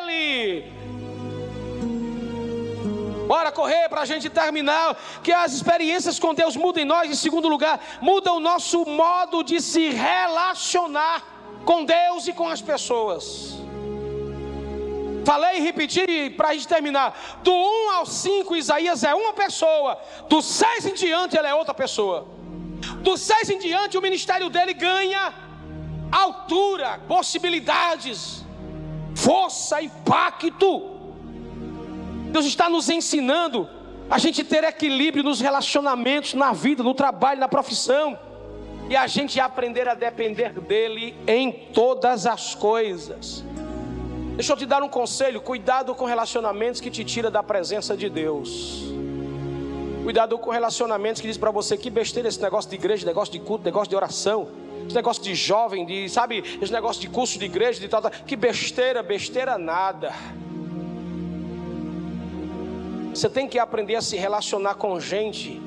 Ele? 0.00 0.78
Bora 3.28 3.52
correr 3.52 3.90
para 3.90 4.00
a 4.00 4.06
gente 4.06 4.30
terminar. 4.30 4.96
Que 5.22 5.30
as 5.30 5.52
experiências 5.52 6.18
com 6.18 6.34
Deus 6.34 6.56
mudem 6.56 6.86
nós. 6.86 7.10
Em 7.10 7.14
segundo 7.14 7.46
lugar, 7.46 7.78
mudam 8.00 8.38
o 8.38 8.40
nosso 8.40 8.86
modo 8.86 9.42
de 9.42 9.60
se 9.60 9.90
relacionar 9.90 11.37
com 11.68 11.84
Deus 11.84 12.26
e 12.26 12.32
com 12.32 12.48
as 12.48 12.62
pessoas. 12.62 13.58
Falei 15.22 15.58
e 15.58 15.60
repeti 15.60 16.30
para 16.34 16.48
a 16.48 16.54
gente 16.54 16.66
terminar. 16.66 17.38
Do 17.42 17.52
1 17.52 17.90
ao 17.96 18.06
5, 18.06 18.56
Isaías 18.56 19.04
é 19.04 19.14
uma 19.14 19.34
pessoa. 19.34 20.00
Do 20.30 20.40
6 20.40 20.86
em 20.86 20.94
diante, 20.94 21.36
ele 21.36 21.46
é 21.46 21.54
outra 21.54 21.74
pessoa. 21.74 22.26
Do 23.02 23.18
6 23.18 23.50
em 23.50 23.58
diante, 23.58 23.98
o 23.98 24.00
ministério 24.00 24.48
dele 24.48 24.72
ganha 24.72 25.34
altura, 26.10 27.00
possibilidades, 27.06 28.42
força, 29.14 29.82
impacto. 29.82 30.70
Deus 32.32 32.46
está 32.46 32.70
nos 32.70 32.88
ensinando 32.88 33.68
a 34.08 34.16
gente 34.16 34.42
ter 34.42 34.64
equilíbrio 34.64 35.22
nos 35.22 35.38
relacionamentos, 35.38 36.32
na 36.32 36.50
vida, 36.54 36.82
no 36.82 36.94
trabalho, 36.94 37.40
na 37.40 37.48
profissão 37.48 38.18
e 38.88 38.96
a 38.96 39.06
gente 39.06 39.38
aprender 39.38 39.86
a 39.86 39.94
depender 39.94 40.52
dele 40.60 41.14
em 41.26 41.52
todas 41.52 42.26
as 42.26 42.54
coisas. 42.54 43.44
Deixa 44.34 44.52
eu 44.52 44.56
te 44.56 44.64
dar 44.64 44.82
um 44.82 44.88
conselho: 44.88 45.40
cuidado 45.40 45.94
com 45.94 46.04
relacionamentos 46.04 46.80
que 46.80 46.90
te 46.90 47.04
tira 47.04 47.30
da 47.30 47.42
presença 47.42 47.96
de 47.96 48.08
Deus. 48.08 48.84
Cuidado 50.02 50.38
com 50.38 50.50
relacionamentos 50.50 51.20
que 51.20 51.28
diz 51.28 51.36
para 51.36 51.50
você 51.50 51.76
que 51.76 51.90
besteira 51.90 52.28
esse 52.28 52.40
negócio 52.40 52.70
de 52.70 52.76
igreja, 52.76 53.04
negócio 53.04 53.32
de 53.32 53.40
culto, 53.40 53.64
negócio 53.64 53.90
de 53.90 53.96
oração, 53.96 54.48
esse 54.86 54.96
negócio 54.96 55.22
de 55.22 55.34
jovem, 55.34 55.84
de 55.84 56.08
sabe, 56.08 56.42
esse 56.62 56.72
negócio 56.72 57.02
de 57.02 57.08
curso 57.08 57.38
de 57.38 57.44
igreja, 57.44 57.78
de 57.78 57.88
tal, 57.88 58.00
tal. 58.00 58.10
que 58.10 58.36
besteira, 58.36 59.02
besteira 59.02 59.58
nada. 59.58 60.14
Você 63.12 63.28
tem 63.28 63.46
que 63.46 63.58
aprender 63.58 63.96
a 63.96 64.00
se 64.00 64.16
relacionar 64.16 64.76
com 64.76 64.98
gente 64.98 65.60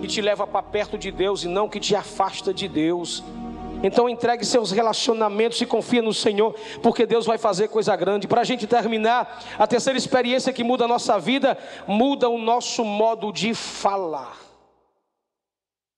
que 0.00 0.06
te 0.06 0.20
leva 0.20 0.46
para 0.46 0.62
perto 0.62 0.96
de 0.98 1.10
Deus 1.10 1.44
e 1.44 1.48
não 1.48 1.68
que 1.68 1.80
te 1.80 1.94
afasta 1.94 2.52
de 2.52 2.68
Deus. 2.68 3.22
Então 3.82 4.08
entregue 4.08 4.44
seus 4.44 4.70
relacionamentos 4.70 5.60
e 5.60 5.66
confia 5.66 6.02
no 6.02 6.14
Senhor, 6.14 6.54
porque 6.82 7.06
Deus 7.06 7.26
vai 7.26 7.38
fazer 7.38 7.68
coisa 7.68 7.94
grande. 7.94 8.26
Para 8.26 8.40
a 8.40 8.44
gente 8.44 8.66
terminar, 8.66 9.42
a 9.58 9.66
terceira 9.66 9.98
experiência 9.98 10.52
que 10.52 10.64
muda 10.64 10.84
a 10.84 10.88
nossa 10.88 11.18
vida, 11.18 11.58
muda 11.86 12.28
o 12.28 12.38
nosso 12.38 12.84
modo 12.84 13.32
de 13.32 13.54
falar. 13.54 14.45